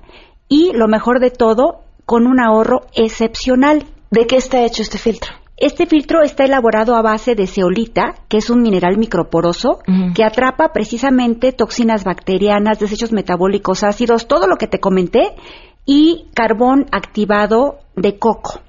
y, 0.50 0.74
lo 0.74 0.90
mejor 0.90 1.22
de 1.22 1.32
todo, 1.32 1.84
con 2.06 2.28
un 2.28 2.42
ahorro 2.42 2.82
excepcional. 2.96 3.86
¿De 4.12 4.28
qué 4.28 4.36
está 4.36 4.66
hecho 4.66 4.82
este 4.82 4.98
filtro? 4.98 5.32
Este 5.58 5.88
filtro 5.88 6.22
está 6.22 6.46
elaborado 6.46 6.96
a 6.96 7.02
base 7.02 7.34
de 7.34 7.48
zeolita, 7.48 8.14
que 8.28 8.38
es 8.38 8.52
un 8.52 8.62
mineral 8.62 8.98
microporoso 8.98 9.80
que 10.14 10.24
atrapa 10.24 10.72
precisamente 10.72 11.52
toxinas 11.52 12.04
bacterianas, 12.04 12.80
desechos 12.80 13.12
metabólicos 13.12 13.84
ácidos, 13.84 14.28
todo 14.28 14.46
lo 14.48 14.58
que 14.58 14.68
te 14.68 14.80
comenté, 14.80 15.36
y 15.84 16.28
carbón 16.36 16.86
activado 16.92 17.80
de 17.96 18.20
coco. 18.20 18.60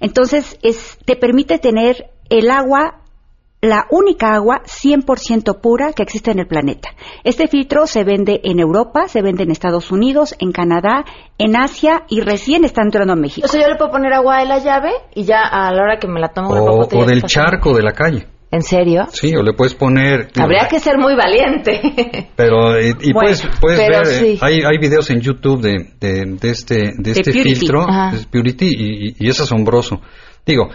Entonces, 0.00 0.58
es, 0.62 0.98
te 1.06 1.16
permite 1.16 1.58
tener 1.58 2.10
el 2.28 2.50
agua, 2.50 3.00
la 3.66 3.86
única 3.90 4.34
agua 4.34 4.62
100% 4.64 5.60
pura 5.60 5.92
que 5.92 6.02
existe 6.02 6.30
en 6.30 6.38
el 6.38 6.46
planeta. 6.46 6.90
Este 7.24 7.48
filtro 7.48 7.86
se 7.86 8.04
vende 8.04 8.40
en 8.44 8.58
Europa, 8.60 9.08
se 9.08 9.22
vende 9.22 9.42
en 9.42 9.50
Estados 9.50 9.90
Unidos, 9.90 10.34
en 10.38 10.52
Canadá, 10.52 11.04
en 11.38 11.56
Asia 11.56 12.04
y 12.08 12.20
recién 12.20 12.64
está 12.64 12.82
entrando 12.82 13.12
a 13.12 13.16
México. 13.16 13.46
O 13.46 13.48
sea, 13.48 13.60
yo 13.62 13.68
le 13.68 13.76
puedo 13.76 13.90
poner 13.90 14.12
agua 14.12 14.38
de 14.38 14.46
la 14.46 14.58
llave 14.58 14.90
y 15.14 15.24
ya 15.24 15.42
a 15.42 15.72
la 15.72 15.82
hora 15.82 15.98
que 15.98 16.08
me 16.08 16.20
la 16.20 16.28
tomo 16.28 16.48
O, 16.50 16.86
o 16.86 17.04
del 17.04 17.22
charco 17.24 17.74
de 17.74 17.82
la 17.82 17.92
calle. 17.92 18.26
¿En 18.48 18.62
serio? 18.62 19.06
Sí, 19.10 19.34
o 19.36 19.42
le 19.42 19.52
puedes 19.54 19.74
poner... 19.74 20.28
Habría 20.38 20.68
que 20.68 20.78
ser 20.78 20.96
muy 20.98 21.14
valiente. 21.16 22.30
Pero, 22.36 22.76
eh, 22.76 22.94
y 23.00 23.12
Bueno, 23.12 23.20
puedes, 23.20 23.42
puedes 23.60 23.80
pero 23.80 23.98
ver, 23.98 24.06
eh, 24.06 24.14
sí. 24.36 24.38
hay, 24.40 24.60
hay 24.64 24.78
videos 24.78 25.10
en 25.10 25.20
YouTube 25.20 25.60
de, 25.60 25.90
de, 26.00 26.24
de 26.40 26.50
este, 26.50 26.92
de 26.96 27.10
este 27.10 27.32
Purity. 27.32 27.54
filtro, 27.56 27.86
Purity, 28.30 28.66
y, 28.66 29.08
y- 29.08 29.16
y 29.18 29.28
es 29.28 29.40
asombroso. 29.40 30.00
Digo, 30.46 30.68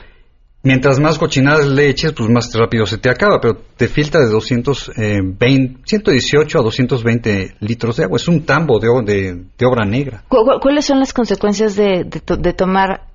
mientras 0.64 1.00
más 1.00 1.18
cochinadas 1.18 1.68
le 1.68 1.90
eches, 1.90 2.14
pues 2.14 2.30
más 2.30 2.54
rápido 2.54 2.86
se 2.86 2.98
te 2.98 3.10
acaba, 3.10 3.40
pero 3.42 3.58
te 3.78 3.88
filtra 3.88 4.22
de 4.22 4.28
220, 4.30 5.78
118 5.86 6.60
a 6.60 6.62
220 6.62 7.56
litros 7.60 7.98
de 7.98 8.04
agua. 8.04 8.18
Es 8.18 8.28
un 8.28 8.46
tambo 8.46 8.80
de, 8.80 8.88
o- 8.90 9.02
de, 9.02 9.44
de 9.58 9.66
obra 9.66 9.86
negra. 9.86 10.24
¿Cu- 10.28 10.44
cu- 10.46 10.60
¿Cuáles 10.62 10.86
son 10.86 11.00
las 11.00 11.14
consecuencias 11.14 11.76
de, 11.76 12.04
de 12.06 12.20
to- 12.20 12.38
de 12.38 12.54
tomar 12.54 13.08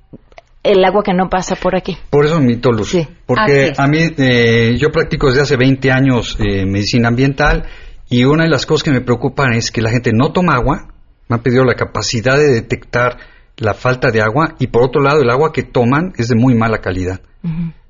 el 0.63 0.85
agua 0.85 1.03
que 1.05 1.15
no 1.15 1.29
pasa 1.29 1.55
por 1.57 1.77
aquí? 1.77 1.97
Por 2.11 2.25
eso 2.27 2.41
mi 2.41 2.57
Luz. 2.57 2.89
Sí. 2.91 3.07
Porque 3.27 3.73
a 3.77 3.87
mí, 3.87 3.99
eh, 4.19 4.77
yo 4.79 4.91
practico 4.91 5.29
desde 5.29 5.43
hace 5.43 5.57
20 5.57 5.91
años 5.93 6.37
eh, 6.41 6.67
medicina 6.67 7.09
ambiental 7.09 7.65
y 8.09 8.25
una 8.25 8.45
de 8.45 8.51
las 8.51 8.67
cosas 8.67 8.83
que 8.83 8.91
me 8.91 9.01
preocupan 9.01 9.53
es 9.53 9.71
que 9.71 9.81
la 9.83 9.91
gente 9.91 10.11
no 10.13 10.33
toma 10.33 10.55
agua, 10.55 10.89
me 11.29 11.37
han 11.37 11.43
pedido 11.43 11.65
la 11.65 11.75
capacidad 11.75 12.37
de 12.37 12.53
detectar 12.53 13.19
la 13.59 13.75
falta 13.75 14.11
de 14.11 14.21
agua 14.21 14.55
y 14.59 14.67
por 14.67 14.83
otro 14.83 15.01
lado 15.01 15.23
el 15.23 15.31
agua 15.31 15.53
que 15.53 15.63
toman 15.63 16.13
es 16.19 16.29
de 16.29 16.35
muy 16.37 16.55
mala 16.55 16.79
calidad. 16.79 17.21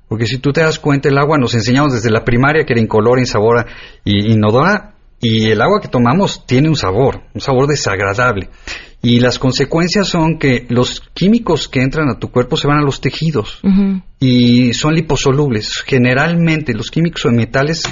Porque 0.07 0.25
si 0.25 0.37
tú 0.37 0.51
te 0.51 0.61
das 0.61 0.79
cuenta, 0.79 1.09
el 1.09 1.17
agua 1.17 1.37
nos 1.37 1.53
enseñamos 1.53 1.93
desde 1.93 2.09
la 2.09 2.23
primaria 2.23 2.65
que 2.65 2.73
era 2.73 2.81
incolora, 2.81 3.19
insabora 3.19 3.65
y 4.05 4.31
inodora, 4.31 4.95
y 5.19 5.49
el 5.49 5.61
agua 5.61 5.81
que 5.81 5.87
tomamos 5.87 6.45
tiene 6.45 6.69
un 6.69 6.75
sabor, 6.75 7.23
un 7.33 7.41
sabor 7.41 7.67
desagradable. 7.67 8.49
Y 9.01 9.19
las 9.19 9.37
consecuencias 9.37 10.07
son 10.07 10.39
que 10.39 10.65
los 10.69 11.01
químicos 11.13 11.67
que 11.67 11.81
entran 11.81 12.09
a 12.09 12.19
tu 12.19 12.29
cuerpo 12.29 12.57
se 12.57 12.67
van 12.67 12.79
a 12.79 12.83
los 12.83 12.99
tejidos 12.99 13.61
y 14.19 14.73
son 14.73 14.95
liposolubles. 14.95 15.83
Generalmente 15.85 16.73
los 16.73 16.89
químicos 16.89 17.25
o 17.25 17.31
metales 17.31 17.83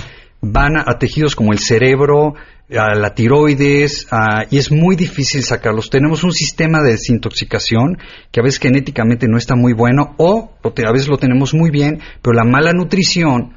van 0.42 0.78
a, 0.78 0.84
a 0.86 0.98
tejidos 0.98 1.36
como 1.36 1.54
el 1.54 1.60
cerebro, 1.60 2.34
a 2.72 2.96
la 2.96 3.14
tiroides, 3.14 4.08
a- 4.12 4.46
y 4.50 4.58
es 4.58 4.72
muy 4.72 4.96
difícil 4.96 5.44
sacarlos. 5.44 5.90
Tenemos 5.90 6.24
un 6.24 6.32
sistema 6.32 6.82
de 6.82 6.92
desintoxicación 6.92 7.98
que 8.32 8.40
a 8.40 8.44
veces 8.44 8.60
genéticamente 8.60 9.28
no 9.28 9.38
está 9.38 9.56
muy 9.56 9.74
bueno 9.74 10.16
o, 10.18 10.52
o 10.64 10.74
te- 10.74 10.88
a 10.88 10.92
veces 10.92 11.08
lo 11.08 11.18
tenemos 11.18 11.54
muy 11.54 11.70
bien, 11.70 12.00
pero 12.22 12.34
la 12.34 12.44
mala 12.44 12.72
nutrición 12.74 13.54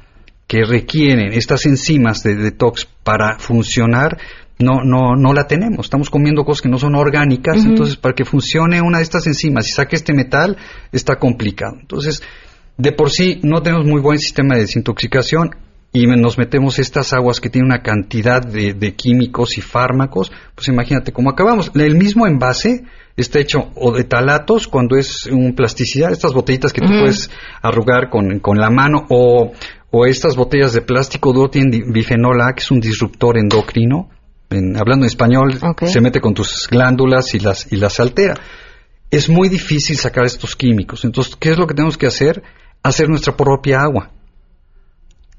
que 0.47 0.63
requieren 0.63 1.33
estas 1.33 1.65
enzimas 1.65 2.23
de 2.23 2.35
detox 2.35 2.85
para 3.03 3.37
funcionar 3.39 4.17
no, 4.59 4.83
no, 4.83 5.15
no 5.15 5.33
la 5.33 5.47
tenemos. 5.47 5.85
Estamos 5.85 6.09
comiendo 6.09 6.43
cosas 6.43 6.61
que 6.63 6.69
no 6.69 6.77
son 6.79 6.95
orgánicas, 6.95 7.63
entonces 7.69 7.95
para 7.97 8.13
que 8.13 8.25
funcione 8.25 8.81
una 8.81 8.97
de 8.97 9.03
estas 9.03 9.25
enzimas 9.25 9.67
y 9.69 9.71
saque 9.71 9.95
este 9.95 10.13
metal 10.13 10.57
está 10.91 11.15
complicado. 11.17 11.77
Entonces, 11.79 12.21
de 12.77 12.91
por 12.91 13.09
sí 13.09 13.39
no 13.43 13.61
tenemos 13.61 13.85
muy 13.85 14.01
buen 14.01 14.19
sistema 14.19 14.55
de 14.55 14.61
desintoxicación 14.61 15.51
y 15.91 16.05
nos 16.05 16.37
metemos 16.37 16.77
estas 16.77 17.13
aguas 17.13 17.39
que 17.41 17.49
tienen 17.49 17.71
una 17.71 17.81
cantidad 17.81 18.41
de, 18.41 18.73
de 18.73 18.95
químicos 18.95 19.57
y 19.57 19.61
fármacos, 19.61 20.31
pues 20.55 20.67
imagínate 20.67 21.11
cómo 21.11 21.31
acabamos. 21.31 21.71
El 21.73 21.95
mismo 21.95 22.27
envase 22.27 22.83
está 23.17 23.39
hecho 23.39 23.71
o 23.75 23.91
de 23.91 24.03
talatos 24.03 24.67
cuando 24.67 24.97
es 24.97 25.25
un 25.25 25.53
plasticidad, 25.55 26.11
estas 26.11 26.33
botellitas 26.33 26.73
que 26.73 26.81
tú 26.81 26.87
Ujú. 26.87 26.99
puedes 27.01 27.31
arrugar 27.61 28.09
con, 28.09 28.39
con 28.39 28.57
la 28.59 28.69
mano 28.69 29.05
o, 29.09 29.51
o 29.89 30.05
estas 30.05 30.35
botellas 30.35 30.73
de 30.73 30.81
plástico 30.81 31.33
duro 31.33 31.49
tienen 31.49 31.91
bifenol 31.91 32.39
A, 32.41 32.53
que 32.53 32.61
es 32.61 32.69
un 32.71 32.79
disruptor 32.79 33.37
endocrino. 33.39 34.09
En- 34.51 34.77
hablando 34.77 35.05
en 35.05 35.07
español, 35.07 35.59
se 35.87 36.01
mete 36.01 36.21
con 36.21 36.33
tus 36.35 36.67
glándulas 36.69 37.33
y 37.33 37.39
las, 37.39 37.71
y 37.71 37.77
las 37.77 37.99
altera. 37.99 38.35
Es 39.11 39.27
muy 39.27 39.49
difícil 39.49 39.97
sacar 39.97 40.25
estos 40.25 40.55
químicos. 40.55 41.03
Entonces, 41.03 41.35
¿qué 41.35 41.49
es 41.51 41.57
lo 41.57 41.65
que 41.65 41.73
tenemos 41.73 41.97
que 41.97 42.05
hacer? 42.05 42.43
Hacer 42.83 43.09
nuestra 43.09 43.35
propia 43.35 43.81
agua. 43.81 44.11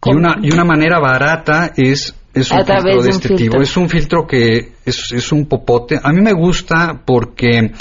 Y 0.05 0.11
una, 0.15 0.37
y 0.43 0.53
una 0.53 0.65
manera 0.65 0.99
barata 0.99 1.73
es, 1.77 2.15
es 2.33 2.51
un 2.51 2.65
filtro 2.65 3.03
de 3.03 3.11
este 3.11 3.29
filtro. 3.29 3.37
tipo. 3.37 3.61
Es 3.61 3.77
un 3.77 3.89
filtro 3.89 4.27
que 4.27 4.73
es, 4.85 5.13
es 5.13 5.33
un 5.33 5.47
popote. 5.47 6.01
A 6.03 6.13
mí 6.13 6.21
me 6.23 6.33
gusta 6.33 7.03
porque 7.05 7.73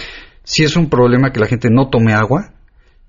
si 0.44 0.64
es 0.64 0.76
un 0.76 0.90
problema 0.90 1.32
que 1.32 1.40
la 1.40 1.48
gente 1.48 1.70
no 1.72 1.90
tome 1.90 2.14
agua. 2.14 2.54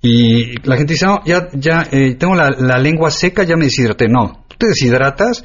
Y 0.02 0.66
la 0.66 0.76
gente 0.76 0.94
dice, 0.94 1.04
no, 1.04 1.22
ya, 1.26 1.48
ya 1.52 1.86
eh, 1.90 2.14
tengo 2.14 2.34
la, 2.34 2.50
la 2.50 2.78
lengua 2.78 3.10
seca, 3.10 3.42
ya 3.42 3.56
me 3.56 3.66
deshidraté. 3.66 4.06
No, 4.08 4.44
tú 4.48 4.56
te 4.58 4.68
deshidratas 4.68 5.44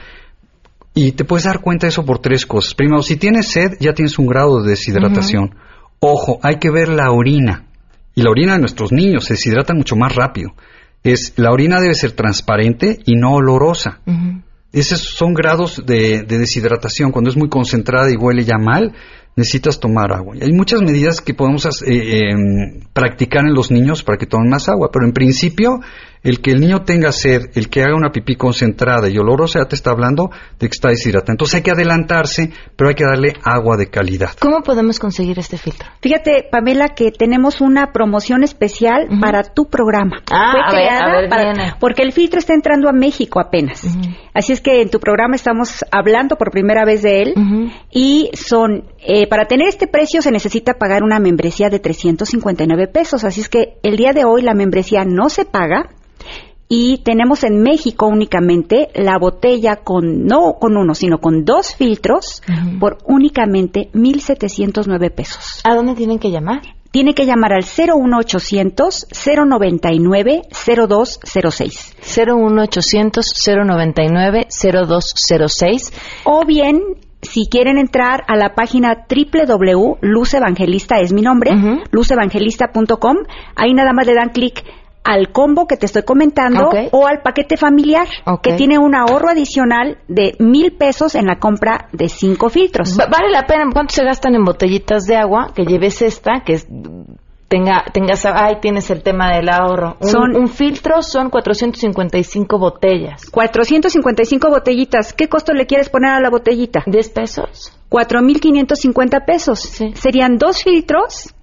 y 0.94 1.12
te 1.12 1.26
puedes 1.26 1.44
dar 1.44 1.60
cuenta 1.60 1.88
de 1.88 1.90
eso 1.90 2.06
por 2.06 2.20
tres 2.20 2.46
cosas. 2.46 2.74
Primero, 2.74 3.02
si 3.02 3.18
tienes 3.18 3.48
sed, 3.50 3.74
ya 3.82 3.94
tienes 3.94 4.18
un 4.18 4.28
grado 4.28 4.62
de 4.62 4.70
deshidratación. 4.70 5.56
Ojo, 6.00 6.40
hay 6.42 6.58
que 6.58 6.72
ver 6.72 6.88
la 6.88 7.12
orina. 7.12 7.66
Y 8.14 8.22
la 8.22 8.30
orina 8.30 8.54
de 8.54 8.60
nuestros 8.60 8.94
niños 8.94 9.26
se 9.26 9.34
deshidrata 9.34 9.74
mucho 9.74 9.98
más 9.98 10.16
rápido. 10.16 10.52
Es 11.06 11.34
la 11.38 11.52
orina 11.52 11.80
debe 11.80 11.94
ser 11.94 12.14
transparente 12.14 13.00
y 13.06 13.16
no 13.16 13.34
olorosa. 13.34 14.00
Esos 14.72 15.00
son 15.00 15.34
grados 15.34 15.86
de, 15.86 16.24
de, 16.24 16.38
deshidratación. 16.38 17.12
Cuando 17.12 17.30
es 17.30 17.38
muy 17.38 17.48
concentrada 17.48 18.12
y 18.12 18.18
huele 18.18 18.44
ya 18.44 18.58
mal, 18.58 18.94
necesitas 19.36 19.80
tomar 19.80 20.12
agua. 20.14 20.36
Y 20.36 20.44
hay 20.44 20.52
muchas 20.52 20.82
medidas 20.82 21.22
que 21.22 21.34
podemos 21.34 21.66
eh, 21.66 22.30
em, 22.30 22.82
practicar 22.94 23.46
en 23.46 23.54
los 23.54 23.72
niños 23.72 24.04
para 24.04 24.18
que 24.18 24.26
tomen 24.26 24.50
más 24.50 24.70
agua, 24.70 24.90
pero 24.92 25.06
en 25.06 25.14
principio 25.14 25.82
el 26.26 26.42
que 26.42 26.52
el 26.52 26.60
niño 26.60 26.82
tenga 26.82 27.12
sed, 27.12 27.52
el 27.54 27.70
que 27.70 27.84
haga 27.84 27.96
una 27.96 28.12
pipí 28.12 28.36
concentrada 28.36 29.08
y 29.10 29.18
olorosa, 29.18 29.60
ya 29.60 29.68
te 29.68 29.76
está 29.76 29.92
hablando 29.92 30.32
de 30.60 30.68
que 30.68 30.74
está 30.74 30.90
deshidratado. 30.90 31.34
Entonces 31.34 31.56
hay 31.56 31.62
que 31.62 31.72
adelantarse, 31.72 32.52
pero 32.76 32.90
hay 32.90 32.96
que 32.96 33.06
darle 33.06 33.34
agua 33.44 33.78
de 33.78 33.88
calidad. 33.88 34.32
¿Cómo 34.40 34.62
podemos 34.62 34.98
conseguir 34.98 35.38
este 35.38 35.58
filtro? 35.58 35.88
Fíjate, 36.02 36.48
Pamela, 36.52 36.90
que 36.90 37.12
tenemos 37.12 37.62
una 37.62 37.92
promoción 37.94 38.44
especial 38.44 39.08
para 39.22 39.44
tu 39.44 39.66
programa. 39.70 40.24
Ah, 40.32 40.52
Fue 40.52 40.78
creada 40.78 41.30
para, 41.30 41.78
porque 41.80 42.02
el 42.02 42.12
filtro 42.12 42.40
está 42.40 42.56
entrando 42.56 42.90
a 42.90 42.92
México 42.92 43.40
apenas. 43.40 43.84
Así 44.34 44.52
es 44.52 44.62
que 44.62 44.82
en 44.82 44.90
tu 44.90 45.00
programa 45.00 45.36
estamos 45.36 45.86
hablando 45.92 46.38
por 46.38 46.50
primera 46.50 46.86
vez 46.86 47.04
de 47.04 47.22
él 47.22 47.34
y 47.92 48.32
son 48.34 48.86
eh, 49.00 49.28
para 49.28 49.46
tener 49.46 49.68
este 49.68 49.86
precio 49.86 50.24
se 50.24 50.32
necesita 50.32 50.74
pagar 50.74 51.04
una 51.04 51.20
membresía 51.20 51.70
de 51.70 51.80
359 51.80 52.88
pesos. 52.88 53.24
Así 53.24 53.42
es 53.42 53.50
que 53.50 53.78
el 53.84 53.96
día 53.96 54.12
de 54.12 54.26
hoy 54.26 54.42
la 54.42 54.56
membresía 54.56 55.06
no 55.06 55.30
se 55.30 55.46
paga 55.46 55.90
y 56.68 57.00
tenemos 57.04 57.44
en 57.44 57.62
México 57.62 58.08
únicamente 58.08 58.90
la 58.96 59.18
botella 59.18 59.78
con, 59.78 60.26
no 60.26 60.54
con 60.60 60.78
uno, 60.78 60.96
sino 60.96 61.20
con 61.20 61.46
dos 61.46 61.76
filtros 61.76 62.42
por 62.80 62.98
únicamente 63.06 63.90
1.709 63.94 65.12
pesos. 65.14 65.62
¿A 65.64 65.76
dónde 65.76 65.94
tienen 65.94 66.20
que 66.20 66.32
llamar? 66.32 66.62
Tiene 66.92 67.14
que 67.14 67.26
llamar 67.26 67.52
al 67.54 67.64
01800 67.64 69.08
099 69.48 70.42
0206. 70.50 71.96
01800 72.00 73.26
099 73.46 74.48
0206. 74.50 75.94
O 76.24 76.46
bien 76.46 76.82
si 77.22 77.48
quieren 77.48 77.78
entrar 77.78 78.24
a 78.28 78.36
la 78.36 78.56
página 78.56 79.06
www.lucevangelista 79.10 81.00
es 81.00 81.12
mi 81.12 81.22
nombre, 81.22 81.52
lucevangelista.com, 81.92 83.18
ahí 83.56 83.74
nada 83.74 83.94
más 83.94 84.06
le 84.08 84.14
dan 84.14 84.30
clic 84.30 84.64
al 85.06 85.32
combo 85.32 85.68
que 85.68 85.78
te 85.78 85.86
estoy 85.86 86.04
comentando 86.04 86.70
o 86.92 87.08
al 87.08 87.22
paquete 87.22 87.58
familiar 87.58 88.08
que 88.42 88.54
tiene 88.54 88.80
un 88.80 88.96
ahorro 88.96 89.30
adicional 89.30 90.00
de 90.08 90.36
mil 90.40 90.74
pesos 90.74 91.16
en 91.16 91.28
la 91.28 91.38
compra 91.38 91.88
de 91.94 92.10
cinco 92.10 92.50
filtros. 92.50 92.98
vale 92.98 93.30
la 93.32 93.46
pena. 93.46 93.66
¿Cuánto 93.72 93.94
se 93.94 94.04
gastan 94.04 94.36
en 94.36 94.44
botellitas 94.44 95.06
de 95.06 95.16
agua? 95.16 95.52
Que 95.56 95.66
lleves 95.66 96.02
esta, 96.02 96.42
que 96.44 96.54
es 96.54 96.68
tenga, 97.48 97.86
tengas, 97.94 98.26
ahí 98.26 98.56
tienes 98.60 98.90
el 98.90 99.04
tema 99.04 99.36
del 99.36 99.50
ahorro. 99.50 99.98
Un, 100.00 100.10
son, 100.10 100.36
un 100.36 100.48
filtro 100.48 101.02
son 101.04 101.30
455 101.30 102.58
botellas. 102.58 103.30
455 103.30 104.50
botellitas. 104.50 105.14
¿Qué 105.14 105.30
costo 105.30 105.54
le 105.54 105.68
quieres 105.68 105.90
poner 105.90 106.12
a 106.12 106.20
la 106.20 106.30
botellita? 106.30 106.84
10 106.86 107.10
pesos. 107.10 107.78
4.550 107.90 109.26
pesos. 109.26 109.60
Serían 109.94 110.38
dos 110.38 110.64
filtros 110.64 111.35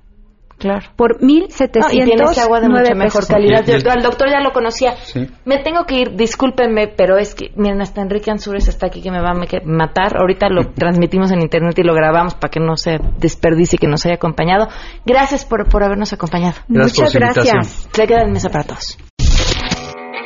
Claro. 0.62 0.86
Por 0.94 1.18
1.709 1.18 1.80
no, 1.80 1.92
y 1.92 2.04
tienes 2.04 2.38
agua 2.38 2.60
de 2.60 2.68
mucha 2.68 2.94
mejor 2.94 3.26
calidad. 3.26 3.64
Yo, 3.66 3.90
al 3.90 4.00
doctor 4.00 4.30
ya 4.30 4.38
lo 4.38 4.52
conocía. 4.52 4.94
Me 5.44 5.58
tengo 5.58 5.86
que 5.86 5.96
ir, 5.96 6.14
discúlpenme, 6.14 6.86
pero 6.86 7.18
es 7.18 7.34
que, 7.34 7.50
miren, 7.56 7.82
hasta 7.82 8.00
Enrique 8.00 8.30
Ansures 8.30 8.68
está 8.68 8.86
aquí 8.86 9.02
que 9.02 9.10
me 9.10 9.20
va 9.20 9.30
a 9.30 9.64
matar. 9.64 10.16
Ahorita 10.16 10.48
lo 10.50 10.70
transmitimos 10.74 11.32
en 11.32 11.40
internet 11.40 11.76
y 11.80 11.82
lo 11.82 11.94
grabamos 11.94 12.36
para 12.36 12.52
que 12.52 12.60
no 12.60 12.76
se 12.76 13.00
desperdicie 13.18 13.76
que 13.76 13.88
nos 13.88 14.06
haya 14.06 14.14
acompañado. 14.14 14.68
Gracias 15.04 15.44
por, 15.44 15.68
por 15.68 15.82
habernos 15.82 16.12
acompañado. 16.12 16.54
Muchas 16.68 17.12
gracias. 17.12 17.88
Se 17.92 18.06
queda 18.06 18.22
en 18.22 18.30
mesa 18.30 18.48
para 18.48 18.62
todos. 18.62 18.98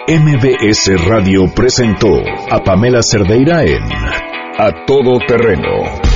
MBS 0.06 1.08
Radio 1.08 1.46
presentó 1.54 2.08
a 2.50 2.62
Pamela 2.62 3.02
Cerdeira 3.02 3.64
en 3.64 3.82
A 4.58 4.84
Todo 4.86 5.18
Terreno 5.26 6.15